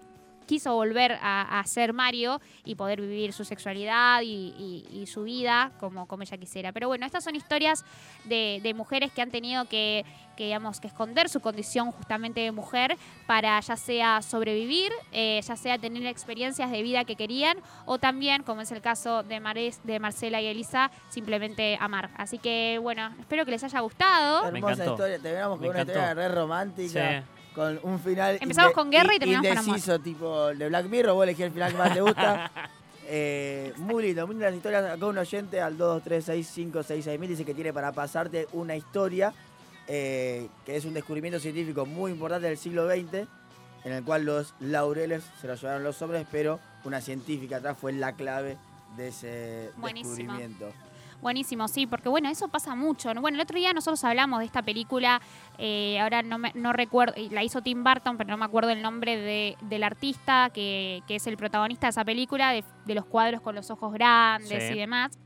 quiso 0.46 0.74
volver 0.76 1.14
a, 1.22 1.60
a 1.60 1.64
ser 1.64 1.94
Mario 1.94 2.42
y 2.66 2.76
poder 2.76 3.00
vivir 3.00 3.32
su 3.32 3.46
sexualidad 3.46 4.22
y, 4.24 4.54
y- 4.60 4.86
y 5.02 5.08
su 5.08 5.24
vida 5.24 5.72
como, 5.80 6.06
como 6.06 6.24
ella 6.24 6.36
quisiera. 6.38 6.74
Pero 6.74 6.90
bueno, 6.90 7.06
estas 7.06 7.24
son 7.24 7.34
historias 7.34 7.86
de, 8.26 8.60
de 8.62 8.74
mujeres 8.74 9.14
que 9.14 9.22
han 9.22 9.32
tenido 9.32 9.64
que, 9.70 10.04
que, 10.36 10.44
digamos, 10.48 10.82
que 10.82 10.88
esconder 10.88 11.30
su 11.30 11.40
condición 11.40 11.94
justamente 11.94 12.42
de 12.42 12.52
mujer 12.52 12.98
para 13.26 13.58
ya 13.62 13.78
sea 13.78 14.22
sobrevivir, 14.22 14.92
eh, 15.14 15.40
ya 15.42 15.56
sea 15.56 15.78
tener 15.78 16.06
experiencias 16.08 16.70
de 16.72 16.82
vida 16.84 17.06
que 17.06 17.16
querían 17.16 17.58
o 17.86 17.98
también, 17.98 18.44
como 18.44 18.60
es 18.60 18.72
el 18.74 18.82
caso 18.82 19.24
de, 19.24 19.40
Mares, 19.40 19.80
de 19.86 19.98
Marcela 20.02 20.42
y 20.42 20.48
Elisa, 20.48 20.92
simplemente 21.08 21.78
amar. 21.80 22.10
Así 22.18 22.38
que 22.38 22.80
bueno, 22.82 23.16
espero 23.18 23.46
que 23.46 23.52
les 23.52 23.64
haya 23.64 23.80
gustado. 23.80 24.42
Me 24.52 24.58
Hermosa 24.60 24.74
encantó. 24.74 24.92
historia. 24.92 25.20
Terminamos 25.20 25.58
con 25.58 25.68
Me 25.68 25.70
una 25.70 25.80
historia 25.80 26.02
encantó. 26.12 26.22
re 26.22 26.28
romántica. 26.36 27.22
Sí. 27.22 27.28
Con 27.54 27.80
un 27.84 28.00
final. 28.00 28.38
Empezamos 28.42 28.74
con 28.74 28.90
guerra 28.90 29.16
y 29.16 29.20
terminamos 29.20 29.48
con 29.48 29.58
amor. 29.58 29.68
indeciso, 29.70 30.00
tipo 30.00 30.48
de 30.48 30.68
Black 30.70 30.88
Mirror. 30.88 31.14
Vos 31.14 31.24
elegís 31.24 31.46
el 31.46 31.52
final 31.52 31.72
que 31.72 31.78
más 31.78 31.94
te 31.94 32.02
gusta. 32.02 32.52
Eh, 33.06 33.74
muy 33.76 34.02
lindo, 34.02 34.26
muy 34.26 34.36
lindas 34.36 34.56
historias. 34.56 34.86
Acá 34.86 35.06
un 35.06 35.18
oyente 35.18 35.60
al 35.60 35.78
2236566 35.78 37.20
dice 37.28 37.44
que 37.46 37.54
tiene 37.54 37.74
para 37.74 37.92
pasarte 37.92 38.48
una 38.54 38.78
historia 38.78 39.34
eh, 39.88 40.48
que 40.66 40.78
es 40.78 40.86
un 40.86 40.94
descubrimiento 40.94 41.38
científico 41.40 41.86
muy 41.86 42.12
importante 42.12 42.48
del 42.48 42.58
siglo 42.58 42.88
XX, 42.90 43.28
en 43.84 43.92
el 43.92 44.04
cual 44.04 44.24
los 44.24 44.54
laureles 44.62 45.24
se 45.42 45.48
los 45.48 45.62
llevaron 45.62 45.84
los 45.84 46.02
hombres, 46.02 46.26
pero 46.32 46.60
una 46.86 47.02
científica 47.02 47.58
atrás 47.58 47.78
fue 47.80 47.92
la 47.92 48.14
clave 48.14 48.58
de 48.96 49.10
ese 49.10 49.70
Buenísimo. 49.78 50.16
descubrimiento. 50.16 50.72
Buenísimo, 51.24 51.68
sí, 51.68 51.88
porque 51.88 52.10
bueno, 52.10 52.30
eso 52.30 52.48
pasa 52.50 52.76
mucho. 52.76 53.14
¿no? 53.14 53.22
Bueno, 53.22 53.38
el 53.38 53.42
otro 53.42 53.58
día 53.58 53.74
nosotros 53.74 54.04
hablamos 54.04 54.40
de 54.40 54.46
esta 54.46 54.62
película, 54.62 55.22
eh, 55.58 56.00
ahora 56.00 56.22
no, 56.22 56.38
me- 56.38 56.52
no 56.54 56.74
recuerdo, 56.74 57.16
la 57.32 57.44
hizo 57.44 57.62
Tim 57.62 57.84
Burton, 57.84 58.18
pero 58.18 58.30
no 58.30 58.38
me 58.38 58.46
acuerdo 58.46 58.70
el 58.70 58.82
nombre 58.82 59.18
de- 59.18 59.58
del 59.62 59.84
artista 59.84 60.52
que, 60.54 61.02
que 61.08 61.16
es 61.16 61.26
el 61.26 61.38
protagonista 61.38 61.88
de 61.88 61.92
esa 61.92 62.06
película, 62.06 62.52
de, 62.52 62.64
de 62.86 62.94
los 62.96 63.06
cuadros 63.06 63.42
con 63.42 63.56
los 63.56 63.72
ojos 63.72 63.94
grandes 63.94 64.64
Sí. 64.68 64.74
y 64.74 64.78
demás, 64.78 65.18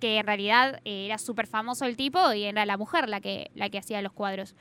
que 0.00 0.18
en 0.18 0.26
realidad 0.26 0.80
eh, 0.84 1.06
era 1.06 1.18
súper 1.18 1.46
famoso 1.46 1.84
el 1.84 1.96
tipo 1.96 2.32
y 2.32 2.44
era 2.44 2.64
la 2.66 2.76
mujer 2.76 3.08
la 3.08 3.20
que, 3.20 3.50
la 3.54 3.68
que 3.70 3.78
hacía 3.78 4.02
los 4.02 4.12
cuadros. 4.12 4.56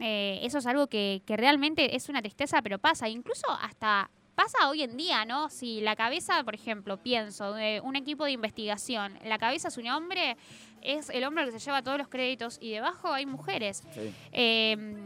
Eh, 0.00 0.40
eso 0.42 0.58
es 0.58 0.66
algo 0.66 0.86
que, 0.88 1.22
que 1.26 1.36
realmente 1.36 1.94
es 1.94 2.08
una 2.08 2.20
tristeza, 2.22 2.62
pero 2.62 2.78
pasa. 2.78 3.08
Incluso 3.08 3.46
hasta 3.50 4.10
pasa 4.34 4.68
hoy 4.68 4.82
en 4.82 4.96
día, 4.96 5.24
¿no? 5.24 5.48
Si 5.50 5.80
la 5.80 5.96
cabeza, 5.96 6.42
por 6.44 6.54
ejemplo, 6.54 6.96
pienso, 6.96 7.52
de 7.54 7.80
un 7.82 7.96
equipo 7.96 8.24
de 8.24 8.32
investigación, 8.32 9.18
la 9.24 9.38
cabeza 9.38 9.68
es 9.68 9.76
un 9.76 9.88
hombre, 9.88 10.36
es 10.82 11.10
el 11.10 11.24
hombre 11.24 11.44
que 11.46 11.52
se 11.52 11.58
lleva 11.58 11.82
todos 11.82 11.98
los 11.98 12.08
créditos 12.08 12.58
y 12.60 12.70
debajo 12.72 13.12
hay 13.12 13.26
mujeres. 13.26 13.82
Sí. 13.94 14.12
Eh, 14.32 14.96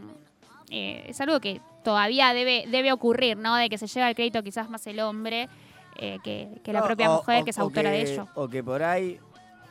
eh, 0.71 1.05
es 1.09 1.21
algo 1.21 1.41
que 1.41 1.61
todavía 1.85 2.33
debe, 2.33 2.65
debe 2.69 2.93
ocurrir, 2.93 3.37
¿no? 3.37 3.57
De 3.57 3.69
que 3.69 3.77
se 3.79 3.87
lleva 3.87 4.09
el 4.09 4.15
crédito 4.15 4.43
quizás 4.43 4.71
más 4.71 4.87
el 4.87 5.01
hombre 5.01 5.49
eh, 5.97 6.19
que, 6.25 6.49
que 6.65 6.73
la 6.73 6.81
No, 6.81 6.87
propia 6.87 7.11
o- 7.11 7.17
mujer 7.17 7.43
o- 7.43 7.45
que 7.45 7.51
es 7.51 7.59
o 7.59 7.63
autora 7.63 7.91
de 7.91 8.03
ello. 8.13 8.27
O 8.35 8.49
que 8.49 8.63
por 8.65 8.83
ahí, 8.83 9.19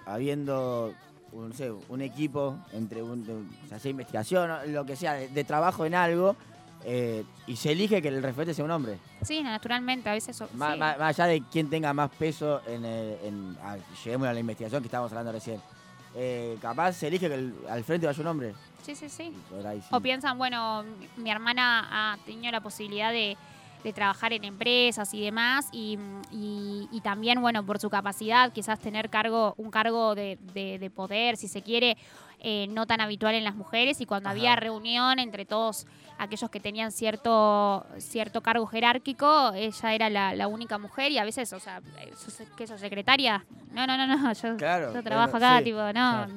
habiendo 0.06 0.94
un, 1.32 1.50
no 1.50 1.56
sé, 1.56 1.72
un 1.72 2.02
equipo 2.02 2.58
entre 2.74 3.02
un, 3.02 3.26
de 3.26 3.34
un- 3.34 3.50
se 3.68 3.76
hace 3.76 3.90
investigación, 3.90 4.52
o 4.52 4.66
lo 4.66 4.86
que 4.86 4.96
sea, 4.96 5.14
de, 5.14 5.28
de 5.30 5.44
trabajo 5.44 5.86
en 5.86 5.96
algo, 5.96 6.36
eh, 6.86 7.24
y 7.48 7.56
se 7.56 7.72
elige 7.72 8.02
que 8.02 8.08
el 8.10 8.22
referente 8.22 8.54
sea 8.54 8.66
un 8.66 8.72
hombre. 8.72 8.98
Sí, 9.22 9.42
naturalmente, 9.42 10.10
a 10.10 10.14
veces... 10.14 10.36
so- 10.36 10.48
sí. 10.48 10.56
Más, 10.58 11.00
allá 11.00 11.26
de 11.26 11.42
quién 11.52 11.70
tenga 11.70 11.94
más 11.94 12.10
peso 12.12 12.62
en, 12.68 12.84
el- 12.86 13.18
en- 13.24 13.58
ah, 13.64 13.78
lleguemos 14.04 14.28
a 14.28 14.34
la 14.34 14.40
investigación 14.40 14.82
que 14.82 14.88
estábamos 14.88 15.12
hablando 15.12 15.32
recién. 15.32 15.62
Eh, 16.16 16.58
capaz 16.62 16.94
se 16.94 17.08
elige 17.08 17.28
que 17.28 17.36
el- 17.36 17.56
al 17.70 17.84
frente 17.84 18.06
vaya 18.06 18.22
un 18.22 18.28
hombre. 18.28 18.54
sí, 18.84 18.96
sí, 18.96 19.10
sí. 19.10 19.34
Ahí 19.66 19.80
sí. 19.82 19.88
O 19.92 20.00
piensan, 20.02 20.38
bueno, 20.38 20.84
mi 21.18 21.32
hermana 21.32 21.88
ha 22.14 22.18
tenido 22.26 22.52
la 22.52 22.62
posibilidad 22.62 23.12
de, 23.12 23.36
de 23.84 23.94
trabajar 23.94 24.32
en 24.34 24.44
empresas 24.46 25.14
y 25.14 25.22
demás, 25.22 25.68
y, 25.72 25.98
y- 26.32 26.88
y 26.92 27.02
también, 27.02 27.42
bueno, 27.42 27.66
por 27.66 27.80
su 27.80 27.90
capacidad, 27.90 28.52
quizás 28.54 28.80
tener 28.80 29.10
cargo, 29.10 29.54
un 29.58 29.70
cargo 29.72 30.16
de, 30.16 30.38
de- 30.54 30.80
de 30.80 30.90
poder, 30.90 31.36
si 31.38 31.48
se 31.48 31.62
quiere, 31.62 31.98
eh, 32.40 32.68
no 32.70 32.86
tan 32.86 33.02
habitual 33.02 33.36
en 33.36 33.44
las 33.44 33.56
mujeres, 33.56 34.00
y 34.02 34.06
cuando 34.06 34.30
Ajá. 34.30 34.38
había 34.38 34.56
reunión 34.56 35.20
entre 35.20 35.46
todos 35.46 35.86
aquellos 36.18 36.50
que 36.50 36.60
tenían 36.60 36.92
cierto, 36.92 37.86
cierto 37.98 38.42
cargo 38.42 38.66
jerárquico, 38.68 39.52
ella 39.54 39.94
era 39.94 40.10
la, 40.10 40.34
la 40.36 40.48
única 40.48 40.78
mujer, 40.78 41.12
y 41.12 41.18
a 41.18 41.24
veces, 41.26 41.52
o 41.54 41.60
sea, 41.60 41.82
¿sos- 42.18 42.44
¿qué 42.56 42.68
sos 42.68 42.80
secretaria? 42.80 43.46
No, 43.72 43.88
no, 43.88 43.98
no, 43.98 44.08
no, 44.08 44.34
yo, 44.34 44.56
Claro, 44.58 44.94
yo 44.94 45.04
trabajo 45.04 45.38
acá, 45.38 45.58
sí, 45.60 45.66
tipo, 45.66 45.80
no. 45.80 45.92
claro. 45.94 46.34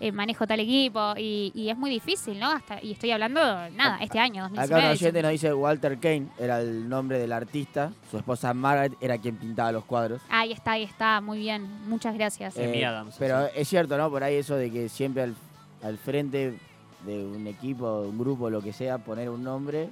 Eh, 0.00 0.12
manejo 0.12 0.46
tal 0.46 0.60
equipo 0.60 1.14
y, 1.16 1.52
y 1.54 1.68
es 1.70 1.76
muy 1.76 1.90
difícil, 1.90 2.38
¿no? 2.38 2.50
Hasta, 2.50 2.82
y 2.82 2.92
estoy 2.92 3.10
hablando, 3.12 3.40
nada, 3.70 3.98
este 4.00 4.18
año, 4.18 4.44
Acá 4.44 4.52
un 4.52 4.56
2019. 4.68 4.90
oyente 4.92 5.22
nos 5.22 5.30
dice 5.32 5.54
Walter 5.54 5.98
Kane, 5.98 6.26
era 6.38 6.60
el 6.60 6.88
nombre 6.88 7.18
del 7.18 7.32
artista. 7.32 7.92
Su 8.10 8.16
esposa 8.18 8.52
Margaret 8.54 8.94
era 9.00 9.18
quien 9.18 9.36
pintaba 9.36 9.72
los 9.72 9.84
cuadros. 9.84 10.20
Ahí 10.28 10.52
está, 10.52 10.72
ahí 10.72 10.82
está, 10.84 11.20
muy 11.20 11.38
bien, 11.38 11.68
muchas 11.88 12.14
gracias. 12.14 12.56
Eh, 12.56 12.84
Adams, 12.84 13.16
Pero 13.18 13.46
sí. 13.46 13.52
es 13.56 13.68
cierto, 13.68 13.96
¿no? 13.96 14.10
Por 14.10 14.22
ahí 14.24 14.36
eso 14.36 14.56
de 14.56 14.70
que 14.70 14.88
siempre 14.88 15.22
al, 15.22 15.34
al 15.82 15.98
frente 15.98 16.58
de 17.06 17.24
un 17.24 17.46
equipo, 17.46 18.00
un 18.02 18.18
grupo, 18.18 18.48
lo 18.50 18.62
que 18.62 18.72
sea, 18.72 18.98
poner 18.98 19.28
un 19.30 19.44
nombre, 19.44 19.90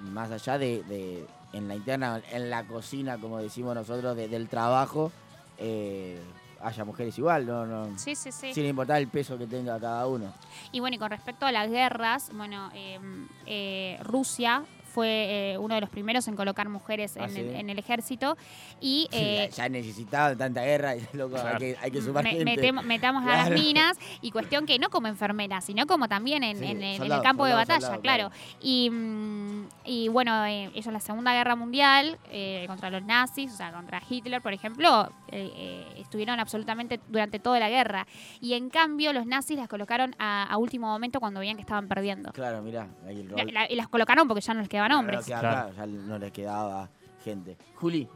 más 0.00 0.30
allá 0.30 0.58
de, 0.58 0.82
de- 0.84 1.24
en 1.54 1.66
la 1.66 1.74
interna, 1.74 2.20
en 2.32 2.50
la 2.50 2.64
cocina, 2.64 3.16
como 3.18 3.38
decimos 3.38 3.74
nosotros, 3.74 4.14
de- 4.16 4.28
del 4.28 4.48
trabajo, 4.48 5.10
eh, 5.58 6.18
haya 6.60 6.84
mujeres 6.84 7.16
igual, 7.18 7.46
¿no? 7.46 7.66
no 7.66 7.98
Sí, 7.98 8.14
sí, 8.14 8.32
sí. 8.32 8.52
Sin 8.52 8.66
importar 8.66 9.00
el 9.00 9.08
peso 9.08 9.38
que 9.38 9.46
tenga 9.46 9.78
cada 9.78 10.06
uno. 10.06 10.32
Y 10.72 10.80
bueno, 10.80 10.96
y 10.96 10.98
con 10.98 11.10
respecto 11.10 11.46
a 11.46 11.52
las 11.52 11.70
guerras, 11.70 12.30
bueno, 12.34 12.70
eh, 12.74 12.98
eh, 13.46 13.98
Rusia 14.02 14.64
fue 14.98 15.52
eh, 15.52 15.58
uno 15.58 15.76
de 15.76 15.80
los 15.80 15.90
primeros 15.90 16.26
en 16.26 16.34
colocar 16.34 16.68
mujeres 16.68 17.16
Ah, 17.16 17.24
en, 17.24 17.30
¿sí? 17.30 17.40
el, 17.40 17.54
en 17.54 17.70
el 17.70 17.78
ejército 17.78 18.36
y... 18.80 19.08
Eh, 19.12 19.48
ya 19.54 19.68
necesitaban 19.68 20.36
tanta 20.36 20.62
guerra, 20.62 20.96
y, 20.96 21.06
loco, 21.16 21.36
hay, 21.36 21.42
Claro. 21.42 21.58
que, 21.60 21.76
hay 21.80 21.90
que 21.92 22.02
sumar 22.02 22.24
me- 22.24 22.30
gente. 22.30 22.44
metemos, 22.44 22.84
metamos 22.84 23.24
a 23.24 23.36
las 23.36 23.50
minas 23.50 23.96
y 24.22 24.32
cuestión 24.32 24.66
que 24.66 24.78
no 24.80 24.90
como 24.90 25.06
enfermeras, 25.06 25.64
sino 25.64 25.86
como 25.86 26.08
también 26.08 26.42
en, 26.42 26.58
Sí, 26.58 26.64
en- 26.64 26.82
en 26.82 26.96
soldado, 26.98 27.20
el 27.20 27.24
campo 27.24 27.44
de 27.46 27.52
batalla, 27.52 27.80
soldado, 27.80 28.02
claro. 28.02 28.30
claro. 28.30 28.56
Y, 28.60 28.90
mm, 28.90 29.68
y 29.84 30.08
bueno, 30.08 30.44
eh, 30.46 30.70
ellos 30.74 30.86
en 30.88 30.92
la 30.94 31.00
Segunda 31.00 31.32
Guerra 31.32 31.54
Mundial, 31.54 32.18
eh, 32.30 32.64
contra 32.66 32.90
los 32.90 33.04
nazis, 33.04 33.52
o 33.52 33.56
sea, 33.56 33.70
contra 33.72 34.02
Hitler, 34.08 34.42
por 34.42 34.52
ejemplo, 34.52 35.10
eh, 35.30 35.50
eh, 35.54 35.86
estuvieron 35.98 36.40
absolutamente 36.40 36.98
durante 37.08 37.38
toda 37.38 37.60
la 37.60 37.68
guerra. 37.68 38.06
Y 38.40 38.54
en 38.54 38.68
cambio, 38.70 39.12
los 39.12 39.26
nazis 39.26 39.56
las 39.58 39.68
colocaron 39.68 40.16
a, 40.18 40.44
a 40.44 40.56
último 40.58 40.86
momento 40.88 41.20
cuando 41.20 41.40
veían 41.40 41.56
que 41.56 41.62
estaban 41.62 41.86
perdiendo. 41.86 42.32
Claro, 42.32 42.62
mirá, 42.62 42.88
ahí 43.06 43.20
el 43.20 43.28
La- 43.28 43.42
rol. 43.44 43.52
la- 43.54 43.70
y 43.70 43.76
las 43.76 43.88
colocaron 43.88 44.26
porque 44.26 44.40
ya 44.40 44.54
no 44.54 44.60
les 44.60 44.68
quedaban 44.68 44.87
No, 44.94 45.00
hombres. 45.00 45.20
no 45.20 45.24
quedaba 45.26 45.40
Claro. 45.40 45.68
acá, 45.68 45.76
ya 45.76 45.86
no 45.86 46.18
les 46.18 46.32
quedaba 46.32 46.88
gente. 47.24 47.56
Juli, 47.76 48.08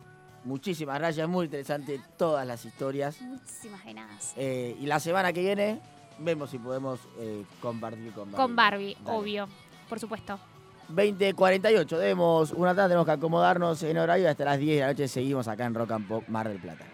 muchísimas 0.45 0.99
gracias, 0.99 1.29
muy 1.29 1.47
interesante 1.47 2.01
todas 2.17 2.47
las 2.47 2.65
historias. 2.65 3.21
Muchísimas 3.23 3.85
de 3.85 3.95
nada. 3.95 4.11
Eh, 4.37 4.77
y 4.81 4.87
la 4.87 4.99
semana 5.01 5.33
que 5.33 5.41
viene 5.41 5.81
vemos 6.19 6.51
si 6.51 6.59
podemos 6.59 7.01
eh, 7.19 7.45
compartir 7.61 8.13
con 8.13 8.31
Barbie. 8.31 8.37
Con 8.37 8.57
Barbie, 8.57 8.97
Dale. 9.05 9.19
obvio, 9.19 9.49
por 9.89 9.99
supuesto. 10.01 10.39
20.48, 10.91 11.97
demos 11.97 12.51
una 12.53 12.75
tarde, 12.75 12.89
tenemos 12.89 13.07
que 13.07 13.13
acomodarnos 13.13 13.83
en 13.83 13.97
horario 13.97 14.25
y 14.25 14.29
hasta 14.29 14.45
las 14.45 14.59
10 14.59 14.75
de 14.77 14.81
la 14.81 14.87
noche 14.89 15.09
seguimos 15.09 15.49
acá 15.49 15.65
en 15.65 15.75
Rock 15.75 15.93
and 15.93 16.07
Pop 16.09 16.25
Mar 16.29 16.49
del 16.49 16.59
Plata. 16.59 16.85